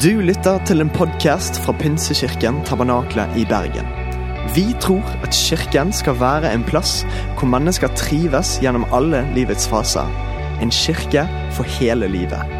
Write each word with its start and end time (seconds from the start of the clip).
Du 0.00 0.22
lytter 0.24 0.56
til 0.64 0.80
en 0.80 0.88
podkast 0.88 1.58
fra 1.60 1.72
Pinsekirken 1.76 2.62
Tabernakle 2.64 3.26
i 3.36 3.42
Bergen. 3.44 3.84
Vi 4.54 4.62
tror 4.80 5.04
at 5.20 5.36
kirken 5.36 5.90
skal 5.92 6.16
være 6.16 6.48
en 6.48 6.64
plass 6.64 7.02
hvor 7.36 7.50
mennesker 7.52 7.92
trives 8.00 8.54
gjennom 8.62 8.86
alle 8.96 9.20
livets 9.36 9.66
faser. 9.68 10.08
En 10.64 10.72
kirke 10.72 11.26
for 11.52 11.68
hele 11.76 12.08
livet. 12.08 12.54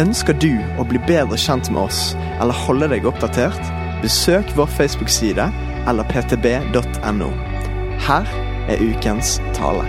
Ønsker 0.00 0.32
du 0.40 0.54
å 0.80 0.86
bli 0.88 1.02
bedre 1.04 1.36
kjent 1.36 1.68
med 1.68 1.82
oss 1.90 2.14
eller 2.38 2.56
holde 2.64 2.88
deg 2.94 3.04
oppdatert? 3.10 3.60
Besøk 4.00 4.56
vår 4.56 4.72
Facebook-side 4.78 5.50
eller 5.92 6.08
ptb.no. 6.08 7.28
Her 8.08 8.32
er 8.72 8.80
ukens 8.80 9.36
tale. 9.52 9.84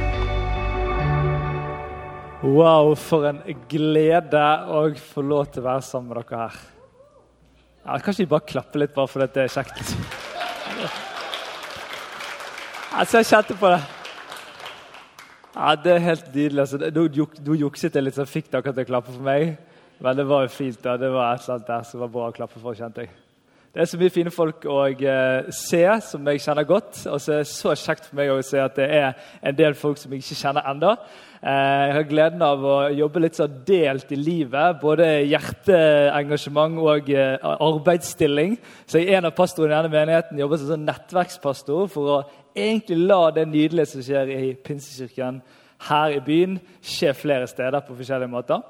Wow, 2.43 2.91
for 3.00 3.31
en 3.31 3.39
glede 3.71 4.45
å 4.68 4.89
få 5.00 5.23
lov 5.23 5.54
til 5.54 5.63
å 5.63 5.70
være 5.71 5.88
sammen 5.93 6.11
med 6.11 6.25
dere 6.27 6.43
her. 6.50 6.63
Ja, 7.86 7.97
kanskje 8.00 8.23
vi 8.23 8.29
bare 8.32 8.46
klapper 8.47 8.79
litt 8.79 8.93
bare 8.96 9.07
fordi 9.11 9.28
det 9.36 9.43
er 9.43 9.51
kjekt? 9.51 9.96
Altså, 12.93 13.18
jeg 13.19 13.25
kjente 13.32 13.57
på 13.59 13.71
det. 13.73 13.82
Ja, 15.56 15.75
Det 15.75 15.92
er 15.93 16.00
helt 16.00 16.28
nydelig. 16.36 16.59
altså. 16.59 16.78
Nå 16.78 17.07
juk- 17.09 17.39
jukset 17.59 17.93
jeg 17.96 18.04
litt, 18.04 18.15
så 18.15 18.25
fikk 18.25 18.51
dere 18.51 18.61
til 18.73 18.83
å 18.83 18.87
klappe 18.87 19.11
for 19.11 19.21
meg. 19.21 19.57
Men 20.00 20.15
det 20.18 20.25
var 20.28 20.42
jo 20.43 20.47
fint. 20.47 20.82
da. 20.82 20.97
Det 20.97 21.11
var 21.11 21.33
et 21.33 21.42
eller 21.42 21.56
annet 21.56 21.68
der 21.68 21.83
som 21.83 22.00
var 22.00 22.07
bra 22.07 22.29
å 22.29 22.33
klappe 22.33 22.59
for, 22.61 22.73
kjente 22.73 22.97
jeg. 23.01 23.09
Det 23.73 23.82
er 23.82 23.86
så 23.86 23.97
mye 23.97 24.09
fine 24.11 24.29
folk 24.31 24.61
å 24.65 24.86
eh, 24.86 25.43
se, 25.51 26.01
som 26.01 26.25
jeg 26.28 26.39
kjenner 26.42 26.64
godt. 26.64 27.07
Og 27.07 27.20
så 27.21 27.34
er 27.34 27.37
det 27.37 27.47
så 27.47 27.73
kjekt 27.75 28.06
for 28.06 28.15
meg 28.15 28.29
å 28.29 28.42
se 28.43 28.59
at 28.59 28.75
det 28.75 28.89
er 28.92 29.14
en 29.43 29.56
del 29.56 29.73
folk 29.73 29.97
som 29.97 30.11
jeg 30.11 30.21
ikke 30.21 30.36
kjenner 30.43 30.61
ennå. 30.70 30.95
Eh, 31.43 31.86
jeg 31.88 31.96
har 31.97 32.06
gleden 32.08 32.44
av 32.45 32.61
å 32.64 32.75
jobbe 32.95 33.20
litt 33.20 33.36
sånn 33.36 33.58
delt 33.67 34.11
i 34.16 34.20
livet. 34.20 34.78
Både 34.80 35.08
hjerteengasjement 35.28 36.80
og 36.80 37.09
eh, 37.11 37.36
arbeidsstilling. 37.44 38.56
Så 38.88 39.02
jeg 39.02 39.12
er 39.12 39.20
en 39.20 39.28
av 39.28 39.36
pastorene 39.36 39.76
i 39.76 39.76
denne 39.82 39.92
menigheten 39.92 40.40
jobber 40.40 40.62
som 40.62 40.72
sånn 40.72 40.88
nettverkspastor 40.88 41.90
for 41.92 42.14
å 42.14 42.22
egentlig 42.56 43.02
la 43.09 43.26
det 43.36 43.44
nydelige 43.52 43.92
som 43.92 44.06
skjer 44.06 44.32
i 44.32 44.54
Pinsekirken 44.56 45.42
her 45.90 46.16
i 46.16 46.23
byen, 46.23 46.56
skje 46.80 47.12
flere 47.17 47.50
steder 47.52 47.84
på 47.84 47.98
forskjellige 47.98 48.32
måter 48.32 48.64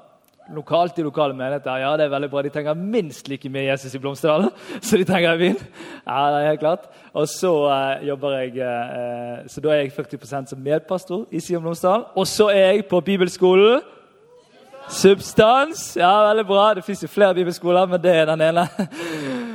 lokalt 0.52 0.98
i 0.98 1.02
lokale 1.02 1.34
menigheter. 1.34 1.76
Ja, 1.80 1.96
det 1.96 2.04
er 2.04 2.12
veldig 2.12 2.30
bra. 2.30 2.42
De 2.42 2.52
trenger 2.52 2.74
minst 2.74 3.28
like 3.28 3.48
mye 3.48 3.70
Jesus 3.70 3.94
i 3.94 3.98
Blomsterdalen 3.98 4.50
som 4.82 4.98
de 4.98 5.06
trenger 5.08 5.38
byen. 5.40 5.56
Ja, 6.06 6.20
det 6.30 6.42
er 6.42 6.48
helt 6.48 6.60
klart. 6.60 6.86
Og 7.12 7.28
så 7.28 7.52
eh, 7.72 8.06
jobber 8.08 8.36
jeg 8.38 8.58
eh, 8.58 9.48
Så 9.48 9.60
da 9.60 9.72
er 9.72 9.84
jeg 9.84 9.92
40% 9.96 10.52
som 10.52 10.60
medpastor 10.60 11.26
i 11.30 11.40
Sion 11.40 11.62
Blomsterdalen. 11.62 12.06
Og 12.14 12.26
så 12.26 12.48
er 12.52 12.72
jeg 12.74 12.86
på 12.90 13.00
bibelskolen. 13.00 13.80
Substans. 14.88 15.96
Ja, 15.96 16.12
veldig 16.28 16.46
bra. 16.46 16.74
Det 16.74 16.84
fins 16.84 17.02
jo 17.02 17.08
flere 17.08 17.34
bibelskoler, 17.34 17.86
men 17.86 18.02
det 18.02 18.16
er 18.16 18.24
den 18.32 18.40
ene. 18.40 18.68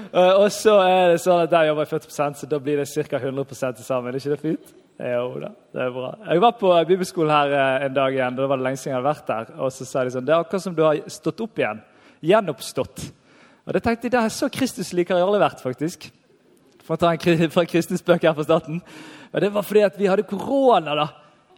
Eh, 0.09 0.33
og 0.41 0.47
så 0.49 0.73
er 0.81 1.11
det 1.11 1.19
sånn 1.21 1.43
at 1.43 1.51
der 1.51 1.67
jobber 1.67 1.85
jeg 1.85 2.01
40 2.01 2.37
så 2.39 2.47
da 2.49 2.57
blir 2.57 2.79
det 2.81 2.87
ca. 2.89 3.19
100 3.19 3.45
til 3.77 3.85
sammen. 3.85 4.09
Er 4.09 4.17
ikke 4.17 4.31
det 4.31 4.39
fint? 4.41 4.71
Jo 4.99 5.37
da, 5.39 5.53
det 5.71 5.79
er 5.79 5.91
bra. 5.95 6.09
Jeg 6.27 6.41
var 6.43 6.55
på 6.59 6.69
bibelskolen 6.89 7.31
her 7.31 7.53
eh, 7.55 7.85
en 7.85 7.93
dag 7.95 8.15
igjen. 8.17 8.35
Da 8.35 8.47
var 8.51 8.59
det 8.59 8.65
lenge 8.65 8.79
siden 8.81 8.91
jeg 8.91 8.97
hadde 8.97 9.07
vært 9.07 9.29
der. 9.29 9.53
Og 9.63 9.71
så 9.71 9.85
sa 9.87 10.03
de 10.03 10.11
sånn 10.11 10.25
Det 10.27 10.33
er 10.35 10.43
akkurat 10.43 10.65
som 10.65 10.75
du 10.75 10.81
har 10.83 10.99
stått 11.07 11.43
opp 11.45 11.61
igjen. 11.61 11.79
Gjenoppstått. 12.27 13.05
Og 13.63 13.77
det 13.77 13.81
tenkte 13.85 14.09
jeg, 14.09 14.13
det 14.17 14.19
er 14.19 14.33
så 14.35 14.49
Kristus 14.51 14.91
liker 14.97 15.15
jeg 15.15 15.23
aldri 15.23 15.39
vært, 15.39 15.63
faktisk. 15.63 16.09
For 16.83 16.97
å 16.97 16.99
ta 16.99 17.13
en 17.13 17.53
fra 17.53 17.63
kristens 17.69 18.03
spøk 18.03 18.27
her 18.27 18.35
på 18.35 18.43
starten. 18.43 18.81
Men 19.31 19.45
det 19.45 19.53
var 19.55 19.67
fordi 19.69 19.85
at 19.87 19.99
vi 20.01 20.09
hadde 20.11 20.27
korona, 20.27 20.97
da. 20.97 21.07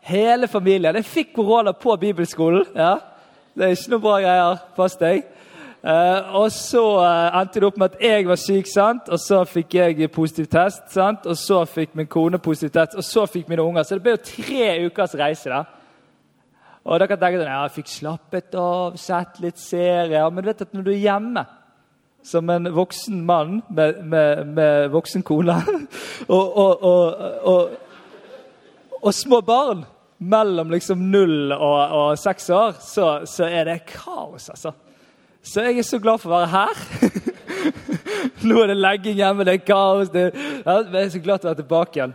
Hele 0.06 0.50
familien. 0.52 1.00
Jeg 1.00 1.10
fikk 1.10 1.34
korona 1.40 1.74
på 1.74 1.98
bibelskolen. 1.98 2.70
ja. 2.78 3.00
Det 3.58 3.66
er 3.66 3.74
ikke 3.76 3.92
noe 3.92 4.04
bra 4.06 4.20
greier. 4.22 4.60
Pass 4.78 4.94
deg. 5.02 5.26
Eh, 5.82 6.36
og 6.38 6.52
så 6.54 6.82
uh, 7.02 7.40
endte 7.40 7.58
det 7.58 7.66
opp 7.66 7.78
med 7.82 7.96
at 7.96 8.02
jeg 8.06 8.26
var 8.30 8.38
syk, 8.38 8.68
sant? 8.70 9.08
og 9.10 9.18
så 9.18 9.40
fikk 9.50 9.80
jeg 9.80 10.12
positiv 10.14 10.46
test. 10.52 10.84
sant? 10.94 11.26
Og 11.26 11.38
så 11.38 11.64
fikk 11.66 11.96
min 11.98 12.10
kone 12.10 12.38
positiv 12.38 12.70
test, 12.76 12.98
og 13.00 13.06
så 13.06 13.26
fikk 13.26 13.50
mine 13.50 13.66
unger. 13.66 13.84
Så 13.84 13.98
det 13.98 14.06
ble 14.06 14.14
jo 14.14 14.26
tre 14.28 14.68
ukers 14.86 15.16
reise. 15.18 15.50
da. 15.50 15.64
Og 16.86 17.00
da 17.00 17.08
kan 17.08 17.18
jeg 17.18 17.24
tenke 17.24 17.42
sånn, 17.42 17.50
ja, 17.50 17.64
jeg 17.66 17.76
fikk 17.80 17.90
slappet 17.96 18.60
av, 18.62 19.00
sett 19.02 19.42
litt 19.42 19.58
serier. 19.62 20.30
Men 20.30 20.44
du 20.46 20.52
vet 20.52 20.62
at 20.68 20.78
når 20.78 20.86
du 20.86 20.94
er 20.94 21.02
hjemme 21.02 21.46
som 22.30 22.50
en 22.54 22.70
voksen 22.76 23.24
mann 23.26 23.64
med, 23.74 24.04
med, 24.06 24.46
med 24.54 24.92
voksen 24.94 25.24
kone 25.26 25.56
og, 26.38 26.58
og, 26.58 26.84
og, 26.86 27.72
og, 29.02 29.10
små 29.18 29.40
barn 29.42 29.82
mellom 30.22 30.70
liksom 30.70 31.02
null 31.10 31.50
og 31.58 32.14
seks 32.22 32.52
år, 32.54 32.78
så, 32.78 33.08
så 33.26 33.50
er 33.50 33.66
det 33.66 33.80
kaos, 33.90 34.52
altså. 34.54 34.76
Så 35.44 35.64
jeg 35.66 35.80
er 35.82 35.86
så 35.86 35.98
glad 36.02 36.22
for 36.22 36.30
å 36.30 36.40
være 36.40 36.52
her. 36.54 36.82
Nå 38.48 38.60
er 38.62 38.72
det 38.72 38.78
legging 38.78 39.18
hjemme, 39.18 39.46
det 39.46 39.56
er 39.58 39.64
kaos. 39.66 40.12
Det, 40.14 40.28
ja, 40.36 40.76
jeg 40.84 41.00
er 41.02 41.16
så 41.16 41.22
glad 41.24 41.42
til 41.42 41.50
å 41.50 41.52
være 41.52 41.62
tilbake 41.64 41.98
igjen. 42.00 42.14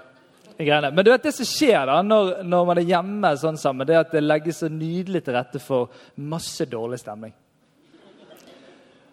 Men 0.56 1.02
du 1.04 1.10
vet 1.10 1.26
det 1.26 1.34
som 1.36 1.48
skjer 1.48 1.88
da, 1.90 1.98
når, 2.06 2.30
når 2.46 2.68
man 2.70 2.78
er 2.80 2.86
hjemme 2.88 3.32
sånn 3.36 3.58
sammen, 3.60 3.88
det 3.88 3.96
er 3.96 4.04
at 4.06 4.14
det 4.14 4.22
legges 4.24 4.62
så 4.62 4.70
nydelig 4.72 5.24
til 5.26 5.36
rette 5.36 5.60
for 5.60 5.90
masse 6.22 6.64
dårlig 6.70 7.00
stemning. 7.02 7.34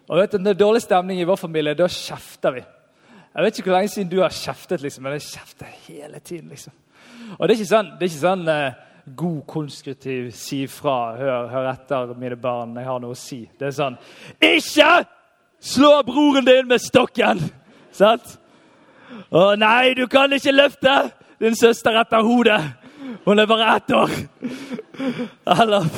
Og 0.08 0.20
vet 0.20 0.32
du, 0.32 0.38
Når 0.38 0.46
det 0.46 0.54
er 0.54 0.62
dårlig 0.62 0.82
stemning 0.84 1.20
i 1.20 1.26
vår 1.28 1.40
familie, 1.40 1.76
da 1.76 1.88
kjefter 1.90 2.54
vi. 2.54 2.64
Jeg 3.34 3.44
vet 3.44 3.58
ikke 3.58 3.70
hvor 3.70 3.78
lenge 3.80 3.92
siden 3.92 4.10
du 4.12 4.18
har 4.22 4.34
kjeftet, 4.34 4.82
liksom, 4.84 5.04
men 5.04 5.16
jeg 5.18 5.26
kjefter 5.26 5.70
hele 5.88 6.20
tiden. 6.20 6.48
liksom. 6.54 6.72
Og 7.38 7.48
det 7.48 7.54
er 7.54 7.58
ikke 7.58 7.72
sånn, 7.72 7.92
det 7.98 8.06
er 8.06 8.12
ikke 8.12 8.22
sånn 8.22 8.50
eh, 8.52 8.82
god, 9.06 9.42
konstruktiv 9.46 10.30
si 10.36 10.64
fra, 10.70 11.16
hør, 11.18 11.48
hør 11.52 11.68
etter, 11.74 12.14
mine 12.18 12.38
barn, 12.40 12.76
jeg 12.78 12.88
har 12.88 13.02
noe 13.02 13.12
å 13.12 13.18
si. 13.18 13.42
Det 13.58 13.68
er 13.68 13.76
sånn 13.76 13.98
Ikke 14.40 15.04
slå 15.64 15.98
broren 16.08 16.46
din 16.48 16.68
med 16.70 16.82
stokken! 16.82 17.42
Sant? 17.94 18.38
Å 19.30 19.52
nei, 19.60 19.92
du 19.94 20.06
kan 20.10 20.32
ikke 20.32 20.54
løfte 20.54 20.96
din 21.42 21.56
søster 21.58 22.00
etter 22.00 22.24
hodet! 22.24 22.60
Hun 23.24 23.38
er 23.38 23.48
bare 23.48 23.76
ett 23.76 23.92
år! 23.94 24.12
Eller 25.54 25.88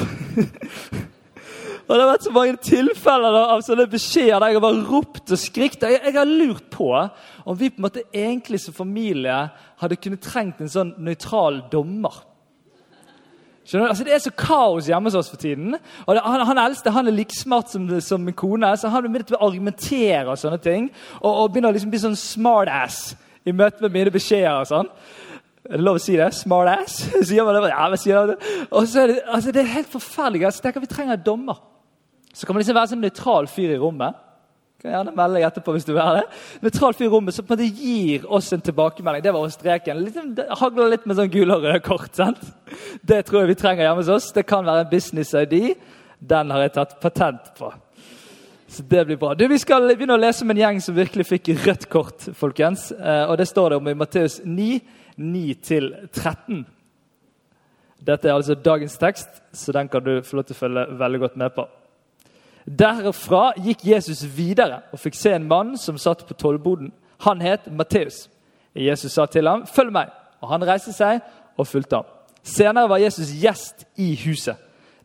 Og 1.86 1.94
Det 1.94 2.02
har 2.02 2.08
vært 2.10 2.24
så 2.26 2.32
mange 2.34 2.62
tilfeller 2.66 3.36
av 3.38 3.60
sånne 3.62 3.84
beskjeder 3.90 4.40
der 4.42 4.50
jeg 4.50 4.58
har 4.58 4.64
bare 4.64 4.86
ropt 4.88 5.30
og 5.30 5.38
skrikt. 5.38 5.84
Jeg, 5.86 6.00
jeg 6.02 6.16
har 6.16 6.26
lurt 6.26 6.64
på 6.74 6.88
om 6.90 7.58
vi 7.58 7.70
på 7.70 7.78
en 7.78 7.86
måte 7.86 8.02
egentlig 8.10 8.58
som 8.64 8.74
familie 8.74 9.36
hadde 9.78 9.98
kunnet 10.02 10.26
trengt 10.26 10.58
en 10.64 10.72
sånn 10.72 10.96
nøytral 10.98 11.60
dommer. 11.70 12.24
Skjønner 13.66 13.88
du? 13.88 13.90
Altså, 13.90 14.04
Det 14.06 14.14
er 14.14 14.22
så 14.22 14.30
kaos 14.38 14.86
hjemme 14.86 15.10
hos 15.10 15.18
oss 15.18 15.30
for 15.32 15.42
tiden. 15.42 15.74
Og 16.06 16.14
det, 16.14 16.22
han, 16.22 16.44
han 16.46 16.60
eldste 16.62 16.92
han 16.94 17.10
er 17.10 17.16
like 17.16 17.34
smart 17.34 17.72
som, 17.72 17.88
som 18.00 18.22
min 18.22 18.36
kone, 18.38 18.70
så 18.78 18.90
han 18.92 19.08
begynner 19.08 19.38
å 19.38 19.48
argumentere 19.48 20.26
og 20.30 20.38
sånne 20.38 20.60
ting. 20.62 20.90
Og, 21.20 21.30
og 21.32 21.48
begynner 21.50 21.74
å 21.74 21.76
liksom 21.76 21.90
bli 21.90 22.02
sånn 22.04 22.18
smartass 22.18 23.16
i 23.46 23.54
møte 23.54 23.82
med 23.82 23.94
mine 23.96 24.12
beskjeder. 24.14 24.60
og 24.60 24.70
sånn. 24.70 24.90
Er 25.66 25.80
det 25.80 25.82
lov 25.82 25.98
å 25.98 26.02
si 26.02 26.14
det? 26.18 26.28
Smartass? 26.36 27.00
Sier 27.28 27.46
man 27.46 27.58
det? 27.58 27.72
Ja, 27.72 27.88
men 27.90 27.98
sier 27.98 28.30
det? 28.30 28.36
Og 28.70 28.86
så 28.86 29.02
er 29.02 29.12
det, 29.12 29.18
altså, 29.26 29.54
det 29.54 29.64
er 29.64 29.74
helt 29.74 29.90
forferdelig. 29.90 30.46
Altså, 30.46 30.62
jeg 30.62 30.68
tenker 30.68 30.86
Vi 30.86 30.92
trenger 30.92 31.18
en 31.18 31.26
dommer. 31.26 31.58
Så 32.36 32.46
kan 32.46 32.54
man 32.54 32.62
liksom 32.62 32.76
være 32.78 32.92
sånn 32.92 33.02
nøytral 33.02 33.50
fyr 33.50 33.74
i 33.74 33.80
rommet. 33.80 34.22
Kan 34.82 34.92
gjerne 34.92 35.14
melde 35.16 35.38
deg 35.38 35.46
etterpå 35.48 35.72
hvis 35.72 35.86
du 35.88 35.94
vil 35.94 36.04
ha 36.04 36.18
det. 36.18 36.26
Nøytral 36.60 36.94
fyr 36.98 37.06
i 37.06 37.12
rommet 37.12 37.34
som 37.34 37.46
på 37.46 37.56
en 37.56 37.62
måte 37.62 37.80
gir 37.80 38.26
oss 38.28 38.52
en 38.52 38.64
tilbakemelding. 38.64 39.24
Det 39.24 39.32
var 39.32 39.46
også 39.46 39.60
streken. 39.60 40.02
Litt, 40.04 40.42
hagler 40.60 40.92
litt 40.92 41.06
med 41.08 41.16
sånn 41.16 41.32
gule 41.32 41.56
og 41.56 41.64
røde 41.64 41.80
kort. 41.84 42.12
sant? 42.16 42.42
Det 43.00 43.22
tror 43.24 43.42
jeg 43.42 43.54
vi 43.54 43.58
trenger 43.62 43.86
hjemme 43.86 44.04
hos 44.04 44.12
oss. 44.12 44.28
Det 44.36 44.44
kan 44.46 44.66
være 44.66 44.84
en 44.84 44.92
business-ID. 44.92 45.56
Den 46.20 46.52
har 46.52 46.66
jeg 46.66 46.74
tatt 46.76 46.96
patent 47.00 47.48
på. 47.56 47.72
Så 48.68 48.82
det 48.82 49.06
blir 49.08 49.16
bra. 49.16 49.32
Du, 49.34 49.46
Vi 49.48 49.58
skal 49.62 49.88
begynne 49.88 50.18
å 50.18 50.20
lese 50.20 50.44
om 50.44 50.52
en 50.52 50.60
gjeng 50.60 50.80
som 50.84 50.96
virkelig 50.96 51.26
fikk 51.30 51.50
rødt 51.64 51.88
kort. 51.88 52.28
folkens. 52.34 52.90
Eh, 52.92 53.24
og 53.30 53.38
Det 53.38 53.48
står 53.48 53.70
det 53.70 53.76
om 53.80 53.88
i 53.88 53.94
Matteus 53.94 54.40
9, 54.44 54.80
9-13. 55.16 56.64
Dette 58.06 58.28
er 58.28 58.34
altså 58.34 58.54
dagens 58.54 58.98
tekst, 58.98 59.40
så 59.52 59.72
den 59.72 59.88
kan 59.88 60.04
du 60.04 60.20
få 60.22 60.36
lov 60.36 60.44
til 60.44 60.54
å 60.54 60.58
følge 60.58 60.86
veldig 60.98 61.20
godt 61.20 61.36
med 61.36 61.54
på. 61.56 61.64
Derfra 62.66 63.52
gikk 63.62 63.84
Jesus 63.86 64.24
videre 64.36 64.82
og 64.92 64.98
fikk 64.98 65.14
se 65.14 65.36
en 65.36 65.46
mann 65.48 65.76
som 65.78 65.98
satt 65.98 66.24
på 66.26 66.34
tollboden. 66.34 66.90
Han 67.22 67.40
het 67.40 67.70
Matteus. 67.72 68.28
Jesus 68.74 69.12
sa 69.12 69.26
til 69.26 69.48
ham, 69.48 69.64
'Følg 69.66 69.92
meg.' 69.92 70.10
Og 70.40 70.48
Han 70.48 70.66
reiste 70.66 70.92
seg 70.92 71.20
og 71.56 71.66
fulgte 71.66 71.96
ham. 71.96 72.04
Senere 72.42 72.88
var 72.88 72.96
Jesus 72.96 73.32
gjest 73.42 73.84
i 73.96 74.14
huset. 74.26 74.56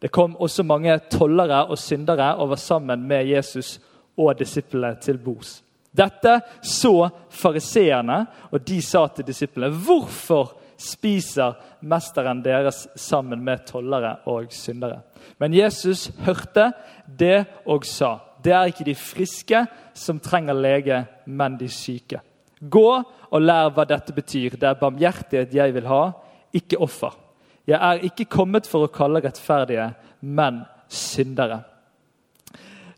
Det 0.02 0.12
kom 0.12 0.36
også 0.36 0.64
mange 0.64 1.00
tollere 1.12 1.66
og 1.66 1.78
syndere 1.78 2.36
og 2.36 2.50
var 2.50 2.56
sammen 2.56 3.08
med 3.08 3.26
Jesus 3.26 3.80
og 4.18 4.40
disiplene 4.40 4.96
til 5.02 5.18
bords. 5.18 5.64
Dette 5.98 6.42
så 6.64 7.10
fariseerne, 7.30 8.26
og 8.52 8.68
de 8.68 8.82
sa 8.82 9.08
til 9.08 9.28
disiplene.: 9.28 9.76
Hvorfor 9.76 10.61
spiser 10.82 11.56
mesteren 11.88 12.42
deres 12.44 12.88
sammen 13.00 13.44
med 13.46 13.66
tollere 13.70 14.18
og 14.30 14.52
syndere? 14.54 15.02
Men 15.40 15.54
Jesus 15.54 16.10
hørte 16.26 16.72
det 17.06 17.46
og 17.66 17.86
sa, 17.86 18.18
det 18.44 18.54
er 18.54 18.72
ikke 18.72 18.88
de 18.88 18.98
friske 18.98 19.66
som 19.94 20.20
trenger 20.20 20.58
lege, 20.58 21.04
men 21.26 21.58
de 21.60 21.70
syke. 21.70 22.22
Gå 22.62 22.90
og 23.32 23.42
lær 23.42 23.72
hva 23.74 23.86
dette 23.90 24.14
betyr. 24.14 24.58
Det 24.58 24.68
er 24.70 24.80
barmhjertighet 24.80 25.54
jeg 25.54 25.74
vil 25.76 25.90
ha, 25.90 26.04
ikke 26.54 26.82
offer. 26.82 27.14
Jeg 27.70 27.78
er 27.78 28.06
ikke 28.06 28.30
kommet 28.30 28.68
for 28.70 28.86
å 28.86 28.94
kalle 28.94 29.22
rettferdige, 29.24 29.92
men 30.22 30.64
syndere. 30.92 31.62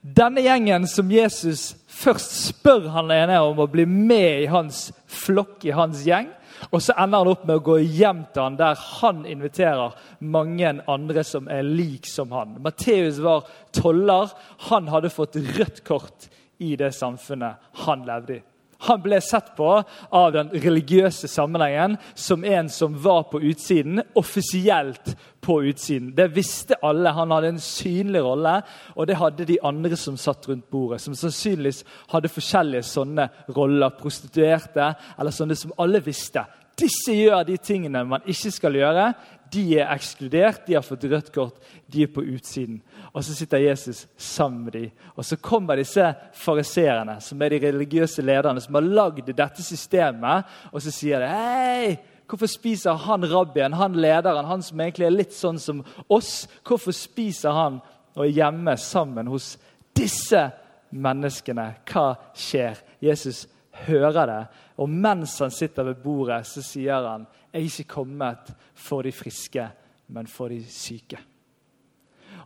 Denne 0.03 0.43
gjengen 0.43 0.87
som 0.89 1.11
Jesus 1.11 1.73
først 1.87 2.33
spør 2.49 2.89
han 2.91 3.11
ene 3.15 3.37
om 3.45 3.61
å 3.63 3.69
bli 3.71 3.85
med 3.87 4.43
i 4.43 4.49
hans 4.51 4.89
flokk, 5.07 5.61
i 5.63 5.75
hans 5.75 6.01
gjeng, 6.03 6.27
og 6.71 6.81
så 6.81 6.95
ender 6.99 7.23
han 7.23 7.31
opp 7.33 7.43
med 7.47 7.59
å 7.59 7.65
gå 7.65 7.77
hjem 7.81 8.23
til 8.33 8.45
han 8.45 8.57
der 8.59 8.79
han 9.01 9.23
inviterer 9.29 9.97
mange 10.19 10.71
andre 10.89 11.25
som 11.27 11.49
er 11.51 11.65
lik 11.65 12.07
som 12.09 12.31
han. 12.35 12.57
Matteus 12.63 13.19
var 13.23 13.47
toller. 13.75 14.31
Han 14.69 14.87
hadde 14.93 15.13
fått 15.13 15.39
rødt 15.57 15.83
kort 15.87 16.29
i 16.63 16.75
det 16.79 16.93
samfunnet 16.95 17.71
han 17.85 18.05
levde 18.07 18.39
i. 18.39 18.43
Han 18.87 19.01
ble 19.03 19.19
sett 19.23 19.53
på 19.57 19.69
av 20.11 20.31
den 20.35 20.49
religiøse 20.53 21.29
sammenhengen 21.31 21.97
som 22.15 22.43
en 22.43 22.69
som 22.69 22.95
var 23.03 23.29
på 23.31 23.41
utsiden, 23.41 24.01
offisielt 24.19 25.13
på 25.43 25.59
utsiden. 25.69 26.13
Det 26.15 26.27
visste 26.35 26.79
alle. 26.81 27.13
Han 27.15 27.31
hadde 27.31 27.53
en 27.53 27.61
synlig 27.63 28.23
rolle, 28.23 28.57
og 28.95 29.07
det 29.07 29.19
hadde 29.19 29.47
de 29.47 29.59
andre 29.63 29.99
som 29.99 30.17
satt 30.19 30.47
rundt 30.49 30.69
bordet. 30.71 31.01
Som 31.03 31.15
sannsynligvis 31.15 31.83
hadde 32.11 32.31
forskjellige 32.31 32.87
sånne 32.87 33.29
roller. 33.55 33.95
Prostituerte, 33.99 34.93
eller 35.19 35.35
sånne 35.35 35.57
som 35.59 35.75
alle 35.79 36.03
visste. 36.03 36.45
Disse 36.79 37.13
gjør 37.13 37.43
de 37.45 37.57
tingene 37.61 38.01
man 38.07 38.23
ikke 38.25 38.51
skal 38.51 38.77
gjøre. 38.79 39.11
De 39.53 39.63
er 39.77 39.91
ekskludert, 39.93 40.63
de 40.65 40.77
har 40.79 40.85
fått 40.85 41.05
rødt 41.05 41.29
kort, 41.35 41.59
de 41.85 42.07
er 42.07 42.09
på 42.09 42.23
utsiden. 42.25 42.79
Og 43.13 43.23
Så 43.23 43.35
sitter 43.35 43.57
Jesus 43.57 44.07
sammen 44.17 44.63
med 44.63 44.73
dem. 44.73 44.91
Og 45.15 45.25
så 45.25 45.35
kommer 45.35 45.75
disse 45.75 46.13
fariseerne, 46.33 47.19
som 47.21 47.41
er 47.41 47.49
de 47.49 47.59
religiøse 47.67 48.21
lederne, 48.21 48.61
som 48.61 48.73
har 48.73 48.81
lagd 48.81 49.29
dette 49.29 49.63
systemet, 49.63 50.43
og 50.71 50.81
så 50.81 50.91
sier 50.91 51.21
de 51.21 51.27
Hei! 51.29 51.97
Hvorfor 52.27 52.49
spiser 52.49 52.97
han 52.97 53.25
rabbien, 53.29 53.73
han 53.73 53.93
lederen, 53.93 54.45
han 54.45 54.63
som 54.65 54.79
egentlig 54.81 55.05
er 55.05 55.13
litt 55.13 55.35
sånn 55.35 55.59
som 55.61 55.83
oss? 56.09 56.47
Hvorfor 56.65 56.95
spiser 56.95 57.53
han 57.53 57.81
og 58.15 58.23
er 58.25 58.31
hjemme 58.33 58.73
sammen 58.81 59.29
hos 59.29 59.51
disse 59.93 60.47
menneskene? 60.89 61.67
Hva 61.85 62.07
skjer? 62.33 62.79
Jesus 63.03 63.43
hører 63.85 64.25
det, 64.31 64.39
og 64.81 64.89
mens 64.89 65.35
han 65.43 65.53
sitter 65.53 65.91
ved 65.91 66.01
bordet, 66.01 66.41
så 66.49 66.63
sier 66.65 67.05
han 67.11 67.27
jeg 67.53 67.59
er 67.61 67.69
ikke 67.69 67.93
kommet 67.99 68.49
for 68.73 69.05
de 69.05 69.13
friske, 69.13 69.67
men 70.09 70.25
for 70.25 70.49
de 70.49 70.63
syke. 70.65 71.19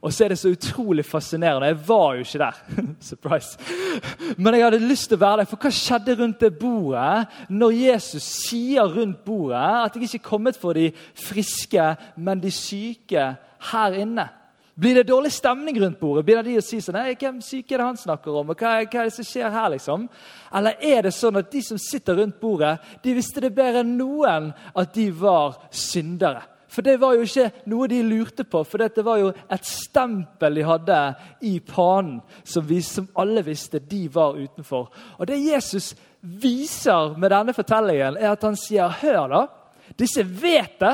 Og 0.02 0.14
så 0.14 0.26
er 0.26 0.34
det 0.34 0.40
så 0.40 0.52
utrolig 0.54 1.06
fascinerende. 1.06 1.72
Jeg 1.72 1.80
var 1.88 2.16
jo 2.16 2.26
ikke 2.26 2.42
der. 2.44 2.62
Surprise. 3.10 3.58
Men 4.38 4.54
jeg 4.54 4.66
hadde 4.68 4.82
lyst 4.86 5.10
til 5.10 5.18
å 5.18 5.24
være 5.24 5.42
der. 5.42 5.50
For 5.50 5.62
hva 5.62 5.74
skjedde 5.74 6.18
rundt 6.22 6.42
det 6.44 6.54
bordet 6.60 7.50
når 7.50 7.78
Jesus 7.82 8.32
sier 8.48 8.90
rundt 8.98 9.24
bordet 9.26 9.64
at 9.84 9.96
jeg 9.96 10.08
ikke 10.08 10.22
er 10.22 10.30
kommet 10.30 10.60
for 10.60 10.78
de 10.78 10.92
friske, 11.18 11.94
men 12.18 12.44
de 12.44 12.54
syke 12.54 13.30
her 13.72 13.98
inne? 13.98 14.28
Blir 14.78 15.00
det 15.00 15.08
dårlig 15.10 15.32
stemning 15.34 15.80
rundt 15.82 15.98
bordet? 16.00 16.22
Begynner 16.26 16.46
de 16.46 16.60
å 16.60 16.62
si 16.62 16.78
sånn, 16.84 17.00
Nei, 17.00 17.16
hvem 17.18 17.40
syke 17.42 17.74
er 17.74 17.82
det 17.82 17.88
han 17.88 17.98
snakker 17.98 18.36
om? 18.38 18.52
og 18.54 18.60
hva, 18.60 18.76
hva, 18.84 19.00
er 19.02 19.10
det 19.10 19.16
som 19.16 19.26
skjer 19.26 19.50
her, 19.50 19.72
liksom? 19.74 20.04
Eller 20.54 20.78
er 20.86 21.08
det 21.08 21.16
sånn 21.18 21.40
at 21.42 21.50
de 21.50 21.64
som 21.66 21.80
sitter 21.82 22.20
rundt 22.22 22.38
bordet, 22.38 22.76
de 23.02 23.16
visste 23.18 23.42
det 23.42 23.56
bedre 23.58 23.82
enn 23.82 23.96
noen 23.98 24.52
at 24.78 24.94
de 24.94 25.08
var 25.18 25.58
syndere? 25.74 26.46
For 26.78 26.86
det 26.86 27.00
var 27.02 27.16
jo 27.18 27.24
ikke 27.26 27.64
noe 27.72 27.88
de 27.90 28.04
lurte 28.06 28.44
på, 28.46 28.60
for 28.62 28.78
dette 28.78 29.02
var 29.02 29.18
jo 29.18 29.32
et 29.34 29.66
stempel 29.66 30.60
de 30.60 30.66
hadde 30.68 30.98
i 31.50 31.56
panen, 31.66 32.20
som, 32.46 32.62
vi, 32.70 32.84
som 32.86 33.08
alle 33.18 33.42
visste 33.42 33.82
de 33.82 34.04
var 34.14 34.38
utenfor. 34.38 34.92
Og 35.18 35.26
det 35.26 35.40
Jesus 35.42 35.96
viser 36.22 37.16
med 37.18 37.34
denne 37.34 37.56
fortellingen, 37.58 38.20
er 38.22 38.36
at 38.36 38.46
han 38.46 38.60
sier 38.62 38.94
Hør, 39.02 39.24
da. 39.32 39.42
Disse 39.98 40.22
vet 40.22 40.78
det. 40.84 40.94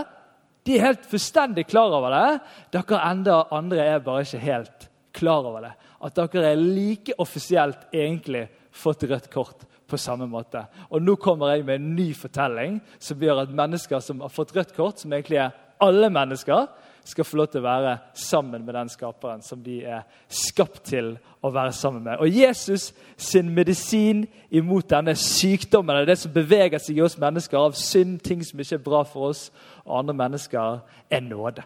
De 0.63 0.77
er 0.77 0.85
helt 0.87 1.03
fullstendig 1.11 1.65
klar 1.67 1.91
over 1.99 2.15
det. 2.15 2.39
Dere 2.77 3.01
enda 3.09 3.41
andre 3.51 3.89
er 3.97 4.07
bare 4.07 4.23
ikke 4.23 4.39
helt 4.45 4.87
klar 5.11 5.43
over 5.43 5.67
det. 5.67 5.73
At 5.99 6.15
dere 6.15 6.53
er 6.53 6.63
like 6.63 7.17
offisielt 7.19 7.89
egentlig 7.91 8.45
fått 8.71 9.03
rødt 9.03 9.27
kort 9.35 9.67
på 9.83 9.99
samme 9.99 10.29
måte. 10.31 10.63
Og 10.95 11.03
Nå 11.03 11.17
kommer 11.21 11.51
jeg 11.51 11.67
med 11.67 11.81
en 11.81 11.91
ny 11.97 12.07
fortelling 12.15 12.79
som 12.95 13.19
gjør 13.19 13.43
at 13.43 13.51
mennesker 13.53 13.99
som 13.99 14.23
har 14.23 14.31
fått 14.31 14.55
rødt 14.55 14.71
kort, 14.77 15.03
som 15.03 15.11
egentlig 15.11 15.43
er 15.43 15.51
alle 15.83 16.09
mennesker 16.13 16.67
skal 17.03 17.27
få 17.27 17.37
lov 17.37 17.49
til 17.51 17.59
å 17.59 17.67
være 17.67 17.93
sammen 18.15 18.63
med 18.63 18.75
den 18.77 18.89
skaperen 18.91 19.41
som 19.43 19.59
de 19.63 19.81
er 19.83 20.05
skapt 20.31 20.85
til 20.87 21.13
å 21.43 21.51
være 21.51 21.73
sammen 21.75 22.05
med. 22.05 22.21
Og 22.23 22.31
Jesus 22.31 22.91
sin 23.19 23.49
medisin 23.51 24.23
imot 24.55 24.87
denne 24.89 25.15
sykdommen, 25.19 26.05
det 26.07 26.17
som 26.21 26.31
beveger 26.33 26.79
seg 26.79 26.99
i 26.99 27.03
oss 27.03 27.19
mennesker 27.19 27.59
av 27.59 27.75
synd, 27.75 28.21
ting 28.23 28.43
som 28.45 28.61
ikke 28.63 28.79
er 28.79 28.85
bra 28.85 29.03
for 29.07 29.33
oss 29.33 29.49
og 29.83 29.97
andre 29.99 30.15
mennesker, 30.23 30.79
er 31.11 31.25
nåde. 31.25 31.65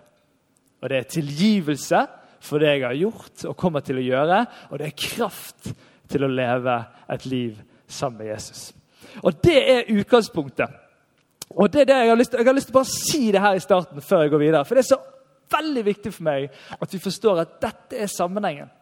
Og 0.82 0.90
det 0.90 0.98
er 0.98 1.12
tilgivelse 1.14 2.02
for 2.42 2.62
det 2.62 2.74
jeg 2.74 2.86
har 2.88 2.98
gjort 2.98 3.46
og 3.50 3.58
kommer 3.58 3.86
til 3.86 4.02
å 4.02 4.08
gjøre, 4.08 4.42
og 4.72 4.82
det 4.82 4.90
er 4.90 5.00
kraft 5.06 5.72
til 6.10 6.26
å 6.26 6.32
leve 6.32 6.80
et 7.14 7.30
liv 7.30 7.62
sammen 7.88 8.24
med 8.24 8.34
Jesus. 8.34 8.72
Og 9.22 9.38
det 9.44 9.58
er 9.58 9.90
utgangspunktet 9.94 10.87
og 11.50 11.70
det 11.72 11.82
er 11.82 11.86
det 11.90 12.00
Jeg 12.02 12.10
har 12.10 12.20
lyst 12.20 12.32
til, 12.32 12.40
jeg 12.40 12.48
har 12.48 12.58
lyst 12.58 12.68
til 12.68 12.76
bare 12.76 12.90
å 12.90 12.96
si 12.96 13.22
det 13.32 13.44
her 13.44 13.56
i 13.56 13.64
starten 13.64 14.02
før 14.04 14.26
jeg 14.26 14.34
går 14.34 14.44
videre. 14.44 14.66
For 14.68 14.76
det 14.76 14.84
er 14.84 14.90
så 14.96 15.00
veldig 15.52 15.84
viktig 15.88 16.12
for 16.14 16.28
meg 16.28 16.50
at 16.76 16.94
vi 16.94 17.00
forstår 17.00 17.44
at 17.44 17.56
dette 17.64 18.02
er 18.04 18.12
sammenhengen. 18.12 18.74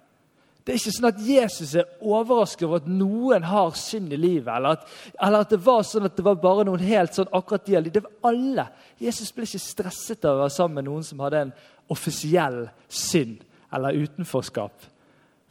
Det 0.65 0.73
er 0.73 0.79
ikke 0.79 0.95
sånn 0.95 1.11
at 1.11 1.19
Jesus 1.21 1.75
er 1.77 1.89
overrasket 2.01 2.65
over 2.65 2.79
at 2.81 2.87
noen 2.89 3.43
har 3.45 3.75
synd 3.77 4.15
i 4.15 4.17
livet. 4.17 4.49
Eller 4.49 4.79
at, 4.79 4.87
eller 5.21 5.45
at, 5.45 5.51
det 5.53 5.59
var 5.61 5.83
sånn 5.85 6.07
at 6.07 6.15
det 6.17 6.25
var 6.25 6.39
bare 6.41 6.65
noen 6.65 6.81
helt 6.81 7.13
sånn 7.13 7.29
akkurat 7.37 7.67
de. 7.67 7.91
Det 7.93 8.01
var 8.01 8.31
alle. 8.31 8.65
Jesus 8.97 9.29
ble 9.35 9.45
ikke 9.45 9.61
stresset 9.61 10.25
av 10.25 10.39
å 10.39 10.41
være 10.41 10.55
sammen 10.55 10.79
med 10.79 10.87
noen 10.89 11.05
som 11.05 11.21
hadde 11.21 11.43
en 11.45 11.53
offisiell 11.93 12.63
synd 12.89 13.43
eller 13.77 13.99
utenforskap. 14.07 14.89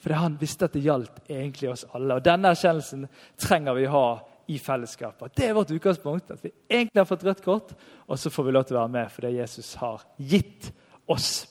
For 0.02 0.18
han 0.18 0.34
visste 0.40 0.66
at 0.66 0.74
det 0.74 0.82
gjaldt 0.82 1.30
egentlig 1.30 1.70
oss 1.70 1.86
alle. 1.94 2.18
Og 2.18 2.26
Denne 2.26 2.50
erkjennelsen 2.50 3.06
trenger 3.38 3.78
vi 3.78 3.86
ha 3.94 4.06
i 4.48 4.58
fellesskapet. 4.58 5.32
Det 5.36 5.48
er 5.48 5.56
vårt 5.56 5.70
utgangspunkt. 5.70 6.30
At 6.30 6.44
vi 6.44 6.52
egentlig 6.70 7.00
har 7.00 7.08
fått 7.08 7.24
rødt 7.24 7.42
kort, 7.44 7.74
og 8.06 8.18
så 8.18 8.30
får 8.30 8.44
vi 8.44 8.54
lov 8.54 8.64
til 8.68 8.76
å 8.76 8.82
være 8.84 8.94
med 8.96 9.12
for 9.12 9.26
det 9.26 9.36
Jesus 9.38 9.74
har 9.80 10.04
gitt 10.18 10.70
oss. 11.08 11.46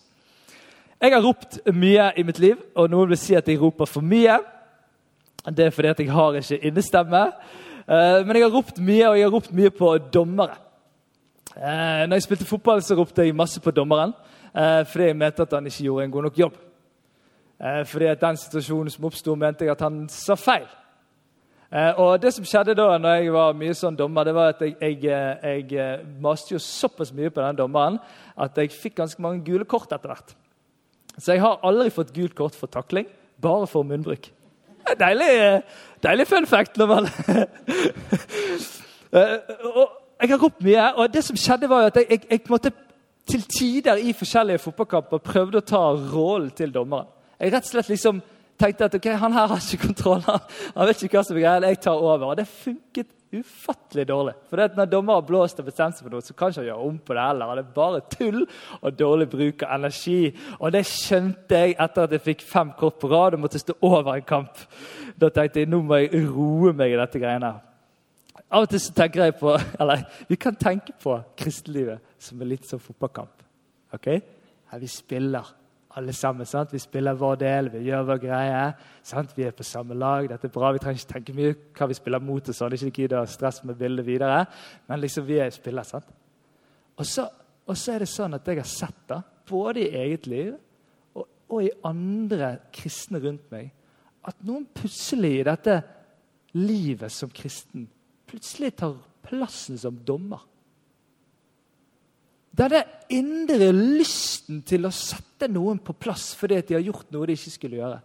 Jeg 1.03 1.11
har 1.11 1.23
ropt 1.23 1.59
mye 1.73 2.11
i 2.17 2.23
mitt 2.23 2.39
liv, 2.39 2.59
og 2.75 2.91
noen 2.91 3.09
vil 3.11 3.19
si 3.19 3.35
at 3.35 3.47
jeg 3.47 3.59
roper 3.59 3.89
for 3.89 4.05
mye. 4.05 4.37
Det 5.51 5.65
er 5.65 5.73
fordi 5.75 5.89
at 5.91 5.99
jeg 5.99 6.11
har 6.15 6.37
ikke 6.39 6.59
innestemme. 6.63 7.23
Eh, 7.83 8.19
men 8.25 8.37
jeg 8.37 8.45
har 8.45 8.53
ropt 8.53 8.79
mye, 8.79 9.09
og 9.09 9.17
jeg 9.17 9.25
har 9.25 9.33
ropt 9.33 9.51
mye 9.51 9.71
på 9.75 9.89
dommere. 10.13 10.55
Eh, 11.57 12.05
når 12.07 12.15
jeg 12.15 12.27
spilte 12.27 12.47
fotball, 12.47 12.81
så 12.81 12.95
ropte 12.95 13.25
jeg 13.25 13.35
masse 13.35 13.59
på 13.61 13.71
dommeren 13.71 14.13
eh, 14.55 14.85
fordi 14.89 15.11
jeg 15.11 15.17
mente 15.17 15.43
at 15.43 15.51
han 15.53 15.67
ikke 15.67 15.83
gjorde 15.83 16.05
en 16.05 16.11
god 16.11 16.23
nok 16.29 16.39
jobb. 16.39 16.61
Fordi 17.85 18.05
at 18.05 18.19
den 18.19 18.37
situasjonen 18.37 18.91
som 18.91 19.05
oppsto, 19.07 19.35
mente 19.39 19.63
jeg 19.63 19.71
at 19.71 19.81
han 19.85 20.01
sa 20.11 20.35
feil. 20.35 20.65
Eh, 21.73 21.99
og 21.99 22.21
Det 22.21 22.29
som 22.33 22.45
skjedde 22.45 22.75
da 22.77 22.97
når 23.01 23.15
jeg 23.17 23.33
var 23.33 23.55
mye 23.57 23.73
sånn 23.73 23.95
dommer, 23.97 24.27
det 24.27 24.35
var 24.37 24.51
at 24.53 24.61
jeg, 24.61 24.75
jeg, 24.77 24.99
eh, 25.09 25.45
jeg 25.47 25.73
eh, 25.81 26.03
maste 26.21 26.53
jo 26.53 26.59
såpass 26.61 27.09
mye 27.17 27.31
på 27.33 27.41
den 27.41 27.57
dommeren 27.57 27.97
at 28.37 28.57
jeg 28.57 28.69
fikk 28.75 28.99
ganske 28.99 29.21
mange 29.21 29.41
gule 29.45 29.65
kort 29.65 29.89
etter 29.89 30.11
hvert. 30.11 30.35
Så 31.17 31.33
jeg 31.33 31.41
har 31.41 31.63
aldri 31.65 31.89
fått 31.93 32.13
gult 32.13 32.35
kort 32.37 32.55
for 32.57 32.69
takling, 32.69 33.07
bare 33.41 33.65
for 33.69 33.85
munnbruk. 33.89 34.29
Deilig, 34.99 35.63
deilig 36.03 36.27
fun 36.27 36.45
fact. 36.45 36.77
når 36.77 36.87
man... 36.87 37.09
jeg 40.21 40.29
har 40.29 40.41
ropt 40.41 40.61
mye, 40.61 40.93
og 40.93 41.13
det 41.13 41.23
som 41.25 41.37
skjedde 41.37 41.69
var 41.69 41.89
at 41.89 41.97
jeg, 41.97 42.05
jeg, 42.09 42.25
jeg 42.29 42.41
måtte 42.49 42.73
til 43.29 43.45
tider 43.49 43.97
i 43.97 44.13
forskjellige 44.13 44.61
fotballkamper 44.61 45.25
prøvde 45.25 45.61
å 45.61 45.65
ta 45.65 45.83
rollen 45.95 46.51
til 46.53 46.73
dommeren. 46.73 47.09
Jeg 47.39 47.53
rett 47.53 47.65
og 47.65 47.71
slett 47.71 47.89
liksom 47.89 48.21
tenkte 48.59 48.87
at 48.87 48.95
ok, 48.95 49.09
han 49.19 49.35
her 49.35 49.49
har 49.51 49.59
ikke 49.59 49.87
kontroll. 49.87 50.23
Han 50.27 50.87
vet 50.87 51.03
ikke 51.03 51.19
hva 51.19 51.25
som 51.27 51.37
er 51.37 51.45
greia. 51.45 51.73
Jeg 51.73 51.81
tar 51.83 51.99
over. 51.99 52.31
Og 52.31 52.39
det 52.39 52.47
funket 52.47 53.11
ufattelig 53.33 54.05
dårlig. 54.07 54.33
For 54.49 54.57
det 54.57 54.63
at 54.63 54.75
Når 54.77 54.85
dommer 54.85 55.13
har 55.13 55.25
blåst 55.25 55.59
og 55.59 55.65
bestemt 55.65 55.97
seg 55.97 56.05
for 56.05 56.13
noe, 56.13 56.21
så 56.21 56.35
kan 56.37 56.53
ikke 56.53 56.67
gjøre 56.67 56.87
om 56.87 56.97
på 56.99 57.15
det 57.17 57.25
heller. 57.25 57.55
Det 57.55 57.63
er 57.63 57.75
bare 57.75 58.01
tull 58.11 58.45
og 58.81 58.99
dårlig 58.99 59.29
bruk 59.29 59.63
av 59.65 59.75
energi. 59.79 60.19
Og 60.59 60.73
det 60.73 60.83
skjønte 60.89 61.61
jeg 61.63 61.75
etter 61.79 62.07
at 62.07 62.13
jeg 62.13 62.25
fikk 62.27 62.45
fem 62.47 62.73
kort 62.79 62.99
på 63.01 63.09
rad 63.11 63.37
og 63.37 63.43
måtte 63.45 63.61
stå 63.61 63.77
over 63.81 64.13
en 64.13 64.27
kamp. 64.27 64.65
Da 65.17 65.31
tenkte 65.33 65.63
jeg 65.63 65.71
nå 65.71 65.81
må 65.81 66.01
jeg 66.03 66.25
roe 66.29 66.73
meg 66.77 66.93
i 66.93 66.99
dette 66.99 67.21
greiene. 67.21 67.55
Av 68.53 68.65
og 68.65 68.69
til 68.69 68.81
så 68.81 68.93
tenker 68.93 69.25
jeg 69.25 69.37
på, 69.39 69.55
eller 69.81 70.05
Vi 70.29 70.37
kan 70.37 70.55
tenke 70.55 70.93
på 71.01 71.17
kristelivet 71.37 72.01
som 72.21 72.41
er 72.41 72.53
litt 72.53 72.69
som 72.69 72.81
fotballkamp. 72.81 73.43
ok? 73.93 74.07
Her 74.69 74.79
vi 74.79 74.87
spiller 74.87 75.53
alle 75.97 76.13
sammen. 76.13 76.45
Sant? 76.45 76.73
Vi 76.73 76.79
spiller 76.81 77.17
vår 77.17 77.35
del, 77.41 77.69
vi 77.73 77.83
gjør 77.87 78.07
vår 78.07 78.21
greie. 78.23 78.63
Sant? 79.05 79.33
Vi 79.37 79.45
er 79.47 79.55
på 79.55 79.65
samme 79.67 79.97
lag. 79.97 80.27
Dette 80.29 80.49
er 80.49 80.53
bra. 80.53 80.71
Vi 80.73 80.81
trenger 80.81 81.01
ikke 81.01 81.13
tenke 81.13 81.35
mye 81.37 81.55
hva 81.77 81.87
vi 81.89 81.97
spiller 81.97 82.23
mot. 82.23 82.49
og 82.49 82.57
sånn. 82.57 82.75
Ikke 82.77 83.05
gidde 83.05 83.21
stress 83.29 83.61
med 83.63 83.77
bildet 83.79 84.05
videre. 84.07 84.45
Men 84.89 85.01
liksom, 85.03 85.27
vi 85.27 85.39
er 85.43 85.53
spiller. 85.53 85.83
sant? 85.87 86.09
Og 86.97 87.05
så, 87.05 87.27
og 87.65 87.77
så, 87.77 87.93
er 87.93 88.03
det 88.03 88.09
sånn 88.11 88.37
at 88.37 88.47
jeg 88.47 88.61
har 88.61 88.69
sett 88.69 89.07
det, 89.09 89.21
både 89.49 89.81
i 89.81 89.95
eget 90.03 90.27
liv 90.29 90.53
og, 91.17 91.25
og 91.49 91.63
i 91.65 91.71
andre 91.85 92.55
kristne 92.73 93.21
rundt 93.23 93.49
meg, 93.51 93.71
at 94.23 94.45
noen 94.45 94.67
plutselig 94.75 95.33
i 95.39 95.45
dette 95.47 95.81
livet 96.53 97.11
som 97.11 97.31
kristen 97.33 97.87
plutselig 98.29 98.71
tar 98.79 98.95
plassen 99.25 99.77
som 99.79 99.97
dommer. 100.05 100.41
Denne 102.53 102.83
indre 103.09 103.71
lysten 103.73 104.59
til 104.67 104.85
å 104.85 104.91
sette 104.93 105.47
noen 105.49 105.79
på 105.81 105.95
plass 105.97 106.35
fordi 106.37 106.59
de 106.67 106.75
har 106.77 106.83
gjort 106.85 107.09
noe 107.13 107.25
de 107.25 107.33
ikke 107.33 107.53
skulle 107.55 107.79
gjøre. 107.79 107.97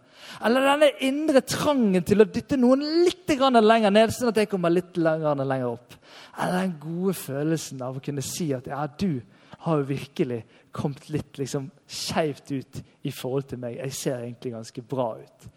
Eller 0.47 0.65
denne 0.65 0.89
indre 1.05 1.43
trangen 1.45 2.05
til 2.05 2.23
å 2.23 2.27
dytte 2.27 2.57
noen 2.57 2.81
litt 3.05 3.29
lenger 3.29 3.93
ned, 3.93 4.09
sånn 4.09 4.31
at 4.31 4.41
jeg 4.41 4.49
kommer 4.49 4.73
litt 4.73 4.97
lenger 4.97 5.67
opp. 5.69 5.93
Eller 6.41 6.65
den 6.65 6.73
gode 6.81 7.13
følelsen 7.19 7.85
av 7.85 7.99
å 7.99 8.03
kunne 8.03 8.25
si 8.25 8.49
at 8.57 8.71
ja, 8.71 8.81
du 8.89 9.21
har 9.67 9.83
jo 9.83 9.87
virkelig 9.91 10.41
kommet 10.73 11.11
litt 11.13 11.37
liksom 11.37 11.69
skeivt 11.85 12.49
ut 12.49 12.81
i 13.05 13.13
forhold 13.13 13.51
til 13.51 13.61
meg. 13.61 13.77
Jeg 13.77 13.97
ser 14.01 14.25
egentlig 14.25 14.55
ganske 14.57 14.81
bra 14.81 15.11
ut 15.21 15.49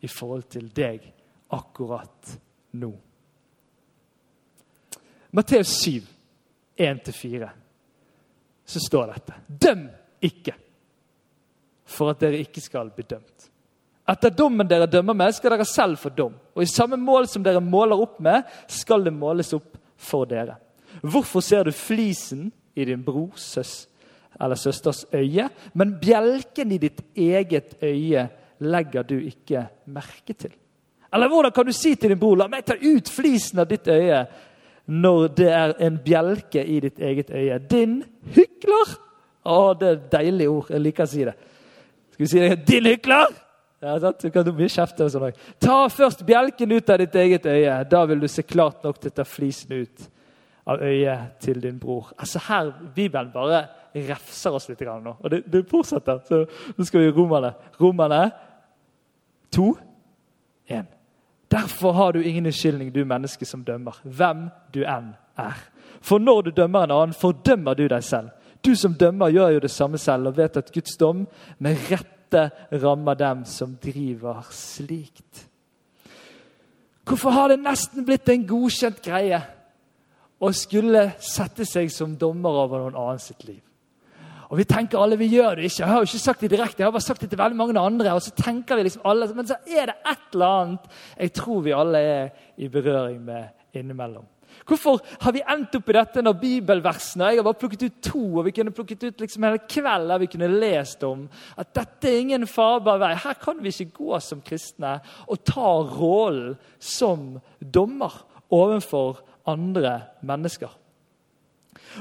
i 0.00 0.08
forhold 0.08 0.48
til 0.56 0.72
deg 0.72 1.04
akkurat 1.52 2.36
nå. 2.80 2.92
Matteus 5.36 5.82
7, 5.84 6.00
1-4 6.80 7.67
så 8.68 8.80
står 8.80 9.12
dette 9.14 9.36
Døm 9.46 9.86
ikke, 10.20 10.52
for 11.88 12.12
at 12.12 12.20
dere 12.20 12.42
ikke 12.42 12.60
skal 12.60 12.90
bli 12.92 13.06
dømt. 13.08 13.48
Etter 14.08 14.32
dommen 14.32 14.68
dere 14.68 14.88
dømmer 14.88 15.16
med, 15.16 15.34
skal 15.36 15.54
dere 15.54 15.66
selv 15.68 16.00
få 16.00 16.10
dom. 16.16 16.34
Og 16.56 16.64
i 16.64 16.68
samme 16.68 16.96
mål 17.00 17.28
som 17.28 17.44
dere 17.44 17.60
måler 17.64 18.00
opp 18.00 18.16
med, 18.24 18.44
skal 18.72 19.04
det 19.04 19.12
måles 19.12 19.52
opp 19.56 19.76
for 19.96 20.28
dere. 20.28 20.56
Hvorfor 21.00 21.44
ser 21.44 21.68
du 21.68 21.76
flisen 21.76 22.48
i 22.74 22.86
din 22.88 23.04
brors 23.04 23.54
eller 24.38 24.58
søsters 24.58 25.04
øye, 25.12 25.48
men 25.72 25.96
bjelken 26.00 26.72
i 26.72 26.80
ditt 26.80 27.02
eget 27.16 27.76
øye 27.82 28.26
legger 28.64 29.06
du 29.06 29.16
ikke 29.20 29.66
merke 29.92 30.34
til? 30.34 30.52
Eller 31.12 31.28
hvordan 31.28 31.52
kan 31.52 31.68
du 31.68 31.72
si 31.72 31.94
til 31.96 32.12
din 32.12 32.20
bror 32.20 32.36
la 32.36 32.48
meg 32.52 32.66
ta 32.68 32.76
ut 32.76 33.08
flisen 33.12 33.60
av 33.60 33.68
ditt 33.70 33.88
øye 33.88 34.26
når 34.88 35.26
det 35.36 35.48
er 35.52 35.74
en 35.84 35.98
bjelke 36.04 36.64
i 36.64 36.80
ditt 36.80 36.98
eget 36.98 37.30
øye. 37.30 37.58
Din 37.58 38.00
hykler! 38.58 38.96
Å, 39.48 39.58
det 39.78 39.88
er 39.88 39.96
et 39.96 40.08
deilig 40.12 40.48
ord. 40.50 40.72
Jeg 40.74 40.82
liker 40.84 41.06
å 41.06 41.10
si 41.10 41.24
det. 41.24 41.34
Skal 42.12 42.24
vi 42.24 42.30
si 42.30 42.42
det? 42.42 42.58
Din 42.68 42.90
hykler! 42.90 43.36
Ja, 43.78 43.94
sant? 44.02 44.20
Du 44.20 44.34
kan 44.34 44.48
bli 44.50 44.66
kjeft 44.66 44.98
og 45.04 45.10
sånn 45.12 45.36
Ta 45.62 45.84
først 45.92 46.24
bjelken 46.26 46.74
ut 46.74 46.90
av 46.90 46.98
ditt 46.98 47.14
eget 47.14 47.46
øye. 47.46 47.76
Da 47.86 48.04
vil 48.10 48.20
du 48.20 48.26
se 48.28 48.42
klart 48.42 48.82
nok 48.82 48.98
til 48.98 49.12
å 49.12 49.18
ta 49.20 49.26
flisen 49.28 49.76
ut 49.78 50.08
av 50.68 50.82
øyet 50.82 51.38
til 51.40 51.62
din 51.62 51.78
bror. 51.78 52.10
Altså 52.18 52.42
Her 52.48 52.72
Bibelen 52.94 53.30
bare 53.32 53.62
refser 53.94 54.54
oss 54.54 54.68
litt 54.68 54.82
nå. 54.82 55.14
Og 55.22 55.30
det, 55.30 55.44
det 55.46 55.64
fortsetter. 55.70 56.20
Så 56.26 56.42
nå 56.76 56.84
skal 56.84 57.06
vi 57.06 57.14
romerne. 57.14 57.54
Romerne 57.80 58.30
to, 59.54 59.76
én. 60.68 60.90
Derfor 61.48 61.92
har 61.96 62.12
du 62.12 62.22
ingen 62.22 62.46
unnskyldning, 62.46 62.90
du 62.92 63.04
menneske 63.04 63.46
som 63.46 63.62
dømmer, 63.64 63.96
hvem 64.04 64.48
du 64.74 64.82
enn 64.84 65.14
er. 65.38 65.56
For 66.04 66.20
når 66.20 66.42
du 66.42 66.50
dømmer 66.50 66.84
en 66.84 66.92
annen, 66.92 67.16
fordømmer 67.16 67.78
du 67.78 67.86
deg 67.88 68.04
selv. 68.04 68.34
Du 68.64 68.74
som 68.76 68.94
dømmer, 68.98 69.32
gjør 69.32 69.56
jo 69.56 69.60
det 69.64 69.70
samme 69.70 69.98
selv 69.98 70.30
og 70.30 70.38
vet 70.38 70.56
at 70.60 70.72
Guds 70.74 70.96
dom 70.98 71.26
med 71.62 71.78
rette 71.90 72.48
rammer 72.82 73.16
dem 73.18 73.44
som 73.48 73.76
driver 73.82 74.46
slikt. 74.52 75.46
Hvorfor 77.08 77.32
har 77.32 77.48
det 77.48 77.62
nesten 77.62 78.04
blitt 78.04 78.28
en 78.28 78.44
godkjent 78.48 79.00
greie 79.04 79.38
å 80.38 80.50
skulle 80.52 81.12
sette 81.24 81.64
seg 81.66 81.88
som 81.92 82.18
dommer 82.20 82.64
over 82.66 82.84
noen 82.84 82.98
annen 83.00 83.22
sitt 83.22 83.46
liv? 83.48 83.62
Og 84.48 84.56
vi 84.56 84.64
tenker 84.68 85.00
alle 85.00 85.18
vi 85.20 85.28
gjør 85.28 85.58
det 85.58 85.68
ikke. 85.68 85.82
Jeg 85.82 85.90
har 85.90 86.00
jo 86.00 86.08
ikke 86.08 86.22
sagt 86.22 86.40
det 86.44 86.50
direkte, 86.54 86.80
jeg 86.80 86.88
har 86.88 86.94
bare 86.94 87.04
sagt 87.04 87.20
det 87.20 87.28
til 87.32 87.40
veldig 87.40 87.56
mange 87.56 87.80
andre. 87.80 88.12
og 88.12 88.22
så 88.24 88.32
tenker 88.32 88.76
vi 88.76 88.86
liksom 88.86 89.04
alle, 89.04 89.28
Men 89.34 89.46
så 89.46 89.56
er 89.66 89.86
det 89.86 89.96
et 90.04 90.34
eller 90.34 90.46
annet 90.46 90.90
jeg 91.18 91.32
tror 91.32 91.60
vi 91.62 91.72
alle 91.72 91.98
er 91.98 92.28
i 92.56 92.68
berøring 92.68 93.20
med 93.24 93.48
innimellom. 93.74 94.24
Hvorfor 94.68 95.00
har 95.22 95.32
vi 95.32 95.40
endt 95.48 95.78
opp 95.78 95.88
i 95.88 95.96
dette 95.96 96.22
når 96.22 96.34
bibelversene 96.42 97.30
Jeg 97.30 97.40
har 97.40 97.46
bare 97.46 97.60
plukket 97.60 97.86
ut 97.86 98.00
to, 98.04 98.24
og 98.38 98.44
vi 98.44 98.52
kunne 98.58 98.74
plukket 98.76 99.06
ut 99.06 99.22
liksom 99.24 99.46
hele 99.46 99.62
kveld 99.64 100.10
der 100.12 100.20
vi 100.20 100.28
kunne 100.28 100.50
lest 100.60 101.04
om 101.08 101.24
at 101.56 101.70
dette 101.76 102.10
er 102.10 102.20
ingen 102.20 102.44
farbar 102.48 103.00
vei. 103.00 103.14
Her 103.16 103.38
kan 103.40 103.62
vi 103.64 103.72
ikke 103.72 103.96
gå 103.96 104.20
som 104.20 104.42
kristne 104.44 104.98
og 105.26 105.40
ta 105.48 105.70
rollen 105.88 106.58
som 106.78 107.38
dommer 107.60 108.12
overfor 108.52 109.22
andre 109.48 110.02
mennesker. 110.20 110.70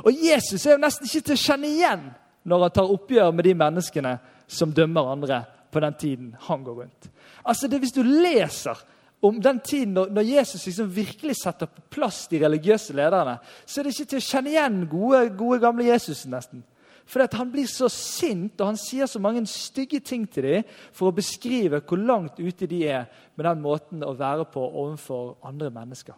Og 0.04 0.12
Jesus 0.12 0.66
er 0.66 0.76
jo 0.76 0.84
nesten 0.84 1.08
ikke 1.08 1.30
til 1.30 1.38
å 1.38 1.46
kjenne 1.46 1.72
igjen 1.72 2.10
når 2.48 2.66
han 2.66 2.76
tar 2.76 2.92
oppgjør 2.92 3.32
med 3.36 3.48
de 3.48 3.56
menneskene 3.58 4.18
som 4.48 4.76
dømmer 4.76 5.14
andre 5.14 5.42
på 5.72 5.82
den 5.84 5.98
tiden 6.00 6.30
han 6.48 6.64
går 6.64 6.84
rundt. 6.84 7.10
Altså 7.48 7.68
det 7.68 7.80
Hvis 7.80 7.96
du 7.96 8.04
leser 8.04 8.78
om 9.22 9.42
den 9.42 9.60
tiden 9.60 9.96
når, 9.98 10.12
når 10.14 10.22
Jesus 10.22 10.66
liksom 10.66 10.90
virkelig 10.96 11.36
setter 11.40 11.70
på 11.72 11.82
plass 11.90 12.28
de 12.30 12.42
religiøse 12.44 12.94
lederne, 12.94 13.38
så 13.66 13.80
er 13.80 13.88
det 13.88 13.96
ikke 13.96 14.12
til 14.14 14.22
å 14.22 14.28
kjenne 14.28 14.52
igjen 14.54 14.82
gode, 14.92 15.22
gode 15.38 15.62
gamle 15.64 15.88
Jesus. 15.90 16.26
nesten. 16.30 16.64
For 17.08 17.24
Han 17.38 17.52
blir 17.52 17.68
så 17.72 17.88
sint 17.90 18.60
og 18.60 18.68
han 18.68 18.78
sier 18.78 19.08
så 19.08 19.20
mange 19.20 19.46
stygge 19.48 20.00
ting 20.00 20.28
til 20.28 20.44
dem 20.44 20.64
for 20.92 21.08
å 21.08 21.16
beskrive 21.16 21.80
hvor 21.80 21.98
langt 21.98 22.40
ute 22.40 22.68
de 22.68 22.84
er 22.84 23.06
med 23.36 23.46
den 23.48 23.62
måten 23.64 24.04
å 24.04 24.14
være 24.14 24.46
på 24.52 24.60
overfor 24.60 25.38
andre 25.48 25.72
mennesker. 25.72 26.14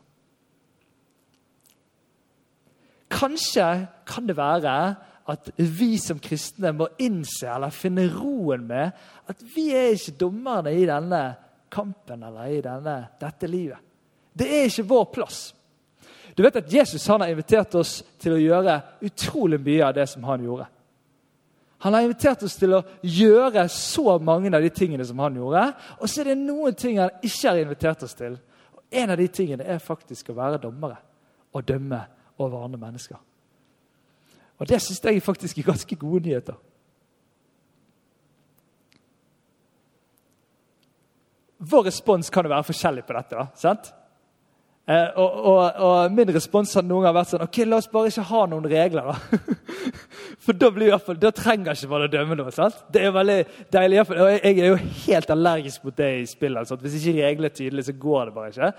Kanskje 3.10 3.88
kan 4.06 4.28
det 4.28 4.38
være 4.38 4.96
at 5.30 5.52
vi 5.58 5.96
som 6.02 6.20
kristne 6.22 6.72
må 6.74 6.88
innse 7.02 7.50
eller 7.50 7.74
finne 7.74 8.08
roen 8.10 8.66
med 8.70 8.98
at 9.30 9.46
vi 9.56 9.70
er 9.78 9.94
ikke 9.94 10.18
dommerne 10.26 10.74
i 10.74 10.88
denne 10.90 11.22
kampen 11.72 12.24
eller 12.24 12.52
i 12.52 12.62
denne, 12.62 12.98
dette 13.20 13.48
livet. 13.48 13.80
Det 14.34 14.48
er 14.48 14.68
ikke 14.70 14.88
vår 14.90 15.08
plass. 15.14 15.40
Du 16.36 16.44
vet 16.44 16.56
at 16.56 16.74
Jesus 16.74 17.08
har 17.08 17.26
invitert 17.28 17.76
oss 17.76 18.00
til 18.22 18.36
å 18.36 18.42
gjøre 18.42 18.78
utrolig 19.04 19.60
mye 19.60 19.88
av 19.90 19.96
det 19.98 20.06
som 20.08 20.24
han 20.24 20.46
gjorde. 20.46 20.68
Han 21.80 21.96
har 21.96 22.04
invitert 22.04 22.44
oss 22.44 22.58
til 22.60 22.76
å 22.76 22.82
gjøre 23.02 23.64
så 23.72 24.18
mange 24.20 24.52
av 24.52 24.64
de 24.64 24.70
tingene 24.72 25.06
som 25.08 25.20
han 25.24 25.38
gjorde. 25.40 25.66
Og 26.00 26.12
så 26.12 26.22
er 26.22 26.32
det 26.32 26.42
noen 26.42 26.76
ting 26.76 27.00
han 27.00 27.14
ikke 27.24 27.54
har 27.54 27.60
invitert 27.62 28.04
oss 28.04 28.18
til. 28.20 28.36
Og 28.76 28.84
En 28.92 29.14
av 29.14 29.18
de 29.18 29.28
tingene 29.28 29.64
er 29.64 29.80
faktisk 29.84 30.32
å 30.32 30.38
være 30.40 30.60
dommere 30.64 30.98
og 31.56 31.68
dømme 31.68 32.02
over 32.38 32.66
andre 32.66 32.80
mennesker. 32.82 33.20
Og 34.60 34.68
det 34.68 34.82
syns 34.84 35.00
jeg 35.04 35.24
faktisk 35.24 35.58
er 35.58 35.70
ganske 35.72 35.96
gode 35.96 36.28
nyheter. 36.28 36.58
Vår 41.60 41.90
respons 41.90 42.30
kan 42.32 42.48
jo 42.48 42.54
være 42.54 42.68
forskjellig 42.70 43.04
på 43.08 43.16
dette. 43.18 43.48
sant? 43.60 43.92
Eh, 44.90 45.10
og, 45.22 45.34
og, 45.46 45.82
og, 45.86 46.12
Min 46.16 46.32
respons 46.34 46.74
har 46.74 46.86
noen 46.86 47.04
ganger 47.04 47.18
vært 47.20 47.32
sånn 47.34 47.44
ok, 47.46 47.60
La 47.68 47.78
oss 47.78 47.90
bare 47.92 48.10
ikke 48.10 48.28
ha 48.32 48.46
noen 48.50 48.70
regler. 48.72 49.12
da. 49.12 49.40
For 50.40 50.56
da, 50.56 50.70
blir 50.72 50.94
fall, 51.04 51.18
da 51.20 51.34
trenger 51.36 51.76
ikke 51.76 51.90
man 51.92 52.06
å 52.06 52.12
dømme 52.12 52.36
noe. 52.40 52.52
sant? 52.56 52.78
Det 52.94 53.02
er 53.04 53.12
veldig 53.12 53.38
deilig. 53.76 53.98
Og 54.08 54.30
jeg 54.32 54.54
er 54.54 54.70
jo 54.70 54.78
helt 54.78 55.34
allergisk 55.36 55.84
mot 55.84 55.98
det 55.98 56.08
i 56.22 56.24
spillet. 56.32 56.62
Altså. 56.62 56.78
Hvis 56.80 56.96
ikke 57.02 57.26
reglene 57.26 57.50
er 57.50 57.56
tydelige, 57.58 57.88
så 57.90 57.96
går 58.00 58.30
det 58.30 58.36
bare 58.38 58.54
ikke. 58.54 58.70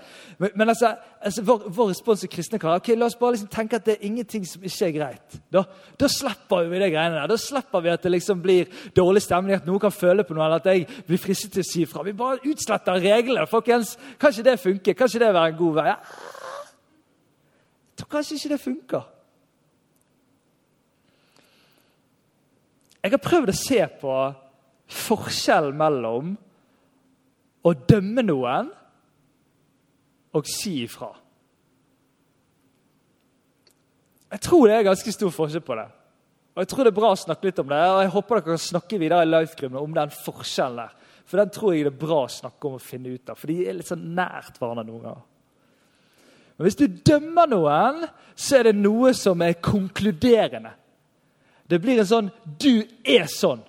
Men, 0.41 0.55
men 0.57 0.73
altså, 0.73 0.95
altså, 1.21 1.43
vår, 1.45 1.67
vår 1.77 1.91
respons 1.91 2.25
til 2.25 2.31
kristne 2.33 2.59
karer 2.61 2.81
ok, 2.81 2.89
La 2.97 3.11
oss 3.11 3.17
bare 3.19 3.37
liksom 3.37 3.51
tenke 3.53 3.77
at 3.77 3.85
det 3.85 3.95
er 3.99 4.09
ingenting 4.09 4.49
som 4.49 4.65
ikke 4.65 4.89
er 4.89 4.97
greit. 4.97 5.37
Da, 5.53 5.63
da 6.01 6.09
slipper 6.09 6.65
vi 6.73 6.81
de 6.81 6.89
greiene 6.95 7.19
der. 7.19 7.29
Da 7.29 7.39
slipper 7.45 7.85
vi 7.85 7.93
at 7.93 8.09
det 8.09 8.15
liksom 8.17 8.41
blir 8.41 8.81
dårlig 8.97 9.21
stemning, 9.27 9.61
at 9.61 9.69
noen 9.69 9.85
kan 9.85 9.93
føle 9.93 10.25
på 10.25 10.33
noe, 10.33 10.49
eller 10.49 10.65
at 10.65 10.73
jeg 10.73 10.89
blir 11.05 11.21
fristet 11.21 11.53
til 11.53 11.61
å 11.61 11.69
si 11.69 11.85
fra. 11.85 12.01
Vi 12.09 12.17
bare 12.17 12.41
utsletter 12.41 13.05
reglene. 13.05 13.45
folkens. 13.45 13.93
Kanskje 14.17 14.49
det 14.49 14.59
funker? 14.65 14.97
Kanskje 14.97 15.21
det 15.21 15.33
være 15.33 15.53
en 15.53 15.61
god 15.61 15.81
vei? 15.83 15.89
Jeg 17.91 18.01
tror 18.01 18.15
kanskje 18.17 18.41
ikke 18.41 18.55
det 18.57 18.63
funker. 18.65 19.09
Jeg 23.01 23.15
har 23.15 23.23
prøvd 23.23 23.49
å 23.49 23.57
se 23.57 23.79
på 24.01 24.15
forskjellen 24.91 25.77
mellom 25.77 26.35
å 27.65 27.73
dømme 27.73 28.23
noen 28.25 28.69
og 30.37 30.47
si 30.49 30.81
ifra. 30.83 31.09
Jeg 34.31 34.43
tror 34.45 34.67
det 34.67 34.77
er 34.77 34.87
ganske 34.87 35.13
stor 35.13 35.33
forskjell 35.35 35.63
på 35.65 35.75
det. 35.79 35.87
Og 36.51 36.63
Jeg 36.63 36.69
tror 36.71 36.83
det 36.83 36.91
er 36.91 36.99
bra 36.99 37.09
å 37.13 37.19
snakke 37.19 37.47
litt 37.47 37.59
om 37.63 37.69
det, 37.71 37.79
og 37.79 38.01
jeg 38.01 38.11
håper 38.11 38.37
dere 38.37 38.45
kan 38.45 38.59
snakke 38.59 38.99
videre 38.99 39.23
i 39.23 39.29
livegruppen 39.29 39.79
om 39.79 39.93
den 39.95 40.11
forskjellen 40.11 40.81
der. 40.81 40.95
For 41.25 41.39
den 41.39 41.51
tror 41.55 41.73
jeg 41.73 41.85
det 41.87 41.93
er 41.93 42.01
bra 42.01 42.17
å 42.25 42.31
snakke 42.31 42.67
om 42.67 42.75
og 42.75 42.83
finne 42.83 43.13
ut 43.15 43.31
av, 43.31 43.39
for 43.39 43.51
de 43.51 43.61
er 43.63 43.77
litt 43.77 43.87
sånn 43.87 44.09
nært 44.17 44.57
hverandre 44.59 44.83
noen 44.87 45.05
ganger. 45.05 45.27
Men 46.57 46.67
hvis 46.67 46.79
du 46.79 46.99
dømmer 47.07 47.47
noen, 47.49 48.03
så 48.35 48.59
er 48.59 48.67
det 48.67 48.75
noe 48.77 49.13
som 49.17 49.41
er 49.41 49.55
konkluderende. 49.63 50.73
Det 51.71 51.79
blir 51.79 52.01
en 52.01 52.07
sånn 52.07 52.31
'du 52.59 52.83
er 53.07 53.27
sånn'. 53.31 53.63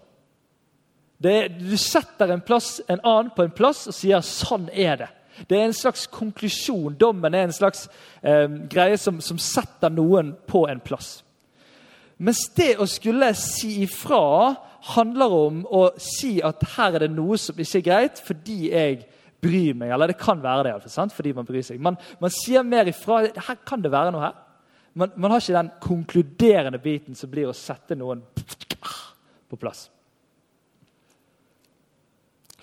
Er, 1.22 1.48
du 1.54 1.76
setter 1.78 2.32
en, 2.34 2.40
plass, 2.42 2.80
en, 2.88 2.98
annen 3.06 3.30
på 3.30 3.44
en 3.44 3.54
plass 3.54 3.86
og 3.86 3.94
sier 3.94 4.18
'sånn 4.18 4.68
er 4.72 4.96
det'. 4.96 5.12
Det 5.48 5.58
er 5.58 5.64
en 5.64 5.72
slags 5.76 6.06
konklusjon. 6.06 6.96
Dommen 6.98 7.34
er 7.34 7.46
en 7.46 7.54
slags 7.54 7.88
eh, 8.22 8.48
greie 8.68 8.98
som, 8.98 9.20
som, 9.20 9.38
setter 9.38 9.90
noen 9.90 10.34
på 10.46 10.66
en 10.68 10.80
plass. 10.80 11.22
Mens 12.18 12.42
det 12.54 12.76
å 12.78 12.86
skulle 12.86 13.32
si 13.34 13.82
ifra 13.82 14.54
handler 14.94 15.32
om 15.32 15.62
å 15.66 15.90
si 15.96 16.42
at 16.42 16.62
her 16.76 16.94
er 16.94 17.06
det 17.06 17.14
noe 17.14 17.38
som 17.38 17.58
ikke 17.58 17.78
er 17.78 17.86
greit, 17.86 18.20
fordi 18.20 18.58
jeg 18.70 19.06
bryr 19.42 19.74
meg. 19.74 19.90
Eller 19.90 20.12
det 20.12 20.20
kan 20.20 20.42
være 20.42 20.68
det, 20.68 20.90
sant? 20.90 21.14
fordi 21.14 21.32
man 21.32 21.46
bryr 21.46 21.62
seg. 21.62 21.80
Man, 21.80 21.96
man 22.20 22.30
sier 22.30 22.62
mer 22.62 22.90
ifra. 22.90 23.24
Her 23.32 23.62
kan 23.66 23.82
det 23.82 23.94
være 23.94 24.12
noe 24.12 24.26
her. 24.26 24.36
Man, 24.94 25.12
man 25.16 25.30
har 25.30 25.40
ikke 25.40 25.56
den 25.56 25.70
konkluderende 25.80 26.78
biten 26.82 27.16
som 27.16 27.30
blir 27.32 27.48
å 27.48 27.56
sette 27.56 27.96
noen 27.96 28.20
på 29.48 29.58
plass. 29.60 29.86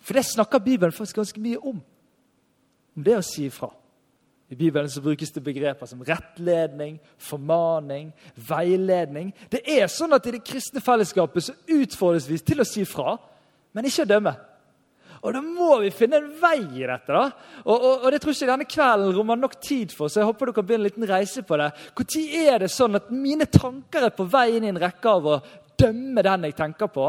For 0.01 0.17
det 0.17 0.25
snakker 0.25 0.61
Bibelen 0.61 0.93
faktisk 0.93 1.19
ganske 1.21 1.41
mye 1.41 1.59
om. 1.61 1.81
Om 2.97 3.05
det 3.05 3.17
å 3.17 3.25
si 3.25 3.45
ifra. 3.49 3.69
I 4.49 4.57
Bibelen 4.57 4.89
så 4.89 5.01
brukes 5.05 5.31
det 5.31 5.43
begreper 5.45 5.85
som 5.85 6.01
rettledning, 6.01 6.95
formaning, 7.21 8.09
veiledning. 8.49 9.29
Det 9.49 9.61
er 9.69 9.85
sånn 9.93 10.15
at 10.17 10.25
I 10.25 10.33
det 10.39 10.45
kristne 10.45 10.81
fellesskapet 10.81 11.45
så 11.45 11.53
utfordres 11.69 12.25
vi 12.29 12.39
til 12.41 12.63
å 12.63 12.65
si 12.65 12.81
fra, 12.89 13.13
men 13.77 13.85
ikke 13.85 14.07
å 14.07 14.09
dømme. 14.09 14.33
Og 15.19 15.33
Da 15.35 15.41
må 15.43 15.79
vi 15.83 15.91
finne 15.91 16.19
en 16.21 16.29
vei 16.39 16.57
i 16.59 16.85
dette. 16.87 17.11
da. 17.11 17.25
Og, 17.65 17.75
og, 17.75 18.05
og 18.05 18.11
det 18.11 18.21
tror 18.23 18.35
ikke 18.35 18.51
denne 18.51 18.67
kvelden 18.69 19.15
rommer 19.17 19.39
nok 19.39 19.55
tid 19.61 19.91
for, 19.95 20.07
så 20.07 20.21
jeg 20.21 20.29
håper 20.29 20.49
du 20.49 20.53
kan 20.55 20.67
begynne 20.67 20.85
en 20.85 20.91
liten 20.91 21.09
reise 21.09 21.43
på 21.43 21.57
det. 21.59 21.71
Når 21.99 22.43
er 22.43 22.59
det 22.63 22.71
sånn 22.71 22.99
at 22.99 23.09
mine 23.11 23.45
tanker 23.51 24.07
er 24.07 24.15
på 24.15 24.27
vei 24.31 24.47
inn 24.55 24.67
i 24.67 24.71
en 24.71 24.81
rekke 24.81 25.15
av 25.15 25.27
å 25.27 25.39
dømme 25.79 26.23
den 26.25 26.47
jeg 26.47 26.55
tenker 26.57 26.91
på? 26.93 27.07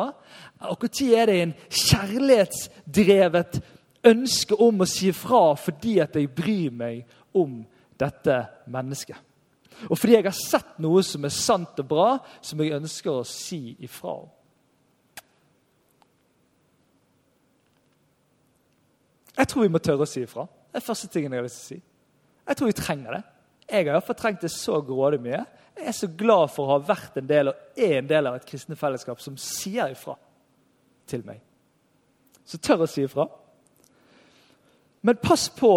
Og 0.70 0.86
når 0.86 1.12
er 1.16 1.30
det 1.30 1.38
en 1.40 1.54
kjærlighetsdrevet 1.68 3.60
ønske 4.10 4.56
om 4.56 4.82
å 4.82 4.88
si 4.88 5.12
fra 5.12 5.54
fordi 5.60 5.98
at 6.02 6.16
jeg 6.16 6.32
bryr 6.32 6.72
meg 6.72 7.04
om 7.36 7.60
dette 8.00 8.36
mennesket. 8.72 9.16
Og 9.88 9.96
fordi 9.96 10.18
jeg 10.18 10.26
har 10.26 10.36
sett 10.36 10.76
noe 10.82 11.02
som 11.06 11.24
er 11.24 11.32
sant 11.32 11.78
og 11.80 11.88
bra, 11.88 12.08
som 12.44 12.60
jeg 12.60 12.76
ønsker 12.76 13.12
å 13.12 13.26
si 13.28 13.76
ifra 13.84 14.18
om. 14.24 14.28
Jeg 19.40 19.48
tror 19.48 19.64
vi 19.64 19.72
må 19.72 19.80
tørre 19.80 20.04
å 20.04 20.08
si 20.08 20.20
ifra. 20.26 20.44
Det 20.68 20.80
er 20.80 20.84
første 20.84 21.08
tingen 21.08 21.32
jeg 21.32 21.40
har 21.40 21.46
lyst 21.46 21.62
til 21.62 21.64
å 21.64 21.70
si. 21.70 21.82
Jeg 22.50 22.58
tror 22.58 22.68
vi 22.68 22.76
trenger 22.76 23.16
det. 23.16 23.20
Jeg 23.70 23.86
har 23.86 23.94
iallfall 23.94 24.18
trengt 24.18 24.42
det 24.44 24.50
så 24.52 24.80
grådig 24.84 25.20
mye. 25.24 25.44
Jeg 25.78 25.86
er 25.88 25.96
så 25.96 26.08
glad 26.20 26.50
for 26.52 26.66
å 26.66 26.74
ha 26.74 26.80
vært 26.90 27.16
en 27.16 27.28
del 27.30 27.52
og 27.52 27.78
er 27.78 28.00
en 28.00 28.10
del 28.10 28.28
av 28.28 28.36
et 28.36 28.48
kristne 28.48 28.76
fellesskap 28.76 29.22
som 29.22 29.38
sier 29.40 29.94
ifra 29.94 30.16
til 31.08 31.22
meg. 31.24 31.40
Så 32.44 32.60
tør 32.60 32.84
å 32.84 32.90
si 32.90 33.06
ifra. 33.06 33.24
Men 35.06 35.20
pass 35.22 35.46
på 35.56 35.72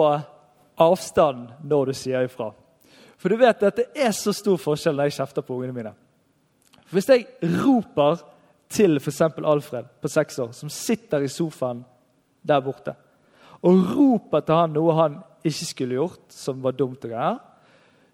avstand 0.84 1.54
når 1.64 1.92
du 1.92 1.96
sier 1.96 2.28
ifra. 2.28 2.50
For 3.22 3.32
du 3.32 3.40
vet 3.40 3.64
at 3.64 3.80
det 3.80 3.88
er 3.96 4.12
så 4.18 4.34
stor 4.36 4.60
forskjell 4.60 4.98
når 4.98 5.08
jeg 5.08 5.20
kjefter 5.22 5.46
på 5.48 5.56
ungene 5.56 5.78
mine. 5.78 5.94
For 6.84 6.98
Hvis 6.98 7.10
jeg 7.14 7.54
roper 7.62 8.20
til 8.74 9.00
f.eks. 9.00 9.22
Alfred 9.22 9.88
på 10.02 10.12
seks 10.12 10.42
år, 10.44 10.52
som 10.52 10.70
sitter 10.74 11.24
i 11.24 11.32
sofaen 11.32 11.86
der 12.44 12.60
borte, 12.66 12.98
og 13.64 13.90
roper 13.96 14.44
til 14.44 14.60
han 14.60 14.74
noe 14.76 14.96
han 14.98 15.18
ikke 15.44 15.68
skulle 15.68 15.98
gjort, 15.98 16.24
som 16.32 16.62
var 16.64 16.76
dumt, 16.76 17.04
og 17.06 17.12
greier, 17.12 17.40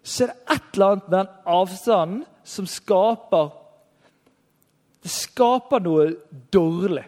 så 0.02 0.24
er 0.24 0.30
det 0.32 0.54
et 0.54 0.74
eller 0.74 0.86
annet 0.86 1.08
med 1.08 1.16
den 1.18 1.32
avstanden 1.54 2.20
som 2.44 2.66
skaper 2.66 3.56
Det 5.00 5.08
skaper 5.08 5.80
noe 5.80 6.10
dårlig. 6.52 7.06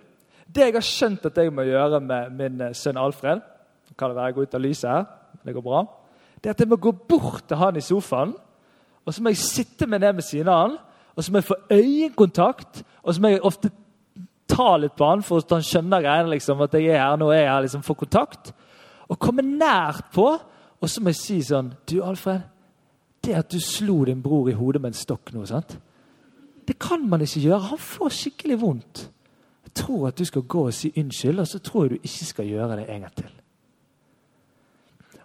Det 0.49 0.63
jeg 0.65 0.75
har 0.75 0.85
skjønt 0.85 1.27
at 1.29 1.37
jeg 1.37 1.53
må 1.53 1.65
gjøre 1.69 1.99
med 2.01 2.31
min 2.39 2.63
sønn 2.73 2.97
Alfred 2.97 3.43
Kan 3.99 4.09
det 4.09 4.17
være 4.17 4.31
jeg 4.31 4.47
ut 4.47 4.55
av 4.55 4.63
lyset 4.65 4.89
her? 4.89 5.05
det 5.45 5.55
går 5.55 5.65
bra, 5.65 5.83
det 6.39 6.47
er 6.47 6.55
at 6.55 6.61
jeg 6.61 6.69
må 6.71 6.77
gå 6.77 6.93
bort 6.93 7.45
til 7.49 7.59
han 7.59 7.77
i 7.77 7.83
sofaen. 7.83 8.35
Og 9.05 9.15
så 9.15 9.23
må 9.23 9.33
jeg 9.33 9.43
sitte 9.43 9.87
med 9.87 9.99
ned 9.99 10.13
ved 10.15 10.23
siden 10.23 10.49
av 10.49 10.61
han, 10.61 10.77
og 11.17 11.25
så 11.25 11.33
må 11.33 11.41
jeg 11.41 11.49
få 11.49 11.57
øyekontakt. 11.71 12.83
Og 13.03 13.15
så 13.15 13.21
må 13.21 13.33
jeg 13.33 13.43
ofte 13.43 13.71
ta 14.53 14.71
litt 14.77 14.97
på 14.99 15.09
han 15.09 15.25
for 15.27 15.43
at 15.43 15.55
han 15.57 15.65
skjønner 15.67 16.05
greiene, 16.05 16.33
liksom, 16.35 16.61
at 16.65 16.75
jeg 16.77 16.93
er 16.93 17.01
her 17.03 17.21
nå 17.21 17.31
er 17.33 17.45
jeg 17.45 17.53
her, 17.53 17.63
liksom, 17.67 17.85
får 17.87 18.01
kontakt. 18.05 18.53
Og 19.09 19.19
komme 19.21 19.45
nært 19.47 20.13
på. 20.15 20.29
Og 20.83 20.91
så 20.91 21.01
må 21.03 21.13
jeg 21.13 21.21
si 21.21 21.39
sånn 21.47 21.73
Du, 21.87 22.01
Alfred. 22.05 22.43
Det 23.23 23.37
at 23.39 23.51
du 23.55 23.61
slo 23.63 24.01
din 24.09 24.23
bror 24.23 24.49
i 24.51 24.57
hodet 24.59 24.81
med 24.83 24.93
en 24.93 24.99
stokk 24.99 25.31
nå, 25.33 25.45
sant? 25.47 25.77
det 26.67 26.79
kan 26.79 27.09
man 27.09 27.21
ikke 27.21 27.41
gjøre. 27.41 27.59
Han 27.73 27.79
får 27.79 28.09
skikkelig 28.17 28.61
vondt. 28.61 29.05
Jeg 29.67 29.75
tror 29.75 30.09
at 30.09 30.19
du 30.19 30.25
skal 30.25 30.43
gå 30.43 30.67
og 30.67 30.75
si 30.75 30.93
unnskyld, 30.97 31.41
og 31.41 31.49
så 31.49 31.59
tror 31.59 31.85
jeg 31.85 31.91
du 31.91 32.07
ikke 32.09 32.29
skal 32.29 32.47
gjøre 32.49 32.77
det 32.77 32.87
en 32.89 33.07
gang 33.07 33.15
til. 33.17 33.31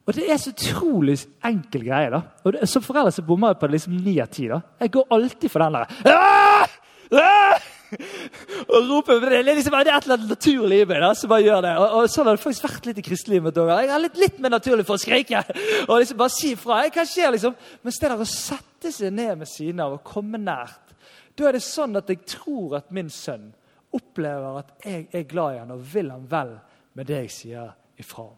Og 0.07 0.15
Det 0.15 0.31
er 0.31 0.37
så 0.37 0.53
utrolig 0.55 1.17
enkel 1.45 1.83
greie. 1.83 2.09
da. 2.09 2.21
Og 2.43 2.53
det, 2.53 2.69
Som 2.69 2.81
forelder 2.81 3.11
så 3.11 3.21
bommer 3.21 3.47
jeg 3.47 3.57
på 3.59 3.67
det 3.67 3.71
liksom 3.71 3.93
ni 3.93 4.19
av 4.19 4.27
ti. 4.27 4.47
Jeg 4.79 4.91
går 4.91 5.07
alltid 5.11 5.49
for 5.49 5.59
den 5.59 5.73
der 5.73 5.85
Aah! 6.05 6.67
Ah! 7.11 7.76
og 8.73 8.89
roper, 8.89 9.21
Det 9.23 9.39
er 9.39 9.45
liksom 9.47 9.75
det 9.77 9.91
er 9.91 9.97
et 9.97 10.07
eller 10.07 10.17
annet 10.17 10.33
naturlig 10.33 10.79
i 10.81 10.87
meg 10.89 11.03
da, 11.03 11.11
som 11.15 11.31
bare 11.31 11.45
gjør 11.45 11.61
det. 11.65 11.73
Og, 11.81 11.95
og 11.97 12.09
Sånn 12.11 12.29
har 12.29 12.37
det 12.37 12.43
faktisk 12.43 12.67
vært 12.67 12.89
litt 12.89 13.01
i 13.01 13.05
kristelivet 13.05 13.47
mitt 13.47 13.61
òg. 13.61 13.71
Jeg 13.73 13.93
er 13.93 14.03
litt, 14.03 14.17
litt 14.21 14.41
mer 14.43 14.55
naturlig 14.57 14.87
for 14.87 14.97
å 14.97 15.03
skrike 15.03 15.43
og 15.89 15.93
liksom 15.95 16.19
bare 16.19 16.35
si 16.35 16.55
fra. 16.59 16.81
Hva 16.93 17.05
skjer 17.07 17.35
liksom? 17.35 17.55
Men 17.83 17.95
det 17.95 18.11
der 18.11 18.25
å 18.25 18.31
sette 18.31 18.93
seg 18.93 19.15
ned 19.15 19.43
med 19.43 19.51
siden 19.51 19.83
av 19.83 19.97
og 19.97 20.03
komme 20.07 20.41
nært, 20.41 20.95
da 21.37 21.47
er 21.47 21.57
det 21.57 21.63
sånn 21.65 21.99
at 21.99 22.09
jeg 22.09 22.23
tror 22.27 22.79
at 22.79 22.91
min 22.95 23.11
sønn 23.13 23.51
opplever 23.95 24.59
at 24.63 24.73
jeg 24.83 25.07
er 25.15 25.29
glad 25.29 25.55
i 25.55 25.61
han 25.61 25.71
og 25.75 25.85
vil 25.93 26.11
han 26.11 26.25
vel 26.29 26.57
med 26.97 27.07
det 27.07 27.23
jeg 27.27 27.33
sier 27.35 27.71
ifra 28.01 28.25
om. 28.25 28.35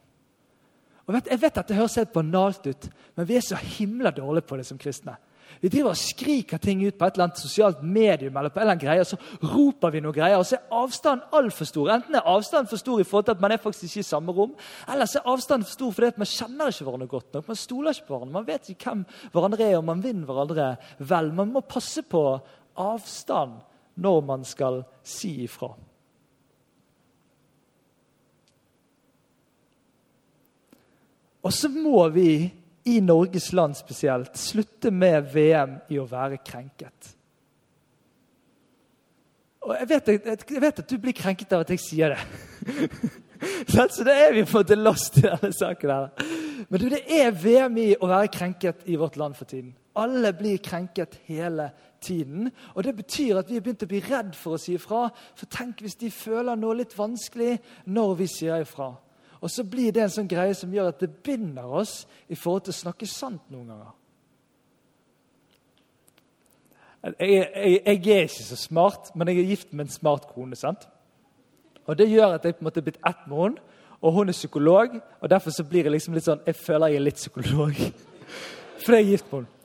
Og 1.09 1.15
vet, 1.15 1.31
jeg 1.31 1.41
vet 1.41 1.57
at 1.57 1.67
Det 1.67 1.77
høres 1.77 1.95
helt 1.97 2.13
banalt 2.13 2.67
ut, 2.69 2.89
men 3.17 3.25
vi 3.25 3.39
er 3.39 3.41
så 3.41 3.57
himla 3.57 4.11
dårlige 4.13 4.45
på 4.45 4.59
det 4.59 4.65
som 4.67 4.77
kristne. 4.77 5.15
Vi 5.61 5.67
driver 5.67 5.91
og 5.91 5.99
skriker 5.99 6.59
ting 6.61 6.85
ut 6.85 6.95
på 6.95 7.05
et 7.05 7.17
eller 7.17 7.25
annet 7.27 7.41
sosialt 7.41 7.81
medium, 7.83 8.37
eller 8.37 8.51
på 8.53 8.61
en 8.61 8.63
eller 8.63 8.75
annen 8.77 8.83
greie, 8.85 9.03
og 9.03 9.09
så 9.09 9.49
roper 9.51 9.91
vi 9.91 10.01
noe 10.03 10.15
greier, 10.15 10.39
og 10.39 10.47
så 10.47 10.55
er 10.55 10.77
avstanden 10.79 11.35
altfor 11.35 11.67
stor. 11.67 11.89
Enten 11.97 12.15
er 12.15 12.29
avstanden 12.31 12.69
for 12.71 12.79
stor 12.79 13.01
i 13.01 13.07
forhold 13.07 13.27
til 13.27 13.35
at 13.35 13.43
man 13.43 13.51
er 13.51 13.59
faktisk 13.63 13.89
ikke 13.89 14.05
i 14.05 14.07
samme 14.07 14.35
rom, 14.35 14.53
eller 14.87 15.09
så 15.09 15.19
er 15.19 15.27
avstanden 15.33 15.67
for 15.67 15.75
stor 15.75 15.97
fordi 15.97 16.11
at 16.13 16.21
man 16.21 16.31
kjenner 16.31 16.71
ikke 16.71 16.87
hverandre 16.87 17.09
godt 17.11 17.33
nok. 17.33 17.51
Man 17.51 17.59
stoler 17.59 17.97
ikke 17.97 18.07
på 18.07 18.15
hverandre, 18.15 18.37
man 18.37 18.47
vet 18.47 18.71
ikke 18.71 18.93
hvem 18.93 19.03
hverandre 19.33 19.67
er, 19.67 19.75
og 19.81 19.85
man 19.91 20.03
vinner 20.03 20.31
hverandre 20.31 20.71
vel. 21.11 21.33
Man 21.35 21.53
må 21.53 21.65
passe 21.67 22.05
på 22.07 22.23
avstand 22.79 23.59
når 23.99 24.23
man 24.23 24.47
skal 24.47 24.83
si 25.03 25.41
ifra. 25.43 25.73
Og 31.43 31.53
så 31.55 31.69
må 31.71 32.03
vi 32.13 32.31
i 32.85 32.99
Norges 33.03 33.51
land 33.53 33.77
spesielt 33.77 34.37
slutte 34.37 34.91
med 34.91 35.31
VM 35.33 35.79
i 35.89 35.99
å 35.99 36.07
være 36.09 36.39
krenket. 36.45 37.15
Og 39.67 39.75
jeg 39.75 39.89
vet, 39.89 40.07
jeg 40.07 40.61
vet, 40.61 40.79
at 40.79 40.89
du 40.89 40.97
blir 41.01 41.13
krenket 41.13 41.51
av 41.53 41.65
at 41.65 41.73
jeg 41.75 41.81
sier 41.83 42.15
det. 42.15 43.09
så 43.75 44.05
det 44.07 44.15
er 44.15 44.33
vi 44.33 44.45
på 44.45 44.55
en 44.55 44.61
måte 44.61 44.77
lost 44.79 45.19
i 45.19 45.25
denne 45.27 45.51
saken. 45.53 45.89
her. 45.89 46.07
Men 46.69 46.87
det 46.93 47.03
er 47.19 47.35
VM 47.35 47.77
i 47.77 47.89
å 47.99 48.07
være 48.07 48.31
krenket 48.33 48.87
i 48.87 48.97
vårt 48.99 49.19
land 49.19 49.35
for 49.35 49.49
tiden. 49.49 49.75
Alle 49.99 50.31
blir 50.33 50.61
krenket 50.63 51.19
hele 51.27 51.69
tiden. 52.01 52.49
Og 52.75 52.83
Det 52.83 52.95
betyr 52.95 53.41
at 53.41 53.49
vi 53.49 53.59
har 53.59 53.65
begynt 53.65 53.83
å 53.83 53.91
bli 53.91 54.01
redd 54.05 54.31
for 54.35 54.55
å 54.55 54.61
si 54.61 54.77
ifra. 54.77 55.09
For 55.35 55.51
tenk 55.51 55.83
hvis 55.83 55.99
de 55.99 56.11
føler 56.11 56.55
noe 56.55 56.79
litt 56.79 56.95
vanskelig 56.97 57.57
når 57.91 58.15
vi 58.21 58.27
sier 58.31 58.63
ifra. 58.63 58.93
Og 59.41 59.51
så 59.51 59.63
blir 59.63 59.93
det 59.95 60.03
en 60.03 60.11
sånn 60.13 60.27
greie 60.27 60.53
som 60.57 60.73
gjør 60.73 60.91
at 60.91 60.99
det 61.03 61.13
binder 61.23 61.67
oss 61.79 62.03
i 62.27 62.35
forhold 62.35 62.67
til 62.67 62.75
å 62.75 62.81
snakke 62.81 63.07
sant 63.07 63.45
noen 63.53 63.71
ganger. 63.71 63.95
Jeg, 67.03 67.29
jeg, 67.31 67.81
jeg 67.85 68.15
er 68.17 68.27
ikke 68.27 68.43
så 68.43 68.57
smart, 68.59 69.13
men 69.15 69.31
jeg 69.31 69.39
er 69.39 69.51
gift 69.53 69.71
med 69.71 69.85
en 69.87 69.93
smart 69.93 70.27
kone. 70.33 70.55
sant? 70.59 70.83
Og 71.87 71.97
Det 71.97 72.09
gjør 72.09 72.35
at 72.35 72.45
jeg 72.45 72.57
på 72.57 72.65
en 72.65 72.67
måte 72.67 72.83
er 72.83 72.87
blitt 72.89 72.99
ett 73.07 73.27
med 73.27 73.37
henne. 73.43 73.67
Og 74.01 74.13
hun 74.15 74.29
er 74.29 74.35
psykolog, 74.35 74.89
og 75.21 75.29
derfor 75.29 75.51
så 75.51 75.63
blir 75.63 75.83
jeg 75.83 75.91
liksom 75.91 76.13
litt 76.15 76.23
sånn, 76.23 76.43
jeg 76.45 76.55
føler 76.55 76.87
jeg 76.87 76.99
er 76.99 77.03
litt 77.03 77.17
psykolog. 77.19 77.79
For 78.83 78.95
jeg 78.95 79.03
er 79.03 79.09
gift 79.09 79.31
med 79.31 79.41
henne. 79.41 79.55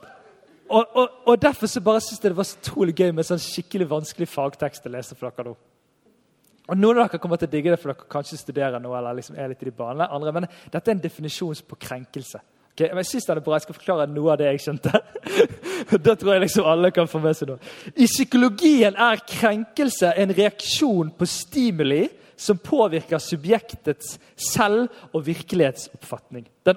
Og, 0.65 0.95
og, 0.97 1.09
og, 1.25 1.41
derfor 1.41 1.67
så 1.67 1.81
bare 1.81 2.01
synes 2.01 2.19
jeg 2.23 2.31
det 2.31 2.37
var 2.37 2.43
så 2.43 2.57
utrolig 2.59 2.95
gøy 2.97 3.11
med 3.13 3.27
sånn 3.27 3.39
skikkelig 3.39 3.85
vanskelig 3.89 4.27
fagtekst 4.27 4.87
å 4.89 4.91
lese 4.91 5.15
for 5.15 5.29
dere 5.29 5.51
nå. 5.51 5.53
Og 6.65 6.77
Noen 6.77 6.97
av 6.97 7.09
dere 7.09 7.21
kommer 7.21 7.37
til 7.37 7.49
å 7.49 7.53
digge 7.53 7.73
det 7.73 7.79
for 7.81 7.93
dere 7.93 8.09
kanskje 8.09 8.39
studerer 8.41 8.81
noe. 8.81 8.97
eller 8.97 9.19
liksom 9.19 9.37
er 9.37 9.51
litt 9.51 9.61
i 9.61 9.69
de 9.69 9.71
banene. 9.75 10.09
Andre, 10.09 10.31
men 10.31 10.47
Dette 10.71 10.91
er 10.91 10.95
en 10.95 11.03
definisjon 11.03 11.55
på 11.67 11.77
krenkelse. 11.79 12.41
Okay, 12.75 12.89
men 12.89 12.97
Jeg 12.97 13.05
synes 13.05 13.25
det 13.25 13.35
er 13.37 13.39
bra. 13.39 13.55
Jeg 13.55 13.61
skal 13.61 13.77
forklare 13.77 14.07
noe 14.11 14.31
av 14.33 14.37
det 14.37 14.49
jeg 14.49 14.63
skjønte. 14.65 14.91
da 16.05 16.15
tror 16.15 16.33
jeg 16.33 16.41
liksom 16.43 16.65
alle 16.67 16.91
kan 16.91 17.07
få 17.07 17.21
med 17.23 17.37
seg 17.37 17.53
noe. 17.53 17.59
I 17.95 18.07
psykologien 18.09 18.97
er 18.99 19.23
krenkelse 19.23 20.11
en 20.11 20.33
reaksjon 20.35 21.13
på 21.15 21.29
stimuli 21.29 22.03
som 22.35 22.59
påvirker 22.59 23.21
subjektets 23.23 24.17
selv- 24.35 24.89
og 25.13 25.23
virkelighetsoppfatning. 25.25 26.49
Den 26.67 26.75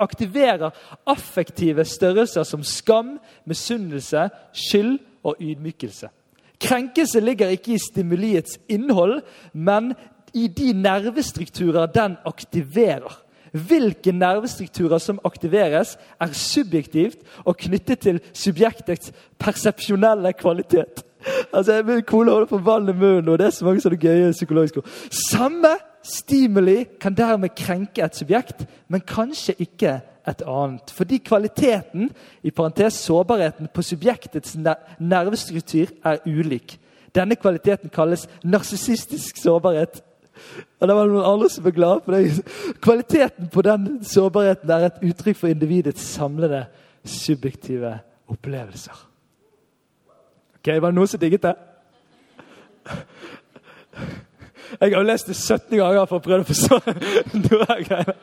aktiverer 0.00 0.70
affektive 1.06 1.84
størrelser 1.84 2.48
som 2.48 2.64
skam, 2.64 3.18
misunnelse, 3.44 4.30
skyld 4.56 4.96
og 5.20 5.36
ydmykelse. 5.40 6.08
Krenkelse 6.64 7.20
ligger 7.20 7.52
ikke 7.52 7.74
i 7.74 7.82
stimuliets 7.82 8.58
innhold, 8.72 9.20
men 9.52 9.92
i 10.34 10.48
de 10.48 10.72
nervestrukturer 10.72 11.86
den 11.92 12.16
aktiverer. 12.26 13.20
Hvilke 13.54 14.12
nervestrukturer 14.12 14.98
som 14.98 15.20
aktiveres, 15.24 15.98
er 16.20 16.32
subjektivt 16.32 17.20
og 17.44 17.56
knyttet 17.56 17.98
til 17.98 18.20
subjektets 18.32 19.12
persepsjonelle 19.38 20.32
kvalitet. 20.32 21.04
Altså, 21.52 21.82
Min 21.82 22.02
kone 22.02 22.30
holder 22.30 22.46
på 22.46 22.58
vann 22.58 22.88
i 22.88 22.92
munnen, 22.92 23.28
og 23.28 23.38
det 23.38 23.46
er 23.46 23.50
så 23.50 23.64
mange 23.64 23.80
sånne 23.80 24.00
gøye 24.00 24.32
psykologiske 24.32 24.82
ord. 24.82 24.90
Samme 25.30 25.76
stimuli 26.04 26.84
kan 27.00 27.14
dermed 27.14 27.54
krenke 27.56 28.02
et 28.04 28.16
subjekt, 28.16 28.66
men 28.88 29.00
kanskje 29.00 29.54
ikke 29.58 30.00
et 30.28 30.42
annet. 30.46 30.90
Fordi 30.90 31.18
kvaliteten 31.18 32.10
i 32.42 32.50
parentes 32.50 32.94
sårbarheten 33.04 33.68
på 33.74 33.82
subjektets 33.82 34.56
nervestruktur 34.98 35.92
er 36.04 36.22
ulik. 36.26 36.78
Denne 37.14 37.36
kvaliteten 37.36 37.92
kalles 37.94 38.26
narsissistisk 38.42 39.36
sårbarhet. 39.38 40.02
Og 40.80 40.88
det 40.88 40.96
var 40.96 41.10
noen 41.10 41.28
andre 41.28 41.50
som 41.52 41.64
ble 41.64 41.74
glade 41.76 42.02
for 42.04 42.16
det. 42.16 42.44
Kvaliteten 42.82 43.50
på 43.54 43.62
den 43.62 44.00
sårbarheten 44.04 44.70
er 44.70 44.88
et 44.88 45.02
uttrykk 45.10 45.38
for 45.38 45.52
individets 45.52 46.02
samlede 46.16 46.64
subjektive 47.04 47.98
opplevelser. 48.32 48.96
Ok, 50.58 50.66
Var 50.80 50.90
det 50.90 50.96
noen 50.96 51.08
som 51.08 51.20
digget 51.20 51.42
det? 51.44 51.54
Jeg 54.80 54.94
har 54.94 55.06
lest 55.06 55.28
det 55.30 55.36
17 55.36 55.78
ganger 55.78 56.06
for 56.10 56.20
å 56.20 56.24
prøve 56.24 56.44
å 56.44 56.48
forstå 56.48 56.78
noe 57.44 57.66
av 57.66 57.82
greiene. 57.84 58.14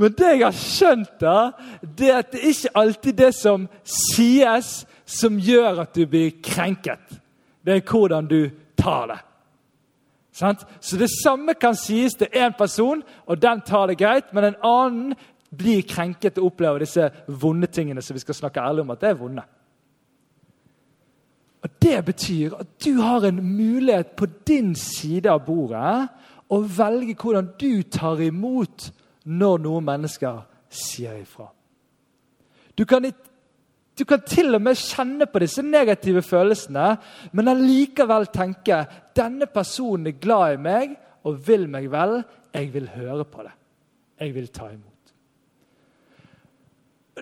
Men 0.00 0.14
det 0.18 0.30
jeg 0.32 0.44
har 0.44 0.56
skjønt, 0.56 1.16
da, 1.20 1.38
det 1.82 2.10
er 2.10 2.20
at 2.20 2.34
det 2.34 2.44
ikke 2.52 2.74
alltid 2.82 3.18
det 3.20 3.32
som 3.36 3.66
sies, 3.84 4.70
som 5.04 5.38
gjør 5.40 5.82
at 5.84 5.96
du 5.96 6.04
blir 6.10 6.36
krenket. 6.44 7.18
Det 7.64 7.76
er 7.76 7.84
hvordan 7.86 8.28
du 8.30 8.40
tar 8.78 9.10
det. 9.10 9.20
Så 10.80 10.96
det 10.96 11.10
samme 11.12 11.54
kan 11.60 11.76
sies 11.76 12.14
til 12.16 12.30
én 12.32 12.54
person, 12.56 13.02
og 13.26 13.42
den 13.42 13.60
tar 13.66 13.90
det 13.90 13.98
greit, 14.00 14.32
men 14.32 14.44
en 14.44 14.60
annen 14.64 15.16
blir 15.50 15.82
krenket 15.82 16.38
og 16.38 16.52
opplever 16.52 16.84
disse 16.84 17.10
vonde 17.26 17.66
tingene 17.66 18.02
som 18.02 18.14
vi 18.14 18.22
skal 18.22 18.38
snakke 18.38 18.62
ærlig 18.62 18.84
om 18.86 18.92
at 18.94 19.02
det 19.02 19.10
er 19.10 19.18
vonde. 19.18 19.44
Det 21.80 22.04
betyr 22.04 22.58
at 22.60 22.72
du 22.84 23.00
har 23.00 23.24
en 23.24 23.40
mulighet 23.56 24.16
på 24.16 24.26
din 24.46 24.74
side 24.76 25.30
av 25.30 25.46
bordet 25.46 26.10
å 26.50 26.60
velge 26.60 27.16
hvordan 27.16 27.54
du 27.60 27.82
tar 27.88 28.20
imot 28.20 28.90
når 29.24 29.62
noen 29.64 29.86
mennesker 29.86 30.42
sier 30.68 31.20
ifra. 31.22 31.48
Du 32.76 32.84
kan 32.88 33.08
du 34.00 34.04
kan 34.08 34.22
til 34.24 34.54
og 34.56 34.62
med 34.64 34.78
kjenne 34.80 35.26
på 35.28 35.42
disse 35.42 35.60
negative 35.60 36.22
følelsene, 36.24 36.94
men 37.36 37.50
allikevel 37.52 38.30
tenke 38.32 38.78
denne 39.16 39.44
personen 39.52 40.08
er 40.08 40.16
glad 40.22 40.54
i 40.54 40.62
meg 40.64 40.94
og 41.28 41.42
vil 41.44 41.66
meg 41.68 41.90
vel. 41.92 42.22
Jeg 42.54 42.72
vil 42.72 42.88
høre 42.94 43.26
på 43.28 43.44
det. 43.44 43.52
Jeg 44.20 44.34
vil 44.34 44.48
ta 44.48 44.70
imot. 44.72 44.89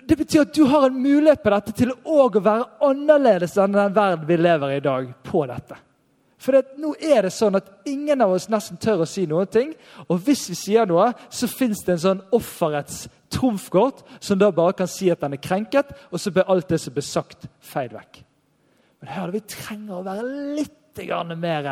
Det 0.07 0.15
betyr 0.15 0.45
at 0.45 0.55
du 0.55 0.63
har 0.69 0.87
en 0.87 1.01
mulighet 1.01 1.43
på 1.43 1.51
dette 1.53 1.75
til 1.75 1.91
å 2.05 2.29
være 2.29 2.67
annerledes 2.85 3.57
enn 3.59 3.75
den 3.75 3.93
verden 3.95 4.27
vi 4.29 4.37
lever 4.39 4.75
i 4.75 4.79
i 4.79 4.83
dag. 4.83 5.13
på 5.23 5.45
dette. 5.45 5.75
For 6.39 6.55
det, 6.55 6.77
nå 6.79 6.93
er 7.03 7.25
det 7.27 7.33
sånn 7.35 7.57
at 7.59 7.67
ingen 7.89 8.21
av 8.23 8.31
oss 8.31 8.47
nesten 8.47 8.79
tør 8.79 9.03
å 9.03 9.07
si 9.09 9.25
noen 9.27 9.49
ting. 9.51 9.73
Og 10.07 10.21
hvis 10.23 10.45
vi 10.49 10.55
sier 10.55 10.87
noe, 10.87 11.11
så 11.29 11.49
fins 11.51 11.83
det 11.83 11.97
en 11.97 12.05
sånn 12.05 12.21
offerets 12.31 13.09
trumfkort 13.29 14.05
som 14.23 14.39
da 14.39 14.47
bare 14.55 14.77
kan 14.79 14.87
si 14.87 15.11
at 15.11 15.19
den 15.19 15.35
er 15.35 15.43
krenket, 15.43 15.91
og 16.09 16.21
så 16.21 16.31
blir 16.31 16.47
alt 16.47 16.71
det 16.71 16.79
som 16.79 16.95
blir 16.95 17.03
sagt, 17.03 17.49
feid 17.59 17.91
vekk. 17.91 18.21
Men 19.01 19.11
hør, 19.17 19.33
vi 19.35 19.43
trenger 19.51 19.99
å 19.99 20.05
være 20.07 20.29
litt 20.55 20.75
mer 21.39 21.67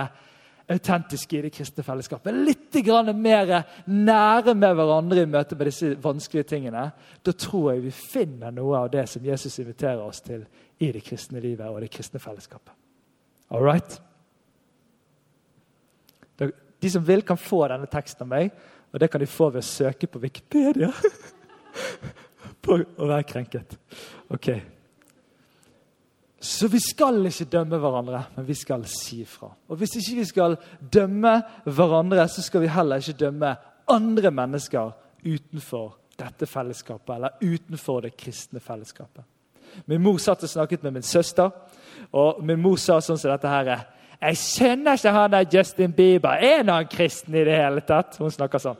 autentiske 0.68 1.38
i 1.38 1.42
det 1.46 1.52
kristne 1.56 1.84
fellesskapet. 1.84 2.36
Litt 2.36 2.76
mer 3.16 3.52
nære 3.86 4.54
med 4.56 4.76
hverandre 4.76 5.24
i 5.24 5.30
møte 5.30 5.56
med 5.56 5.70
disse 5.70 5.94
vanskelige 6.04 6.50
tingene. 6.52 6.92
Da 7.24 7.32
tror 7.32 7.74
jeg 7.74 7.86
vi 7.86 7.92
finner 7.92 8.52
noe 8.52 8.84
av 8.84 8.92
det 8.92 9.08
som 9.08 9.26
Jesus 9.26 9.60
inviterer 9.60 10.04
oss 10.04 10.22
til 10.22 10.46
i 10.80 10.92
det 10.92 11.04
kristne 11.04 11.40
livet 11.40 11.68
og 11.70 11.82
det 11.82 11.92
kristne 11.92 12.20
fellesskapet. 12.20 12.74
All 13.50 13.64
right? 13.64 14.02
De 16.38 16.90
som 16.90 17.08
vil, 17.08 17.24
kan 17.26 17.38
få 17.38 17.64
denne 17.72 17.88
teksten 17.90 18.28
av 18.28 18.30
meg, 18.30 18.52
og 18.94 19.00
det 19.00 19.10
kan 19.10 19.22
de 19.22 19.28
få 19.28 19.50
ved 19.50 19.64
å 19.64 19.66
søke 19.66 20.08
på 20.08 20.20
Wikipedia. 20.22 20.92
på 22.64 22.78
å 22.78 23.08
være 23.08 23.26
krenket. 23.28 23.78
Ok. 24.34 24.52
Så 26.48 26.68
vi 26.72 26.80
skal 26.80 27.26
ikke 27.28 27.50
dømme 27.52 27.78
hverandre, 27.82 28.22
men 28.38 28.46
vi 28.48 28.56
skal 28.56 28.86
si 28.88 29.26
fra. 29.28 29.50
Og 29.68 29.80
hvis 29.82 29.98
ikke 30.00 30.22
vi 30.22 30.26
skal 30.30 30.56
dømme 30.94 31.34
hverandre, 31.66 32.24
så 32.32 32.42
skal 32.46 32.64
vi 32.64 32.70
heller 32.72 33.04
ikke 33.04 33.20
dømme 33.20 33.50
andre 33.92 34.32
mennesker 34.32 34.94
utenfor 35.26 35.98
dette 36.20 36.48
fellesskapet, 36.48 37.16
eller 37.16 37.36
utenfor 37.44 38.00
det 38.06 38.16
kristne 38.18 38.64
fellesskapet. 38.64 39.26
Min 39.92 40.02
mor 40.02 40.18
satt 40.24 40.48
og 40.48 40.50
snakket 40.50 40.88
med 40.88 40.96
min 40.96 41.06
søster, 41.06 41.52
og 42.16 42.40
min 42.46 42.62
mor 42.64 42.80
sa 42.80 43.02
sånn 43.04 43.20
som 43.20 43.32
dette 43.32 43.48
her 43.48 43.86
'Jeg 44.22 44.38
skjønner 44.38 44.94
ikke 44.94 45.12
han 45.12 45.32
der 45.32 45.46
Justin 45.54 45.94
Bieber. 45.94 46.30
Er 46.30 46.64
han 46.64 46.88
kristen 46.88 47.36
i 47.36 47.44
det 47.44 47.56
hele 47.56 47.82
tatt?' 47.82 48.18
Hun 48.18 48.32
snakker 48.32 48.58
sånn. 48.58 48.78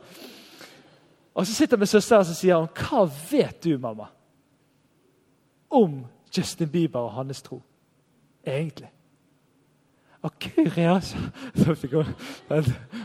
Og 1.34 1.46
Så 1.46 1.54
sitter 1.54 1.76
min 1.76 1.86
søster 1.86 2.18
og 2.18 2.26
sier 2.26 2.56
hun, 2.56 2.68
'Hva 2.68 3.10
vet 3.30 3.64
du, 3.64 3.78
mamma, 3.78 4.06
om 5.70 6.04
Justin 6.38 6.68
Bieber 6.68 7.00
og 7.00 7.12
hans 7.12 7.42
tro?' 7.42 7.62
Egentlig. 8.46 8.90
Og 10.22 10.32
Guri, 10.40 10.80
altså! 10.80 11.16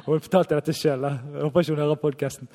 Hun 0.06 0.22
fortalte 0.22 0.56
dette 0.56 0.74
sjøl. 0.74 1.06
Håper 1.41 1.60
ikke 1.60 1.72
hun 1.72 1.82
hører 1.82 1.96
podkasten. 1.96 2.48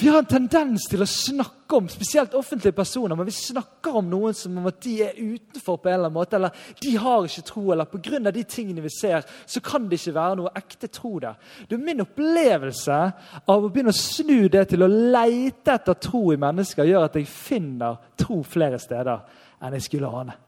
Vi 0.00 0.08
har 0.08 0.22
en 0.22 0.28
tendens 0.30 0.86
til 0.88 1.02
å 1.04 1.06
snakke 1.08 1.76
om 1.76 1.88
spesielt 1.92 2.32
offentlige 2.38 2.72
personer, 2.72 3.12
men 3.18 3.26
vi 3.28 3.34
snakker 3.36 3.98
om 4.00 4.06
noen 4.08 4.32
som 4.36 4.54
om 4.56 4.70
at 4.70 4.78
de 4.80 4.94
er 5.04 5.18
utenfor 5.18 5.76
på 5.76 5.90
en 5.90 5.94
eller 5.98 6.08
annen 6.08 6.14
måte, 6.16 6.38
eller 6.38 6.56
de 6.80 6.92
har 7.02 7.28
ikke 7.28 7.44
tro, 7.50 7.64
eller 7.74 7.84
pga. 7.90 8.32
de 8.32 8.44
tingene 8.48 8.80
vi 8.80 8.92
ser, 8.94 9.28
så 9.46 9.60
kan 9.60 9.90
det 9.90 10.00
ikke 10.00 10.14
være 10.16 10.38
noe 10.40 10.54
ekte 10.56 10.88
tro 10.88 11.18
der. 11.20 11.36
Det 11.68 11.76
er 11.76 11.84
Min 11.84 12.00
opplevelse 12.00 12.98
av 13.44 13.66
å 13.66 13.68
begynne 13.68 13.92
å 13.92 14.00
snu 14.00 14.48
det 14.48 14.68
til 14.72 14.86
å 14.86 14.88
leite 14.88 15.76
etter 15.76 16.00
tro 16.00 16.32
i 16.32 16.40
mennesker, 16.40 16.88
gjør 16.88 17.04
at 17.04 17.20
jeg 17.20 17.28
finner 17.28 18.00
tro 18.16 18.40
flere 18.42 18.80
steder 18.80 19.20
enn 19.60 19.76
jeg 19.76 19.88
skulle 19.90 20.16
ane. 20.22 20.40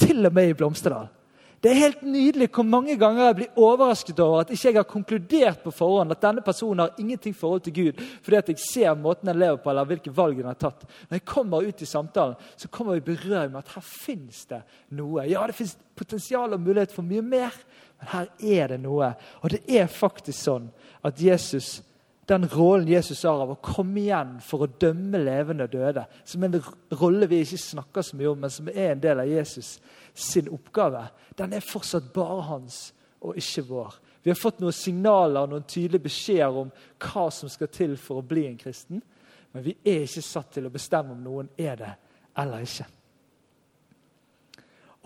Til 0.00 0.24
og 0.24 0.32
med 0.32 0.54
i 0.54 0.56
Blomsterdal. 0.56 1.19
Det 1.60 1.68
er 1.68 1.76
helt 1.76 2.02
nydelig 2.08 2.46
hvor 2.54 2.64
mange 2.64 2.94
ganger 2.96 3.26
jeg 3.26 3.36
blir 3.36 3.58
overrasket 3.60 4.20
over 4.24 4.40
at 4.40 4.52
ikke 4.54 4.70
jeg 4.70 4.78
har 4.78 4.86
konkludert 4.88 5.58
på 5.60 5.72
forhånd 5.76 6.14
at 6.14 6.22
denne 6.22 6.44
personen 6.44 6.86
har 6.86 7.00
ingenting 7.02 7.34
forhold 7.36 7.66
til 7.66 7.74
Gud 7.76 8.00
fordi 8.24 8.38
at 8.38 8.48
jeg 8.48 8.62
ser 8.64 8.96
måten 8.96 9.28
den 9.28 9.42
lever 9.42 9.60
på, 9.60 9.68
eller 9.68 9.90
hvilke 9.90 10.14
valg 10.16 10.38
den 10.38 10.48
har 10.48 10.56
tatt. 10.56 10.86
Når 11.10 11.18
jeg 11.18 11.26
kommer 11.28 11.68
ut 11.68 11.82
i 11.84 11.88
samtalen, 11.88 12.38
så 12.56 12.70
kommer 12.72 12.96
vi 12.96 13.12
berørt 13.12 13.52
med 13.52 13.60
at 13.60 13.74
her 13.74 13.84
fins 13.84 14.46
det 14.48 14.62
noe. 14.96 15.26
Ja, 15.28 15.44
det 15.46 15.58
fins 15.58 15.76
potensial 15.96 16.56
og 16.56 16.64
mulighet 16.64 16.96
for 16.96 17.04
mye 17.04 17.22
mer, 17.24 17.60
men 18.00 18.12
her 18.14 18.32
er 18.40 18.72
det 18.72 18.80
noe. 18.80 19.12
Og 19.44 19.52
det 19.52 19.60
er 19.68 19.92
faktisk 19.92 20.40
sånn 20.40 20.72
at 21.04 21.20
Jesus 21.20 21.82
den 22.30 22.46
rollen 22.52 22.88
Jesus 22.88 23.24
har 23.26 23.42
av 23.42 23.54
å 23.54 23.58
komme 23.62 24.04
igjen 24.04 24.36
for 24.44 24.64
å 24.64 24.70
dømme 24.80 25.18
levende 25.18 25.66
og 25.66 25.72
døde, 25.72 26.04
som 26.24 26.44
en 26.46 26.60
rolle 27.00 27.26
vi 27.30 27.40
ikke 27.42 27.58
snakker 27.58 28.06
så 28.06 28.18
mye 28.18 28.30
om, 28.30 28.38
men 28.44 28.52
som 28.54 28.70
er 28.70 28.92
en 28.92 29.02
del 29.02 29.22
av 29.22 29.30
Jesus 29.30 29.78
sin 30.14 30.50
oppgave, 30.52 31.08
den 31.38 31.56
er 31.56 31.64
fortsatt 31.64 32.12
bare 32.14 32.44
hans 32.50 32.78
og 33.20 33.38
ikke 33.40 33.66
vår. 33.68 33.98
Vi 34.22 34.30
har 34.30 34.38
fått 34.38 34.60
noen 34.60 34.76
signaler 34.76 35.42
og 35.42 35.54
noen 35.54 35.66
tydelige 35.68 36.06
beskjeder 36.06 36.62
om 36.62 36.70
hva 37.00 37.26
som 37.32 37.50
skal 37.50 37.70
til 37.72 37.96
for 38.00 38.20
å 38.20 38.26
bli 38.26 38.46
en 38.48 38.58
kristen. 38.60 39.02
Men 39.50 39.64
vi 39.64 39.74
er 39.82 40.04
ikke 40.04 40.22
satt 40.22 40.52
til 40.54 40.68
å 40.68 40.72
bestemme 40.72 41.16
om 41.16 41.22
noen 41.24 41.50
er 41.58 41.78
det 41.80 41.92
eller 42.38 42.64
ikke. 42.64 42.86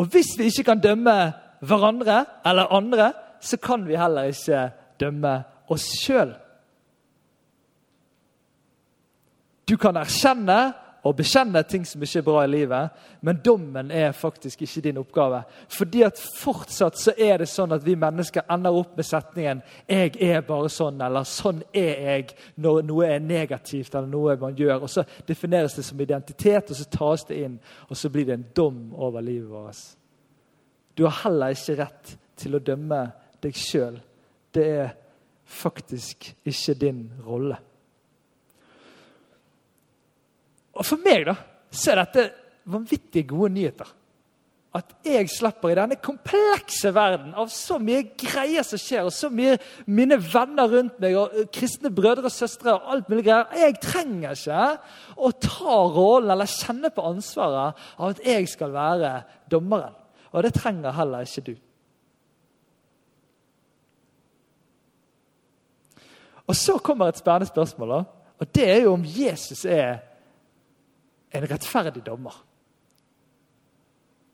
Og 0.03 0.11
hvis 0.11 0.35
vi 0.39 0.51
ikke 0.51 0.67
kan 0.73 0.83
dømme 0.83 1.15
hverandre 1.65 2.25
eller 2.47 2.75
andre, 2.75 3.13
så 3.41 3.57
kan 3.63 3.87
vi 3.87 3.97
heller 3.97 4.33
ikke 4.33 4.67
dømme 5.01 5.37
oss 5.73 5.87
sjøl. 6.03 6.35
Du 9.69 9.77
kan 9.81 9.97
erkjenne 9.97 10.75
og 11.05 11.17
bekjenne 11.19 11.61
ting 11.69 11.85
som 11.87 12.03
ikke 12.03 12.23
er 12.23 12.25
bra 12.25 12.43
i 12.45 12.49
livet, 12.49 13.01
men 13.21 13.41
dommen 13.45 13.91
er 13.93 14.15
faktisk 14.17 14.63
ikke 14.65 14.81
din 14.87 15.01
oppgave. 15.01 15.43
Fordi 15.69 16.03
at 16.07 16.21
fortsatt 16.39 16.97
så 17.01 17.13
er 17.21 17.43
det 17.43 17.49
sånn 17.53 17.75
at 17.77 17.85
vi 17.85 17.97
mennesker 18.01 18.47
ender 18.53 18.73
opp 18.73 18.97
med 18.97 19.05
setningen 19.05 19.63
'Jeg 19.89 20.17
er 20.23 20.41
bare 20.41 20.69
sånn', 20.69 21.05
eller 21.05 21.25
'sånn 21.25 21.63
er 21.75 21.95
jeg' 22.01 22.35
når 22.57 22.83
noe 22.83 23.07
er 23.07 23.19
negativt 23.19 23.95
eller 23.95 24.09
noe 24.09 24.37
man 24.37 24.57
gjør. 24.57 24.83
Og 24.83 24.91
Så 24.91 25.05
defineres 25.29 25.75
det 25.75 25.85
som 25.85 26.01
identitet, 26.01 26.71
og 26.71 26.77
så 26.77 26.85
tas 26.85 27.25
det 27.25 27.37
inn, 27.37 27.61
og 27.91 27.97
så 27.97 28.09
blir 28.09 28.25
det 28.25 28.35
en 28.35 28.47
dom 28.57 28.95
over 28.95 29.21
livet 29.21 29.51
vårt. 29.51 29.97
Du 30.97 31.05
har 31.05 31.31
heller 31.31 31.49
ikke 31.49 31.79
rett 31.79 32.17
til 32.37 32.55
å 32.55 32.59
dømme 32.59 33.13
deg 33.43 33.53
sjøl. 33.53 34.01
Det 34.55 34.67
er 34.67 34.91
faktisk 35.45 36.35
ikke 36.47 36.75
din 36.75 37.11
rolle. 37.27 37.57
Og 40.75 40.87
For 40.87 41.01
meg 41.01 41.29
da, 41.29 41.37
så 41.75 41.93
er 41.93 42.03
dette 42.03 42.31
vanvittig 42.71 43.27
gode 43.31 43.53
nyheter. 43.55 43.91
At 44.75 44.91
jeg 45.07 45.29
slipper 45.31 45.71
i 45.71 45.77
denne 45.79 45.97
komplekse 46.03 46.91
verden 46.97 47.35
av 47.39 47.51
så 47.55 47.77
mye 47.79 48.09
greier 48.19 48.65
som 48.67 48.81
skjer, 48.81 49.07
og 49.07 49.15
så 49.15 49.29
mye 49.31 49.55
mine 49.87 50.19
venner 50.19 50.67
rundt 50.73 50.97
meg 51.03 51.15
og 51.19 51.37
kristne 51.55 51.93
brødre 51.95 52.27
og 52.27 52.35
søstre 52.35 52.75
og 52.75 52.89
alt 52.91 53.13
mulig 53.13 53.23
greier. 53.29 53.53
Jeg 53.55 53.77
trenger 53.85 54.35
ikke 54.35 54.65
å 55.15 55.31
ta 55.39 55.77
rollen 55.95 56.33
eller 56.35 56.51
kjenne 56.51 56.91
på 56.91 57.05
ansvaret 57.07 57.85
av 57.95 58.17
at 58.17 58.25
jeg 58.27 58.51
skal 58.51 58.75
være 58.75 59.13
dommeren. 59.53 59.95
Og 60.35 60.43
det 60.43 60.57
trenger 60.57 60.97
heller 60.97 61.23
ikke 61.23 61.47
du. 61.53 61.55
Og 66.51 66.59
så 66.59 66.75
kommer 66.83 67.09
et 67.09 67.23
spennende 67.23 67.47
spørsmål. 67.47 67.89
da. 67.89 68.03
Og 68.43 68.55
det 68.55 68.67
er 68.71 68.83
jo 68.83 68.93
om 68.93 69.05
Jesus 69.07 69.65
er 69.65 70.03
en 71.35 71.47
rettferdig 71.51 72.05
dommer. 72.07 72.35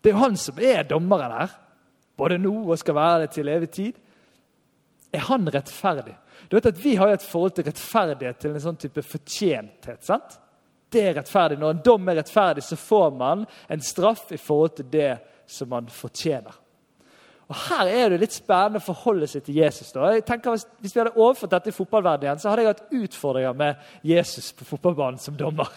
Det 0.00 0.10
er 0.10 0.16
jo 0.16 0.22
han 0.22 0.36
som 0.40 0.60
er 0.64 0.86
dommeren 0.88 1.34
her, 1.34 1.56
både 2.16 2.38
nå 2.40 2.52
og 2.62 2.78
skal 2.80 2.96
være 2.96 3.24
det 3.24 3.30
til 3.36 3.48
evig 3.52 3.70
tid. 3.72 3.98
Er 5.12 5.26
han 5.26 5.48
rettferdig? 5.50 6.14
Du 6.48 6.56
vet 6.56 6.70
at 6.70 6.84
Vi 6.84 6.94
har 6.96 7.08
jo 7.08 7.18
et 7.18 7.26
forhold 7.26 7.56
til 7.56 7.66
rettferdighet 7.66 8.38
til 8.40 8.54
en 8.54 8.64
sånn 8.64 8.78
type 8.80 9.02
fortjenthet. 9.02 10.04
sant? 10.04 10.38
Det 10.90 11.02
er 11.06 11.14
rettferdig. 11.14 11.58
Når 11.58 11.70
en 11.70 11.82
dom 11.84 12.08
er 12.08 12.20
rettferdig, 12.20 12.62
så 12.62 12.76
får 12.76 13.10
man 13.16 13.44
en 13.68 13.80
straff 13.80 14.32
i 14.32 14.36
forhold 14.36 14.76
til 14.76 14.90
det 14.90 15.18
som 15.46 15.68
man 15.68 15.88
fortjener. 15.88 16.54
Og 17.50 17.56
Her 17.66 17.88
er 17.90 18.12
det 18.12 18.20
litt 18.22 18.34
spennende 18.36 18.78
å 18.78 18.84
forholde 18.84 19.26
seg 19.26 19.42
til 19.42 19.56
Jesus. 19.58 19.90
da. 19.90 20.12
Jeg 20.14 20.22
tenker 20.28 20.54
Hvis, 20.54 20.66
hvis 20.78 20.94
vi 20.94 21.00
hadde 21.02 21.16
overført 21.16 21.50
dette 21.50 21.72
i 21.72 21.74
fotballverdenen, 21.74 22.38
så 22.38 22.50
hadde 22.50 22.62
jeg 22.62 22.70
hatt 22.70 22.92
utfordringer 22.94 23.56
med 23.58 23.74
Jesus 24.06 24.52
på 24.54 24.68
fotballbanen 24.68 25.18
som 25.18 25.34
dommer. 25.34 25.72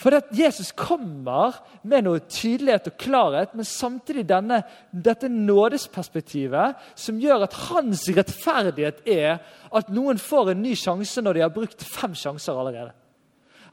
For 0.00 0.16
at 0.16 0.32
Jesus 0.32 0.72
kommer 0.72 1.60
med 1.84 2.06
noe 2.06 2.24
tydelighet 2.24 2.88
og 2.88 2.96
klarhet, 2.98 3.52
men 3.54 3.68
samtidig 3.68 4.24
denne, 4.26 4.62
dette 4.90 5.28
nådesperspektivet 5.28 6.80
som 6.98 7.20
gjør 7.20 7.44
at 7.46 7.60
hans 7.68 8.08
rettferdighet 8.08 9.04
er 9.04 9.38
at 9.76 9.92
noen 9.92 10.18
får 10.18 10.54
en 10.54 10.64
ny 10.64 10.72
sjanse 10.78 11.22
når 11.22 11.36
de 11.36 11.44
har 11.44 11.54
brukt 11.54 11.84
fem 11.84 12.16
sjanser 12.16 12.56
allerede. 12.56 12.94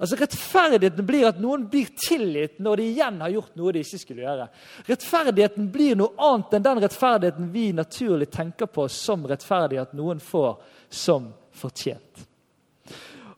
Altså 0.02 0.18
Rettferdigheten 0.18 1.06
blir 1.06 1.28
at 1.30 1.38
noen 1.38 1.68
blir 1.70 1.92
tilgitt 1.94 2.58
når 2.64 2.82
de 2.82 2.86
igjen 2.90 3.20
har 3.22 3.34
gjort 3.36 3.60
noe 3.60 3.74
de 3.76 3.84
ikke 3.86 4.00
skulle 4.02 4.24
gjøre. 4.26 4.48
Rettferdigheten 4.88 5.68
blir 5.74 6.00
noe 6.00 6.16
annet 6.18 6.56
enn 6.58 6.66
den 6.66 6.82
rettferdigheten 6.82 7.52
vi 7.54 7.68
naturlig 7.78 8.32
tenker 8.34 8.66
på 8.66 8.88
som 8.90 9.28
rettferdig 9.30 9.78
at 9.78 9.94
noen 9.98 10.24
får 10.24 10.56
som 10.90 11.30
fortjent. 11.54 12.26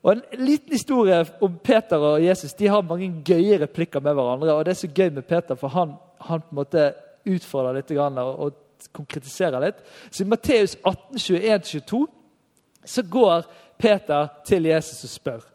Og 0.04 0.12
En 0.12 0.24
liten 0.40 0.72
historie 0.72 1.20
om 1.44 1.58
Peter 1.64 2.00
og 2.00 2.24
Jesus. 2.24 2.56
De 2.60 2.68
har 2.68 2.84
mange 2.84 3.10
gøye 3.28 3.60
replikker 3.60 4.00
med 4.04 4.16
hverandre. 4.16 4.54
og 4.54 4.66
Det 4.66 4.72
er 4.72 4.82
så 4.82 4.88
gøy 4.88 5.10
med 5.16 5.28
Peter, 5.28 5.56
for 5.56 5.68
han, 5.72 5.96
han 6.20 6.42
på 6.42 6.52
en 6.52 6.60
måte 6.60 6.94
utfordrer 7.24 7.80
litt 7.80 7.92
og, 7.92 8.40
og 8.40 8.90
konkretiserer 8.92 9.64
litt. 9.64 9.84
Så 10.12 10.24
I 10.24 10.28
Matteus 10.28 10.76
18, 10.84 11.20
21-22 11.20 12.06
så 12.86 13.04
går 13.04 13.46
Peter 13.80 14.28
til 14.48 14.66
Jesus 14.68 15.04
og 15.04 15.14
spør. 15.14 15.46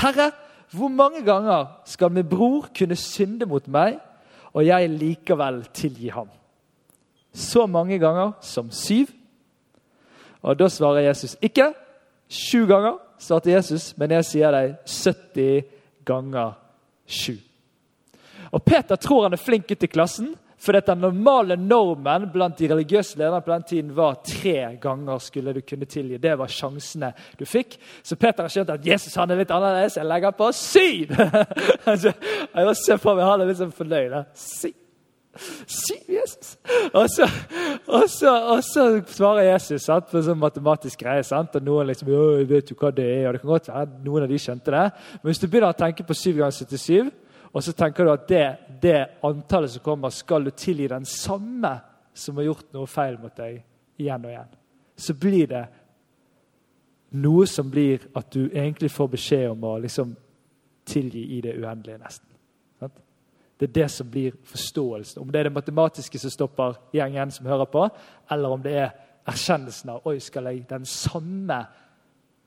Herre, 0.00 0.30
hvor 0.72 0.88
mange 0.88 1.22
ganger 1.24 1.66
skal 1.88 2.12
min 2.12 2.28
bror 2.28 2.68
kunne 2.78 2.96
synde 2.96 3.46
mot 3.46 3.68
meg, 3.68 3.98
og 4.52 4.66
jeg 4.66 4.90
likevel 4.90 5.62
tilgi 5.74 6.08
ham? 6.12 6.28
Så 7.32 7.66
mange 7.66 7.98
ganger 7.98 8.32
som 8.40 8.70
syv. 8.70 9.06
Og 10.42 10.58
da 10.58 10.68
svarer 10.68 11.08
Jesus 11.08 11.36
ikke. 11.42 11.72
Sju 12.28 12.66
ganger, 12.66 12.98
svarte 13.18 13.50
Jesus, 13.50 13.94
men 13.96 14.10
jeg 14.10 14.24
sier 14.28 14.52
deg 14.52 14.74
70 14.84 15.62
ganger 16.04 16.52
sju. 17.08 17.38
Og 18.52 18.62
Peter 18.64 18.96
tror 18.96 19.26
han 19.26 19.36
er 19.36 19.40
flink 19.40 19.68
gutt 19.68 19.84
i 19.84 19.90
klassen, 19.90 20.34
for 20.58 20.72
den 20.74 20.98
normale 20.98 21.56
normen 21.56 22.26
blant 22.32 22.58
de 22.58 22.68
religiøse 22.72 23.18
lederne 23.18 23.42
på 23.44 23.52
den 23.52 23.66
tiden 23.68 23.94
var 23.96 24.18
tre 24.26 24.74
ganger 24.82 25.18
skulle 25.22 25.54
du 25.54 25.60
kunne 25.62 25.86
tilgi. 25.86 26.18
Det 26.18 26.34
var 26.38 26.50
sjansene 26.50 27.12
du 27.38 27.44
fikk. 27.46 27.78
Så 28.02 28.16
Peter 28.16 28.42
har 28.42 28.52
skjønt 28.52 28.74
at 28.74 28.86
Jesus 28.86 29.14
han 29.18 29.30
er 29.30 29.38
litt 29.42 29.54
annerledes. 29.54 30.00
Jeg 30.00 30.08
legger 30.08 30.36
på 30.36 30.50
syv! 30.52 31.14
Altså, 31.88 32.10
jeg 32.52 32.76
ser 32.76 32.98
for 33.00 33.16
meg 33.16 33.24
han 33.24 33.40
er 33.40 33.48
litt 33.48 33.60
sånn 33.60 33.72
fornøyd. 33.72 34.12
Syv! 34.36 34.74
Syv, 35.66 36.02
Jesus! 36.08 36.56
Og 36.92 37.06
så, 37.10 37.28
og 37.86 38.08
så, 38.10 38.32
og 38.54 38.64
så 38.64 38.86
svarer 39.06 39.52
Jesus 39.52 39.86
sant, 39.86 40.08
på 40.10 40.18
en 40.18 40.26
sånn 40.26 40.40
matematisk 40.40 41.04
greie. 41.04 41.22
Sant? 41.26 41.54
Og 41.54 41.64
noen 41.64 41.88
liksom, 41.92 42.10
vet 42.48 42.72
jo 42.72 42.76
hva 42.80 42.90
det 42.94 43.06
er, 43.06 43.28
og 43.28 43.36
det 43.36 43.42
kan 43.44 43.52
godt 43.52 43.70
være 43.70 44.02
noen 44.04 44.26
av 44.26 44.32
de 44.32 44.40
skjønte 44.42 44.74
det. 44.74 44.84
Men 45.20 45.30
hvis 45.30 45.42
du 45.42 45.46
begynner 45.46 45.72
å 45.72 45.78
tenke 45.78 46.06
på 46.06 46.16
syv 46.18 46.42
ganger 46.42 46.58
77 46.58 47.12
og 47.58 47.64
så 47.64 47.72
tenker 47.74 48.06
du 48.06 48.12
at 48.12 48.28
det, 48.30 48.44
det, 48.82 48.98
antallet 49.26 49.72
som 49.72 49.82
kommer, 49.82 50.12
skal 50.14 50.44
du 50.46 50.52
tilgi 50.54 50.86
den 50.86 51.06
samme 51.10 51.72
som 52.14 52.36
har 52.38 52.46
gjort 52.46 52.68
noe 52.76 52.86
feil 52.86 53.16
mot 53.18 53.34
deg, 53.34 53.56
igjen 53.98 54.26
og 54.28 54.30
igjen. 54.30 54.52
Så 54.94 55.14
blir 55.18 55.50
det 55.50 55.64
noe 57.18 57.48
som 57.50 57.66
blir 57.70 58.04
at 58.14 58.30
du 58.30 58.44
egentlig 58.46 58.92
får 58.94 59.10
beskjed 59.16 59.48
om 59.50 59.66
å 59.66 59.72
liksom 59.82 60.12
tilgi 60.86 61.24
i 61.34 61.40
det 61.42 61.56
uendelige, 61.58 61.98
nesten. 61.98 62.28
Det 63.58 63.66
er 63.66 63.74
det 63.74 63.88
som 63.90 64.06
blir 64.06 64.36
forståelsen. 64.46 65.18
Om 65.22 65.32
det 65.34 65.40
er 65.40 65.48
det 65.48 65.56
matematiske 65.56 66.18
som 66.22 66.30
stopper 66.30 66.78
gjengen 66.94 67.34
som 67.34 67.50
hører 67.50 67.66
på, 67.66 67.88
eller 68.30 68.54
om 68.54 68.62
det 68.62 68.76
er 68.84 68.94
erkjennelsen 69.26 69.96
av 69.96 70.06
oi, 70.06 70.20
skal 70.22 70.46
jeg 70.52 70.62
den 70.70 70.86
samme 70.86 71.58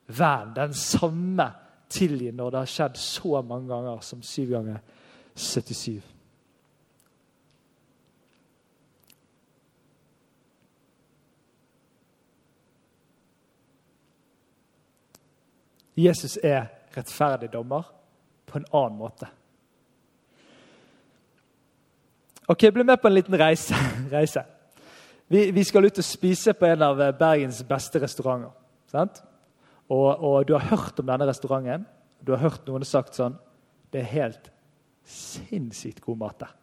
venn, 0.07 0.55
den 0.55 0.71
samme 0.71 1.49
tilgi 1.91 2.31
når 2.31 2.53
det 2.53 2.61
har 2.63 2.71
skjedd 2.77 2.97
så 3.03 3.41
mange 3.43 3.67
ganger 3.73 3.99
som 4.07 4.23
syv 4.23 4.55
ganger 4.55 4.79
77. 5.41 6.01
Jesus 16.01 16.37
er 16.43 16.69
rettferdig 16.95 17.51
dommer 17.53 17.83
på 18.47 18.59
en 18.59 18.65
annen 18.73 18.97
måte. 18.97 19.27
Ok, 22.47 22.71
Bli 22.73 22.83
med 22.83 23.01
på 23.01 23.07
en 23.07 23.13
liten 23.13 23.37
reise. 23.39 23.75
reise. 24.11 24.43
Vi, 25.27 25.51
vi, 25.51 25.63
skal 25.63 25.85
ut 25.85 25.99
og 25.99 26.03
spise 26.03 26.53
på 26.53 26.67
en 26.67 26.81
av 26.83 26.99
Bergens 27.19 27.61
beste 27.63 28.01
restauranter. 28.03 29.21
Og, 29.91 30.09
og, 30.23 30.47
du 30.47 30.53
har 30.57 30.67
hørt 30.71 30.99
om 30.99 31.07
denne 31.07 31.27
restauranten. 31.27 31.85
Du 32.19 32.33
har 32.33 32.43
hørt 32.43 32.67
noen 32.67 32.83
sagt 32.85 33.15
sånn 33.17 33.37
Det 33.91 34.03
er 34.03 34.11
helt 34.11 34.51
sinnssykt 35.11 36.01
god 36.03 36.19
mat 36.21 36.39
der. 36.43 36.57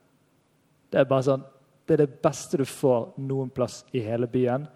Det 0.88 1.00
er 1.00 1.08
bare 1.08 1.26
sånn 1.26 1.46
Det 1.88 1.94
er 1.96 2.02
det 2.04 2.20
beste 2.20 2.58
du 2.60 2.66
får 2.68 3.14
noen 3.24 3.48
plass 3.48 3.78
i 3.96 4.02
hele 4.04 4.26
byen. 4.28 4.66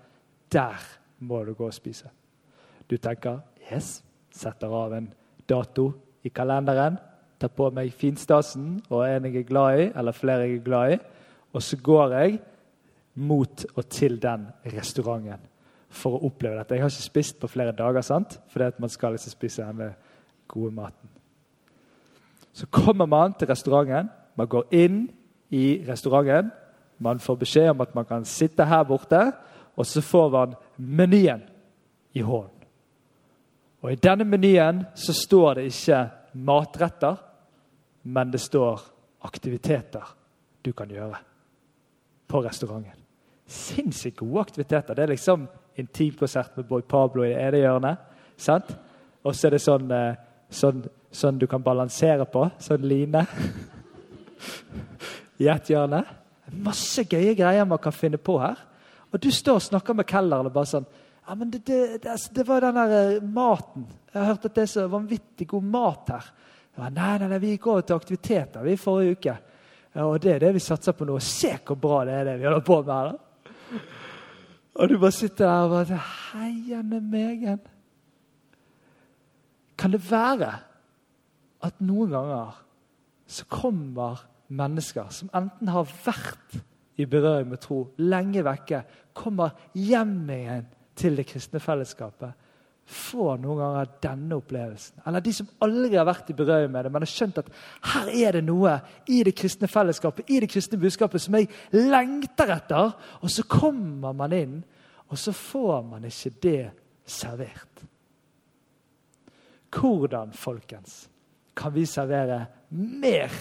Der 0.49 0.81
må 1.21 1.43
du 1.45 1.53
gå 1.53 1.67
og 1.67 1.75
spise. 1.77 2.09
Du 2.89 2.97
tenker 2.97 3.43
Yes. 3.71 4.03
Setter 4.33 4.73
av 4.73 4.95
en 4.97 5.11
dato 5.49 5.91
i 6.25 6.31
kalenderen. 6.33 6.97
Tar 7.39 7.53
på 7.53 7.69
meg 7.75 7.93
finstasen 7.93 8.79
og 8.89 9.05
en 9.05 9.29
jeg 9.29 9.43
er 9.43 9.49
glad 9.49 9.79
i, 9.81 9.87
eller 9.93 10.17
flere 10.17 10.47
jeg 10.47 10.61
er 10.61 10.65
glad 10.65 10.95
i. 10.95 10.99
Og 11.53 11.63
så 11.63 11.77
går 11.77 12.17
jeg 12.17 12.39
mot 13.21 13.65
og 13.75 13.89
til 13.93 14.17
den 14.23 14.47
restauranten 14.73 15.49
for 15.93 16.17
å 16.17 16.31
oppleve 16.31 16.57
dette. 16.63 16.79
Jeg 16.79 16.87
har 16.87 16.95
ikke 16.95 17.11
spist 17.11 17.41
på 17.41 17.51
flere 17.53 17.77
dager, 17.77 18.01
sant? 18.01 18.39
fordi 18.49 18.71
at 18.73 18.81
man 18.81 18.93
skal 18.93 19.19
ikke 19.19 19.35
spise 19.35 19.67
denne 19.67 19.93
gode 20.49 20.73
maten. 20.73 21.12
Så 22.53 22.67
kommer 22.67 23.07
man 23.07 23.35
til 23.39 23.49
restauranten. 23.49 24.11
Man 24.37 24.49
går 24.49 24.65
inn 24.71 25.07
i 25.51 25.85
restauranten. 25.89 26.51
Man 26.99 27.19
får 27.19 27.37
beskjed 27.37 27.71
om 27.71 27.81
at 27.81 27.95
man 27.95 28.05
kan 28.05 28.25
sitte 28.25 28.65
her 28.65 28.85
borte, 28.87 29.33
og 29.77 29.87
så 29.87 30.01
får 30.01 30.29
man 30.31 30.55
menyen 30.77 31.43
i 32.15 32.21
hånden. 32.21 32.63
Og 33.83 33.93
I 33.93 33.99
denne 33.99 34.25
menyen 34.25 34.85
så 34.95 35.13
står 35.17 35.55
det 35.55 35.65
ikke 35.73 36.03
matretter, 36.33 37.17
men 38.03 38.31
det 38.31 38.41
står 38.41 38.81
aktiviteter 39.27 40.15
du 40.63 40.73
kan 40.73 40.91
gjøre 40.91 41.19
på 42.29 42.43
restauranten. 42.45 43.01
Sinnssykt 43.47 44.17
gode 44.17 44.41
aktiviteter. 44.41 44.95
Det 44.95 45.03
er 45.03 45.13
liksom 45.13 45.49
intimkonsert 45.77 46.57
med 46.57 46.65
Boy 46.65 46.83
Pablo 46.83 47.25
i 47.25 47.33
det 47.33 47.43
ene 47.49 47.59
hjørnet. 47.59 47.97
sant? 48.37 48.77
Og 49.25 49.35
så 49.35 49.47
er 49.47 49.51
det 49.51 49.61
sånn, 49.61 49.91
eh, 49.91 50.17
sånn, 50.51 50.83
sånn, 51.13 51.39
du 51.39 51.47
kan 51.51 51.63
balansere 51.63 52.27
på. 52.29 52.47
Sånn 52.63 52.85
line. 52.89 53.25
I 55.43 55.49
ett 55.53 55.71
hjørne. 55.73 56.03
Masse 56.53 57.05
gøye 57.09 57.37
greier 57.39 57.69
man 57.69 57.81
kan 57.83 57.95
finne 57.95 58.21
på 58.21 58.39
her. 58.43 58.59
Og 59.13 59.21
du 59.21 59.31
står 59.33 59.61
og 59.61 59.67
snakker 59.69 59.97
med 59.97 60.09
kelneren 60.09 60.49
og 60.49 60.55
bare 60.55 60.71
sånn 60.73 60.89
ja, 61.23 61.37
men 61.39 61.53
det, 61.53 61.61
det, 61.67 61.99
det, 62.03 62.11
altså, 62.11 62.33
det 62.35 62.45
var 62.49 62.65
den 62.65 62.75
der 62.75 62.93
uh, 63.17 63.23
maten. 63.23 63.85
Jeg 64.11 64.19
har 64.19 64.33
hørt 64.33 64.47
at 64.49 64.57
det 64.57 64.63
er 64.65 64.71
så 64.73 64.87
vanvittig 64.91 65.47
god 65.53 65.69
mat 65.71 66.09
her. 66.11 66.31
Ja, 66.75 66.89
nei, 66.89 67.13
nei, 67.21 67.29
nei, 67.31 67.39
Vi 67.39 67.53
gikk 67.53 67.69
over 67.71 67.85
til 67.87 68.01
aktiviteter 68.01 68.65
vi 68.67 68.75
forrige 68.81 69.19
uke. 69.19 69.35
Ja, 69.93 70.07
og 70.09 70.17
det 70.25 70.33
er 70.35 70.43
det 70.43 70.55
vi 70.57 70.65
satser 70.65 70.97
på 70.97 71.07
nå. 71.07 71.21
Se 71.23 71.53
hvor 71.61 71.79
bra 71.79 72.01
det 72.09 72.17
er 72.17 72.27
det 72.27 72.35
vi 72.41 72.49
holder 72.49 72.67
på 72.67 72.81
med 72.81 72.95
her. 72.97 73.13
da. 73.13 73.81
Og 74.73 74.89
du 74.89 74.97
bare 74.99 75.15
sitter 75.15 75.45
der 75.45 75.63
og 75.63 75.73
bare 75.77 76.01
Heiende 76.33 77.01
megen. 77.01 77.61
Kan 79.79 79.93
det 79.95 80.03
være 80.11 80.53
at 81.63 81.81
noen 81.85 82.13
ganger 82.13 82.61
så 83.33 83.47
kommer 83.51 84.27
mennesker 84.53 85.09
som 85.15 85.31
enten 85.37 85.71
har 85.73 85.89
vært 86.05 86.59
i 87.01 87.07
berøring 87.09 87.49
med 87.49 87.63
tro 87.63 87.85
lenge 88.03 88.45
vekke, 88.45 88.83
kommer 89.17 89.55
hjem 89.79 90.31
igjen 90.31 90.67
til 90.99 91.17
det 91.17 91.25
kristne 91.31 91.61
fellesskapet, 91.63 92.35
får 92.93 93.39
noen 93.41 93.61
ganger 93.63 93.93
denne 94.03 94.37
opplevelsen. 94.37 95.05
Eller 95.07 95.25
de 95.25 95.33
som 95.35 95.49
aldri 95.65 95.97
har 95.97 96.07
vært 96.09 96.33
i 96.33 96.37
berøring 96.37 96.73
med 96.73 96.85
det, 96.85 96.93
men 96.93 97.05
har 97.05 97.13
skjønt 97.13 97.41
at 97.41 97.49
her 97.95 98.11
er 98.13 98.37
det 98.37 98.43
noe 98.45 98.75
i 99.09 99.23
det 99.25 99.35
kristne 99.39 99.71
fellesskapet, 99.71 100.29
i 100.29 100.43
det 100.43 100.51
kristne 100.53 100.81
budskapet, 100.83 101.23
som 101.23 101.39
jeg 101.39 101.49
lengter 101.73 102.53
etter. 102.57 102.93
Og 103.23 103.33
så 103.33 103.47
kommer 103.49 104.13
man 104.17 104.35
inn, 104.37 104.59
og 105.09 105.21
så 105.21 105.33
får 105.37 105.81
man 105.89 106.05
ikke 106.09 106.35
det 106.43 106.63
servert. 107.09 107.87
Hvordan, 109.73 110.35
folkens, 110.37 111.07
kan 111.55 111.75
vi 111.75 111.87
servere 111.87 112.47
mer 112.71 113.33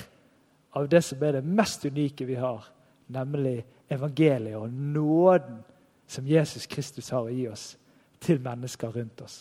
av 0.71 0.87
det 0.89 1.01
som 1.05 1.23
er 1.23 1.39
det 1.39 1.45
mest 1.45 1.85
unike 1.85 2.25
vi 2.25 2.35
har, 2.39 2.65
nemlig 3.11 3.61
evangeliet 3.91 4.57
og 4.57 4.71
nåden 4.71 5.63
som 6.07 6.27
Jesus 6.27 6.67
Kristus 6.67 7.09
har 7.09 7.27
å 7.27 7.31
gi 7.31 7.47
oss, 7.51 7.75
til 8.21 8.41
mennesker 8.43 8.91
rundt 8.93 9.21
oss? 9.25 9.37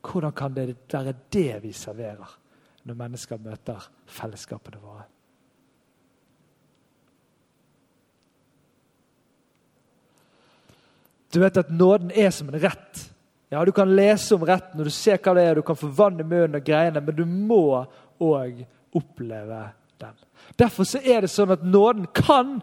Hvordan 0.00 0.32
kan 0.32 0.54
det 0.56 0.74
være 0.90 1.14
det 1.32 1.60
vi 1.62 1.72
serverer 1.76 2.36
når 2.88 2.96
mennesker 2.96 3.40
møter 3.40 3.84
fellesskapene 4.08 4.80
våre? 4.80 5.04
Du 11.30 11.38
vet 11.38 11.60
at 11.60 11.70
nåden 11.70 12.10
er 12.10 12.32
som 12.34 12.48
en 12.50 12.58
rett. 12.62 13.04
Ja, 13.50 13.64
Du 13.64 13.72
kan 13.72 13.96
lese 13.96 14.34
om 14.34 14.44
retten 14.46 14.80
og 14.80 14.86
du 14.86 14.94
ser 14.94 15.18
hva 15.18 15.34
det 15.34 15.44
er, 15.44 15.58
du 15.58 15.66
kan 15.66 15.78
få 15.78 15.90
vann 15.90 16.20
i 16.22 16.26
munnen 16.26 16.60
og 16.60 16.66
greiene, 16.66 17.02
men 17.02 17.16
du 17.16 17.24
må 17.26 17.82
òg 18.22 18.60
oppleve 18.94 19.62
den. 19.98 20.18
Derfor 20.58 20.86
så 20.86 21.00
er 21.02 21.24
det 21.24 21.32
sånn 21.32 21.50
at 21.50 21.64
nåden 21.66 22.06
kan 22.14 22.60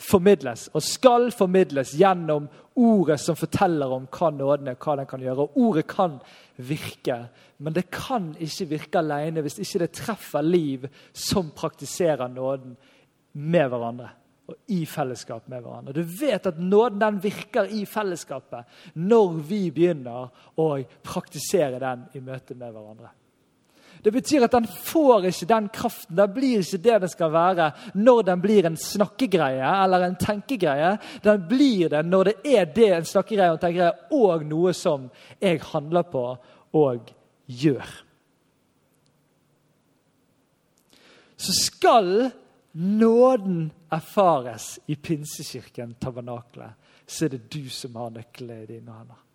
formidles, 0.00 0.70
og 0.72 0.80
skal 0.80 1.28
formidles 1.36 1.92
gjennom 2.00 2.46
ordet 2.80 3.18
som 3.20 3.36
forteller 3.36 3.92
om 3.92 4.06
hva 4.08 4.30
nåden 4.32 4.70
er, 4.72 4.78
hva 4.80 4.96
den 4.96 5.08
kan 5.10 5.20
gjøre. 5.20 5.44
Og 5.44 5.60
ordet 5.68 5.84
kan 5.90 6.16
virke, 6.56 7.18
men 7.60 7.76
det 7.76 7.90
kan 7.92 8.32
ikke 8.40 8.70
virke 8.72 9.02
alene 9.02 9.44
hvis 9.44 9.60
ikke 9.60 9.82
det 9.84 9.90
treffer 10.00 10.46
liv 10.46 10.88
som 11.12 11.52
praktiserer 11.52 12.32
nåden 12.32 12.72
med 13.36 13.68
hverandre 13.68 14.14
og 14.50 14.74
i 14.74 14.82
fellesskap 14.88 15.46
med 15.48 15.62
hverandre. 15.62 15.94
Du 15.94 16.02
vet 16.02 16.46
at 16.46 16.58
nåden 16.58 16.98
den 17.00 17.22
virker 17.22 17.70
i 17.70 17.84
fellesskapet 17.86 18.98
når 18.98 19.38
vi 19.46 19.62
begynner 19.74 20.28
å 20.58 20.68
praktisere 21.06 21.78
den 21.82 22.04
i 22.18 22.22
møte 22.24 22.56
med 22.58 22.74
hverandre. 22.74 23.12
Det 24.00 24.12
betyr 24.14 24.46
at 24.46 24.54
den 24.54 24.66
får 24.66 25.26
ikke 25.28 25.46
den 25.48 25.66
kraften. 25.74 26.16
Den 26.16 26.32
blir 26.32 26.62
ikke 26.62 26.80
det 26.80 26.98
den 27.02 27.12
skal 27.12 27.32
være 27.34 27.70
når 28.00 28.22
den 28.30 28.40
blir 28.40 28.68
en 28.68 28.78
snakkegreie 28.80 29.72
eller 29.84 30.06
en 30.06 30.16
tenkegreie. 30.20 30.94
Den 31.24 31.42
blir 31.48 31.92
det 31.92 32.04
når 32.08 32.30
det 32.30 32.54
er 32.56 32.70
det 32.74 32.90
en 32.96 33.08
snakkegreie 33.08 33.52
og 33.52 33.58
en 33.58 33.64
tenkegreie 33.66 34.22
og 34.22 34.46
noe 34.48 34.72
som 34.76 35.10
jeg 35.40 35.60
handler 35.72 36.08
på 36.08 36.24
og 36.80 37.12
gjør. 37.44 37.92
Så 41.40 41.52
skal 41.56 42.30
nåden 42.72 43.70
erfares 43.92 44.78
i 44.86 44.96
Pinsekirken, 44.96 45.96
Tabernakle, 46.00 46.70
så 47.06 47.26
er 47.26 47.34
det 47.34 47.48
du 47.52 47.68
som 47.72 47.96
har 47.98 48.12
nøklene 48.14 48.62
i 48.62 48.68
dine 48.68 48.94
hender. 48.94 49.26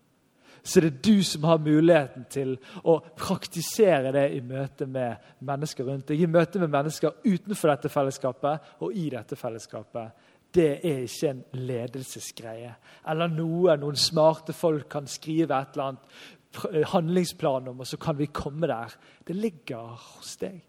Så 0.66 0.80
er 0.80 0.88
det 0.88 1.04
du 1.04 1.22
som 1.22 1.44
har 1.46 1.62
muligheten 1.62 2.24
til 2.30 2.56
å 2.82 2.96
praktisere 3.18 4.10
det 4.14 4.24
i 4.34 4.40
møte 4.42 4.88
med 4.90 5.28
mennesker 5.46 5.86
rundt 5.86 6.08
deg. 6.10 6.24
I 6.24 6.30
møte 6.30 6.58
med 6.58 6.72
mennesker 6.72 7.20
utenfor 7.22 7.70
dette 7.70 7.92
fellesskapet 7.92 8.72
og 8.82 8.96
i 8.96 9.04
dette 9.12 9.38
fellesskapet. 9.38 10.24
Det 10.56 10.70
er 10.88 11.04
ikke 11.04 11.30
en 11.30 11.44
ledelsesgreie 11.68 12.72
eller 13.12 13.30
noe 13.30 13.76
noen 13.78 13.98
smarte 14.00 14.56
folk 14.56 14.88
kan 14.90 15.06
skrive 15.10 15.54
et 15.54 15.76
eller 15.76 15.92
annet 15.92 16.88
handlingsplan 16.90 17.68
om, 17.68 17.80
og 17.80 17.86
så 17.86 17.98
kan 18.00 18.16
vi 18.18 18.32
komme 18.32 18.66
der. 18.66 18.94
Det 19.26 19.36
ligger 19.36 19.94
hos 20.16 20.36
deg. 20.40 20.62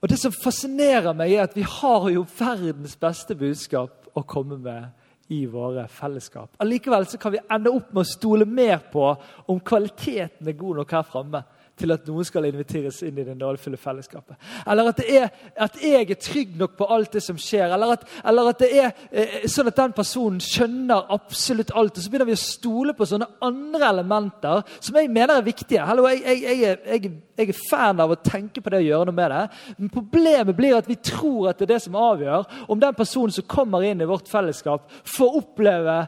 Og 0.00 0.08
Det 0.08 0.16
som 0.16 0.32
fascinerer 0.32 1.12
meg, 1.12 1.34
er 1.34 1.44
at 1.44 1.56
vi 1.56 1.64
har 1.66 2.08
jo 2.08 2.24
verdens 2.38 2.96
beste 2.96 3.36
budskap 3.36 4.08
å 4.16 4.24
komme 4.24 4.56
med 4.56 4.88
i 5.30 5.44
våre 5.46 5.84
fellesskap. 5.92 6.56
Allikevel 6.58 7.06
så 7.06 7.20
kan 7.20 7.34
vi 7.34 7.42
ende 7.44 7.70
opp 7.70 7.92
med 7.92 8.02
å 8.02 8.08
stole 8.08 8.46
mer 8.48 8.80
på 8.90 9.04
om 9.46 9.60
kvaliteten 9.60 10.48
er 10.48 10.58
god 10.58 10.80
nok 10.80 10.94
her 10.96 11.06
framme 11.06 11.42
til 11.80 11.94
at 11.94 12.06
noen 12.08 12.26
skal 12.26 12.46
inviteres 12.48 13.00
inn 13.06 13.18
i 13.18 13.24
det 13.26 13.36
nådefulle 13.38 13.78
fellesskapet. 13.80 14.36
Eller 14.68 14.90
at, 14.92 15.02
er, 15.04 15.28
at, 15.56 15.78
jeg 15.82 16.06
er 16.06 16.20
trygg 16.20 16.54
nok 16.60 16.76
på 16.78 16.88
alt 16.92 17.16
det 17.16 17.22
som 17.24 17.38
skjer. 17.40 17.72
Eller 17.74 17.96
at, 17.96 18.06
eller 18.26 18.50
at 18.52 18.62
det 18.62 18.70
er 18.82 18.90
eh, 19.10 19.36
sånn 19.50 19.70
at 19.70 19.78
den 19.80 19.94
personen 19.96 20.40
skjønner 20.44 21.10
absolutt 21.16 21.72
alt. 21.74 21.96
Og 21.96 22.04
så 22.04 22.12
begynner 22.12 22.30
vi 22.30 22.36
å 22.38 22.42
stole 22.42 22.94
på 22.96 23.08
sånne 23.08 23.28
andre 23.46 23.90
elementer 23.94 24.64
som 24.78 25.00
jeg 25.00 25.10
mener 25.12 25.38
er 25.38 25.46
viktige. 25.46 25.84
Hallo, 25.88 26.06
jeg, 26.10 26.22
jeg, 26.44 26.60
jeg, 26.60 27.12
jeg 27.40 27.52
er 27.52 27.62
fan 27.70 28.02
av 28.02 28.12
å 28.12 28.20
tenke 28.20 28.62
på 28.62 28.72
det 28.72 28.82
og 28.82 28.88
gjøre 28.90 29.10
noe 29.10 29.18
med 29.20 29.34
det. 29.34 29.44
Men 29.78 29.94
problemet 29.94 30.58
blir 30.58 30.78
at 30.78 30.90
vi 30.90 30.98
tror 31.00 31.50
at 31.50 31.60
det 31.60 31.68
er 31.68 31.74
det 31.74 31.84
som 31.86 31.98
avgjør 31.98 32.68
om 32.70 32.82
den 32.82 32.98
personen 32.98 33.34
som 33.34 33.48
kommer 33.48 33.84
inn 33.86 34.02
i 34.02 34.08
vårt 34.08 34.28
fellesskap, 34.30 34.88
får 35.08 35.40
oppleve 35.40 36.02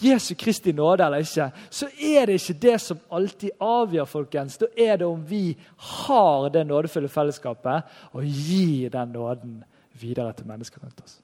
Jesu 0.00 0.34
Kristi 0.34 0.72
nåde 0.72 1.04
eller 1.04 1.24
ikke, 1.24 1.50
så 1.70 1.86
er 1.86 2.26
det 2.26 2.38
ikke 2.38 2.58
det 2.62 2.80
som 2.80 2.98
alltid 3.10 3.50
avgjør, 3.60 4.04
folkens. 4.04 4.58
Da 4.58 4.66
er 4.76 4.96
det 4.96 5.06
om 5.06 5.24
vi 5.26 5.56
har 5.76 6.48
det 6.54 6.66
nådefulle 6.66 7.08
fellesskapet 7.08 7.82
og 8.12 8.24
gir 8.24 8.90
den 8.94 9.08
nåden 9.14 9.64
videre 10.00 10.32
til 10.32 10.46
mennesker 10.46 10.84
rundt 10.84 11.00
oss. 11.04 11.18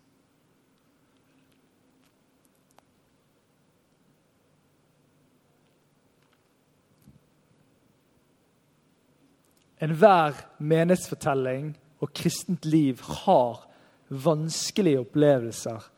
Enhver 9.85 10.33
menighetsfortelling 10.59 11.75
og 12.01 12.13
kristent 12.15 12.65
liv 12.65 13.01
har 13.27 13.67
vanskelige 14.09 15.01
opplevelser 15.01 15.91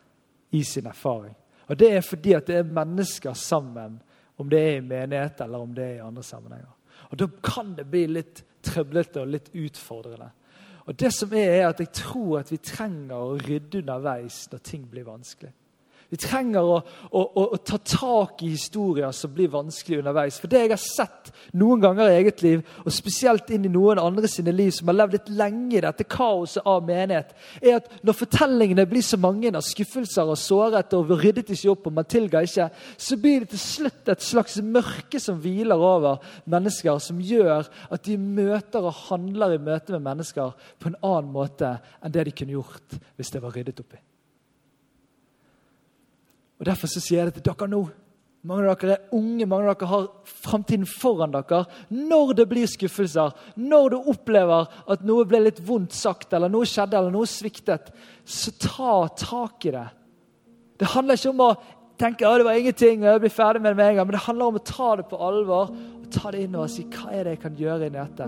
i 0.50 0.62
sin 0.64 0.86
erfaring. 0.86 1.36
Og 1.66 1.78
Det 1.78 1.92
er 1.92 2.00
fordi 2.00 2.32
at 2.32 2.46
det 2.46 2.56
er 2.56 2.74
mennesker 2.78 3.32
sammen, 3.32 4.00
om 4.38 4.48
det 4.50 4.60
er 4.60 4.76
i 4.76 4.80
menighet 4.84 5.40
eller 5.40 5.58
om 5.58 5.74
det 5.74 5.84
er 5.84 5.94
i 5.96 6.06
andre 6.06 6.22
sammenhenger. 6.22 6.72
Og 7.10 7.18
Da 7.18 7.26
kan 7.42 7.74
det 7.76 7.86
bli 7.90 8.06
litt 8.06 8.44
trøblete 8.62 9.20
og 9.20 9.28
litt 9.28 9.50
utfordrende. 9.54 10.30
Og 10.86 10.94
det 11.00 11.12
som 11.14 11.32
er, 11.32 11.50
er 11.50 11.68
at 11.68 11.80
Jeg 11.80 11.92
tror 11.92 12.38
at 12.40 12.52
vi 12.52 12.56
trenger 12.56 13.16
å 13.16 13.38
rydde 13.38 13.78
underveis 13.78 14.46
når 14.52 14.58
ting 14.58 14.90
blir 14.90 15.04
vanskelig. 15.04 15.52
Vi 16.06 16.18
trenger 16.22 16.62
å, 16.62 16.76
å, 17.10 17.20
å, 17.42 17.58
ta 17.66 17.80
tak 17.82 18.44
i 18.46 18.52
historier 18.52 19.10
som 19.16 19.32
blir 19.34 19.50
vanskelig 19.50 19.98
underveis. 19.98 20.38
For 20.38 20.50
det 20.50 20.60
jeg 20.62 20.70
har 20.70 20.82
sett 20.82 21.32
noen 21.58 21.82
ganger 21.82 22.12
i 22.12 22.20
eget 22.20 22.44
liv, 22.44 22.62
og 22.84 22.94
spesielt 22.94 23.50
inn 23.50 23.66
i 23.66 23.72
noen 23.72 23.98
andre 23.98 24.30
sine 24.30 24.54
liv 24.54 24.70
som 24.76 24.92
har 24.92 25.00
levd 25.00 25.16
litt 25.16 25.32
lenge 25.40 25.80
i 25.80 25.82
dette 25.82 26.06
kaoset 26.06 26.62
av 26.62 26.86
menighet, 26.86 27.34
er 27.58 27.80
at 27.80 27.90
når 28.06 28.18
fortellingene 28.20 28.86
blir 28.86 29.02
så 29.02 29.18
mange 29.18 29.50
av 29.50 29.66
skuffelser 29.66 30.30
og 30.30 30.38
såret 30.38 30.94
og 30.94 31.10
ryddet 31.18 31.50
ikke 31.50 31.74
opp 31.74 31.90
og 31.90 31.98
man 31.98 32.06
tilga 32.06 32.44
ikke, 32.46 32.70
så 32.94 33.18
blir 33.18 33.42
det 33.42 33.54
til 33.56 33.64
slutt 33.64 34.14
et 34.14 34.26
slags 34.30 34.60
mørke 34.62 35.20
som 35.22 35.42
hviler 35.42 35.82
over 35.90 36.22
mennesker, 36.46 37.02
som 37.02 37.18
gjør 37.18 37.66
at 37.66 38.06
de 38.06 38.14
møter 38.20 38.86
og 38.86 39.06
handler 39.08 39.56
i 39.56 39.62
møte 39.62 39.96
med 39.96 40.06
mennesker 40.06 40.54
på 40.78 40.92
en 40.92 41.00
annen 41.02 41.34
måte 41.34 41.76
enn 41.98 42.14
det 42.14 42.28
de 42.28 42.36
kunne 42.36 42.60
gjort 42.60 43.00
hvis 43.16 43.34
det 43.34 43.42
var 43.42 43.58
ryddet 43.58 43.82
opp 43.82 43.96
i. 43.98 44.05
Og 46.60 46.66
Derfor 46.68 46.90
så 46.90 47.02
sier 47.02 47.22
jeg 47.24 47.30
det 47.30 47.40
til 47.40 47.48
dere 47.50 47.68
nå. 47.70 47.84
Mange 48.46 48.70
av 48.70 48.78
dere 48.78 48.94
er 48.94 49.14
unge, 49.16 49.46
mange 49.48 49.72
av 49.72 49.74
dere 49.74 49.90
har 49.90 50.04
framtiden 50.46 50.86
foran 50.86 51.34
dere. 51.34 51.64
Når 51.90 52.34
det 52.38 52.46
blir 52.50 52.68
skuffelser, 52.70 53.34
når 53.58 53.88
du 53.92 54.10
opplever 54.12 54.68
at 54.86 55.02
noe 55.06 55.26
ble 55.26 55.42
litt 55.48 55.58
vondt 55.66 55.96
sagt, 55.96 56.32
eller 56.36 56.52
noe 56.52 56.68
skjedde, 56.68 56.98
eller 56.98 57.14
noe 57.14 57.26
sviktet, 57.26 57.90
så 58.22 58.54
ta 58.62 59.00
tak 59.18 59.66
i 59.66 59.74
det. 59.74 59.88
Det 60.78 60.92
handler 60.92 61.18
ikke 61.18 61.32
om 61.32 61.42
å 61.42 61.50
tenke 61.98 62.28
at 62.28 62.38
det 62.38 62.46
var 62.46 62.60
ingenting, 62.60 63.02
og 63.02 63.10
jeg 63.10 63.24
blir 63.24 63.34
ferdig 63.34 63.62
med 63.64 63.72
det 63.72 63.80
med 63.80 63.90
en 63.90 63.98
gang, 63.98 64.08
men 64.08 64.16
det 64.18 64.24
handler 64.26 64.52
om 64.52 64.60
å 64.60 64.66
ta 64.68 64.88
det 65.00 65.06
på 65.10 65.20
alvor 65.26 65.72
ta 66.12 66.30
det 66.32 66.44
inn 66.46 66.56
og 66.58 66.68
si 66.70 66.84
hva 66.90 67.10
er 67.12 67.26
det 67.26 67.34
jeg 67.36 67.42
kan 67.42 67.58
gjøre 67.58 67.88
inni 67.88 67.98
dette. 67.98 68.26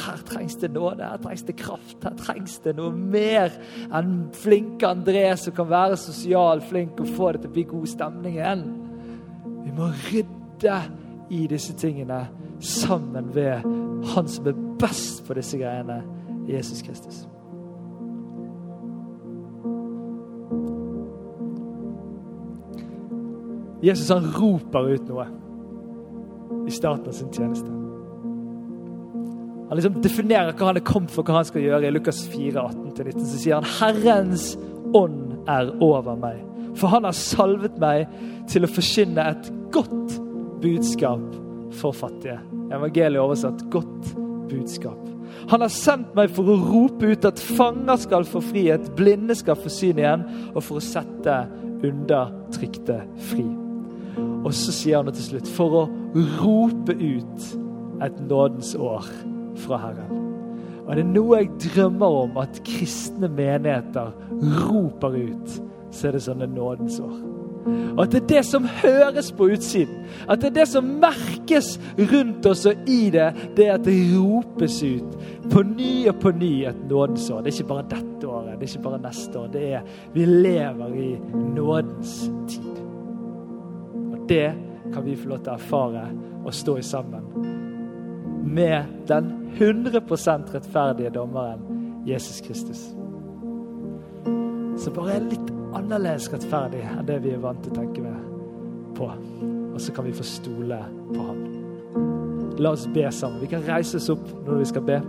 Her 0.00 0.22
trengs 0.28 0.56
det 0.60 0.70
nåde, 0.74 1.06
her 1.06 1.22
trengs 1.22 1.44
det 1.48 1.56
kraft, 1.60 1.96
her 2.04 2.16
trengs 2.20 2.58
det 2.64 2.76
noe 2.78 2.94
mer 2.94 3.54
enn 3.94 4.16
flinke 4.36 4.88
André 4.88 5.28
som 5.40 5.54
kan 5.56 5.70
være 5.70 5.98
sosial 6.00 6.62
flink 6.68 7.00
og 7.02 7.14
få 7.16 7.32
det 7.34 7.44
til 7.44 7.52
å 7.52 7.56
bli 7.56 7.66
god 7.72 7.86
stemning 7.90 8.38
igjen. 8.38 8.66
Vi 9.64 9.74
må 9.76 9.90
rydde 10.08 10.80
i 11.34 11.46
disse 11.50 11.74
tingene 11.78 12.24
sammen 12.62 13.32
ved 13.34 13.64
Han 14.14 14.28
som 14.30 14.46
er 14.46 14.60
best 14.78 15.24
på 15.26 15.34
disse 15.34 15.58
greiene, 15.58 16.02
Jesus 16.46 16.82
Kristus. 16.86 17.24
Jesus 23.82 24.08
han 24.08 24.30
roper 24.34 24.94
ut 24.94 25.10
noe 25.10 25.26
i 26.66 26.74
starten 26.74 27.08
av 27.08 27.16
sin 27.16 27.32
tjeneste. 27.32 27.70
Han 29.68 29.78
liksom 29.78 29.96
definerer 30.02 30.54
hva 30.54 30.68
han 30.70 30.78
er 30.78 30.86
kommet 30.86 31.10
for, 31.10 31.26
hva 31.26 31.40
han 31.40 31.48
skal 31.48 31.64
gjøre. 31.64 31.88
I 31.88 31.94
Lukas 31.94 32.22
4, 32.30 32.54
18-19 32.54 33.24
så 33.26 33.40
sier 33.40 33.58
han 33.58 33.72
Herrens 33.80 34.52
ånd 34.94 35.34
er 35.50 35.72
over 35.82 36.18
meg. 36.20 36.38
For 36.78 36.92
han 36.92 37.08
har 37.08 37.16
salvet 37.16 37.78
meg 37.82 38.06
til 38.50 38.66
å 38.66 38.70
forkynne 38.70 39.24
et 39.32 39.50
godt 39.74 40.20
budskap 40.62 41.34
for 41.80 41.96
fattige. 41.96 42.38
Evangeliet 42.72 43.22
oversatt 43.22 43.66
'godt 43.70 44.14
budskap'. 44.50 45.12
Han 45.50 45.60
har 45.60 45.68
sendt 45.68 46.14
meg 46.14 46.30
for 46.30 46.48
å 46.48 46.56
rope 46.58 47.06
ut 47.06 47.24
at 47.24 47.38
fanger 47.38 47.96
skal 47.96 48.24
få 48.24 48.40
frihet, 48.40 48.96
blinde 48.96 49.34
skal 49.34 49.58
få 49.58 49.68
syn 49.68 49.98
igjen, 49.98 50.24
og 50.54 50.62
for 50.62 50.80
å 50.80 50.84
sette 50.84 51.46
undertrykte 51.84 53.02
fri. 53.30 53.65
Og 54.46 54.54
så 54.54 54.74
sier 54.74 55.00
han 55.00 55.08
det 55.08 55.16
til 55.18 55.32
slutt 55.32 55.48
for 55.56 55.80
å 55.80 55.86
rope 56.38 56.94
ut 56.94 57.46
et 58.04 58.20
nådens 58.28 58.76
år 58.78 59.08
fra 59.64 59.80
Herren. 59.82 60.22
Og 60.86 60.92
det 60.94 61.02
er 61.02 61.08
noe 61.10 61.40
jeg 61.40 61.54
drømmer 61.64 62.18
om 62.22 62.36
at 62.38 62.60
kristne 62.66 63.26
menigheter 63.32 64.12
roper 64.68 65.16
ut, 65.18 65.56
så 65.90 66.08
er 66.08 66.14
det 66.14 66.22
sånne 66.28 66.46
nådens 66.52 67.00
år. 67.02 67.16
Og 67.66 68.04
at 68.04 68.12
det 68.12 68.20
er 68.20 68.28
det 68.30 68.42
som 68.46 68.68
høres 68.84 69.32
på 69.34 69.48
utsiden. 69.56 70.04
At 70.30 70.38
det 70.44 70.52
er 70.52 70.56
det 70.60 70.68
som 70.70 70.92
merkes 71.02 71.72
rundt 71.98 72.46
oss 72.46 72.62
og 72.70 72.86
i 72.86 73.08
det. 73.10 73.26
Det 73.56 73.66
er 73.66 73.74
at 73.74 73.84
det 73.88 73.96
ropes 74.12 74.78
ut 74.86 75.18
på 75.50 75.64
ny 75.72 76.06
og 76.12 76.20
på 76.22 76.30
ny 76.38 76.52
et 76.70 76.86
nådens 76.86 77.26
år. 77.34 77.42
Det 77.42 77.50
er 77.50 77.58
ikke 77.58 77.72
bare 77.74 77.88
dette 77.96 78.30
året, 78.30 78.54
det 78.60 78.68
er 78.68 78.74
ikke 78.76 78.86
bare 78.86 79.04
neste 79.08 79.38
år. 79.42 79.52
Det 79.52 79.68
er 79.80 79.94
Vi 80.14 80.24
lever 80.24 80.94
i 80.94 81.12
nådens 81.34 82.18
tid. 82.46 82.85
Det 84.28 84.52
kan 84.94 85.04
vi 85.04 85.16
få 85.16 85.28
lov 85.28 85.42
til 85.44 85.52
å 85.52 85.56
erfare 85.56 86.04
og 86.44 86.54
stå 86.54 86.76
i 86.78 86.84
sammen 86.86 87.26
med 88.46 88.84
den 89.08 89.32
100 89.58 90.00
rettferdige 90.54 91.10
dommeren 91.10 92.04
Jesus 92.06 92.40
Kristus. 92.40 92.94
Så 94.78 94.92
bare 94.94 95.16
er 95.16 95.26
litt 95.26 95.50
annerledes 95.74 96.28
rettferdig 96.32 96.84
enn 96.86 97.06
det 97.08 97.18
vi 97.24 97.34
er 97.34 97.42
vant 97.42 97.62
til 97.64 97.74
å 97.74 97.80
tenke 97.80 98.14
på. 98.96 99.10
Og 99.74 99.80
så 99.82 99.92
kan 99.92 100.06
vi 100.06 100.14
få 100.16 100.24
stole 100.24 100.78
på 101.10 101.26
ham. 101.26 101.42
La 102.62 102.72
oss 102.72 102.86
be 102.94 103.04
sammen. 103.12 103.42
Vi 103.42 103.50
kan 103.50 103.66
reise 103.66 103.98
oss 103.98 104.08
opp 104.12 104.24
når 104.46 104.62
vi 104.62 104.68
skal 104.70 104.86
be. 104.86 105.00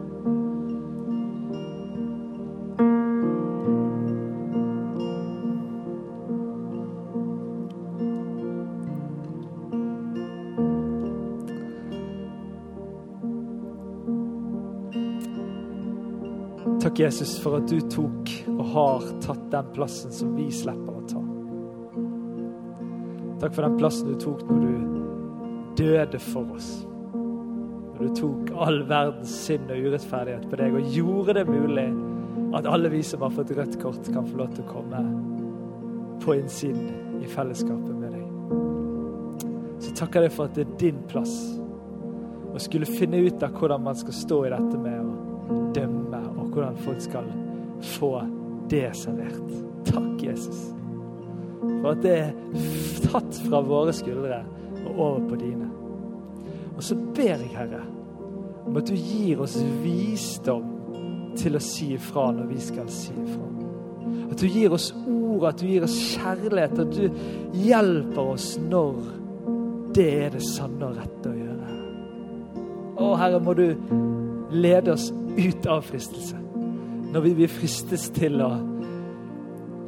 Jesus, 16.99 17.37
for 17.39 17.59
at 17.59 17.69
du 17.69 17.77
tok 17.93 18.31
og 18.55 18.63
har 18.73 19.07
tatt 19.21 19.43
den 19.53 19.71
plassen 19.75 20.13
som 20.13 20.33
vi 20.37 20.47
slipper 20.53 20.95
å 20.97 21.05
ta. 21.09 21.21
Takk 23.43 23.53
for 23.53 23.67
den 23.67 23.77
plassen 23.77 24.09
du 24.09 24.17
tok 24.21 24.41
når 24.49 24.63
du 24.63 24.87
døde 25.77 26.21
for 26.31 26.55
oss. 26.55 26.71
Når 27.13 28.01
du 28.01 28.15
tok 28.17 28.51
all 28.65 28.81
verdens 28.89 29.33
synd 29.45 29.69
og 29.73 29.85
urettferdighet 29.87 30.47
på 30.49 30.59
deg 30.59 30.77
og 30.77 30.89
gjorde 30.95 31.37
det 31.37 31.45
mulig 31.49 31.87
at 32.57 32.69
alle 32.69 32.89
vi 32.93 33.03
som 33.05 33.21
har 33.25 33.33
fått 33.35 33.53
rødt 33.57 33.77
kort, 33.81 34.09
kan 34.13 34.25
få 34.25 34.41
lov 34.41 34.55
til 34.55 34.65
å 34.65 34.71
komme 34.71 35.03
på 36.23 36.37
innsiden 36.37 37.21
i 37.21 37.29
fellesskapet 37.29 37.93
med 37.93 38.15
deg. 38.15 38.25
Så 39.85 39.93
takker 40.01 40.25
jeg 40.25 40.33
for 40.33 40.49
at 40.49 40.57
det 40.57 40.65
er 40.65 40.77
din 40.81 41.03
plass 41.11 41.35
å 42.53 42.61
skulle 42.61 42.89
finne 42.89 43.21
ut 43.27 43.43
av 43.45 43.53
hvordan 43.53 43.85
man 43.85 43.97
skal 43.99 44.17
stå 44.17 44.41
i 44.47 44.53
dette 44.55 44.81
med 44.81 44.97
å 45.03 45.61
dømme 45.75 46.26
hvordan 46.57 46.77
folk 46.77 47.01
skal 47.01 47.25
få 47.81 48.21
det 48.69 48.89
servert. 48.97 49.51
Takk, 49.85 50.23
Jesus, 50.23 50.73
for 51.61 51.91
at 51.91 52.01
det 52.01 52.15
er 52.17 52.31
tatt 53.05 53.37
fra 53.45 53.61
våre 53.65 53.93
skuldre 53.93 54.41
og 54.87 54.97
over 54.97 55.27
på 55.29 55.37
dine. 55.41 55.67
Og 56.77 56.81
så 56.83 56.97
ber 57.15 57.43
jeg, 57.43 57.51
Herre, 57.53 57.83
om 58.67 58.77
at 58.77 58.89
du 58.89 58.95
gir 58.97 59.41
oss 59.45 59.55
visdom 59.83 60.73
til 61.37 61.57
å 61.57 61.61
si 61.61 61.91
ifra 61.95 62.31
når 62.35 62.49
vi 62.49 62.57
skal 62.61 62.89
si 62.91 63.13
ifra. 63.13 63.45
At 64.31 64.41
du 64.41 64.47
gir 64.49 64.73
oss 64.73 64.89
ord, 65.05 65.45
at 65.51 65.61
du 65.61 65.67
gir 65.69 65.85
oss 65.85 65.95
kjærlighet, 66.15 66.81
at 66.81 66.97
du 66.97 67.61
hjelper 67.61 68.33
oss 68.33 68.49
når 68.65 68.97
det 69.95 70.09
er 70.25 70.33
det 70.33 70.43
sanne 70.45 70.89
og 70.89 70.97
rette 70.97 71.31
å 71.31 71.37
gjøre. 71.37 71.77
Å, 72.97 73.13
Herre, 73.21 73.39
må 73.45 73.53
du 73.57 73.67
lede 74.57 74.97
oss 74.97 75.11
ut 75.37 75.69
av 75.69 75.85
fristelse 75.85 76.46
når 77.13 77.23
vi 77.23 77.33
blir 77.37 77.51
fristes 77.51 78.09
til 78.15 78.41
å 78.43 78.51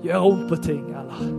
gjøre 0.05 0.21
om 0.23 0.45
på 0.49 0.59
ting, 0.63 0.85
eller 0.95 1.33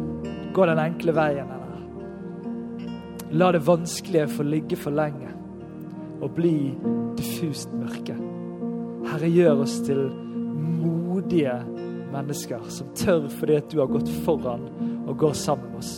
gå 0.55 0.67
den 0.69 0.83
enkle 0.83 1.15
veien, 1.17 1.49
eller 1.57 3.37
la 3.41 3.53
det 3.55 3.63
vanskelige 3.67 4.29
få 4.35 4.47
ligge 4.47 4.77
for 4.77 4.95
lenge 4.95 5.31
og 6.21 6.35
bli 6.37 6.75
diffust 7.17 7.73
mørke. 7.73 8.17
Herre, 9.09 9.31
gjør 9.33 9.63
oss 9.65 9.79
til 9.87 10.03
modige 10.61 11.57
mennesker 12.11 12.67
som 12.73 12.91
tør 12.99 13.29
fordi 13.33 13.57
at 13.61 13.71
du 13.73 13.79
har 13.81 13.91
gått 13.91 14.11
foran 14.27 14.67
og 15.07 15.17
går 15.19 15.33
sammen 15.39 15.71
med 15.73 15.81
oss. 15.81 15.95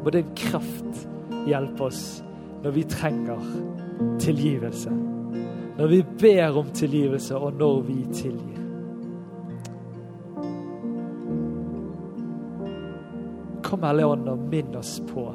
Må 0.00 0.12
din 0.14 0.30
kraft 0.38 1.04
hjelpe 1.48 1.90
oss 1.90 2.22
når 2.62 2.76
vi 2.76 2.86
trenger 2.88 3.44
tilgivelse. 4.22 4.92
Når 5.78 5.92
vi 5.92 6.00
ber 6.20 6.56
om 6.60 6.72
tilgivelse, 6.76 7.36
og 7.36 7.54
når 7.56 7.80
vi 7.88 7.98
tilgir. 8.12 8.59
Kom, 13.70 13.82
Hellige 13.82 14.06
Ånd, 14.06 14.28
og 14.28 14.38
minn 14.50 14.74
oss 14.74 14.96
på 15.06 15.28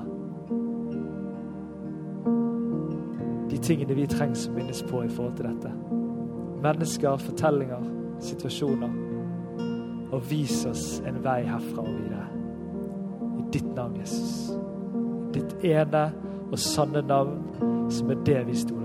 de 3.47 3.59
tingene 3.63 3.95
vi 3.95 4.07
trenger 4.11 4.35
som 4.35 4.57
minnes 4.57 4.81
på 4.83 5.05
i 5.05 5.07
forhold 5.07 5.37
til 5.37 5.47
dette. 5.47 5.71
Mennesker, 6.65 7.21
fortellinger, 7.23 7.85
situasjoner. 8.19 8.91
Og 10.11 10.19
vis 10.27 10.65
oss 10.67 10.99
en 11.07 11.21
vei 11.23 11.45
herfra 11.47 11.85
og 11.85 11.93
videre. 11.95 12.27
I 13.39 13.45
ditt 13.55 13.71
navn, 13.77 13.95
Jesus. 14.01 14.51
Ditt 15.31 15.55
ene 15.63 16.09
og 16.51 16.59
sanne 16.59 17.05
navn, 17.07 17.39
som 17.87 18.11
er 18.11 18.19
det 18.27 18.41
vi 18.49 18.57
stoler 18.59 18.84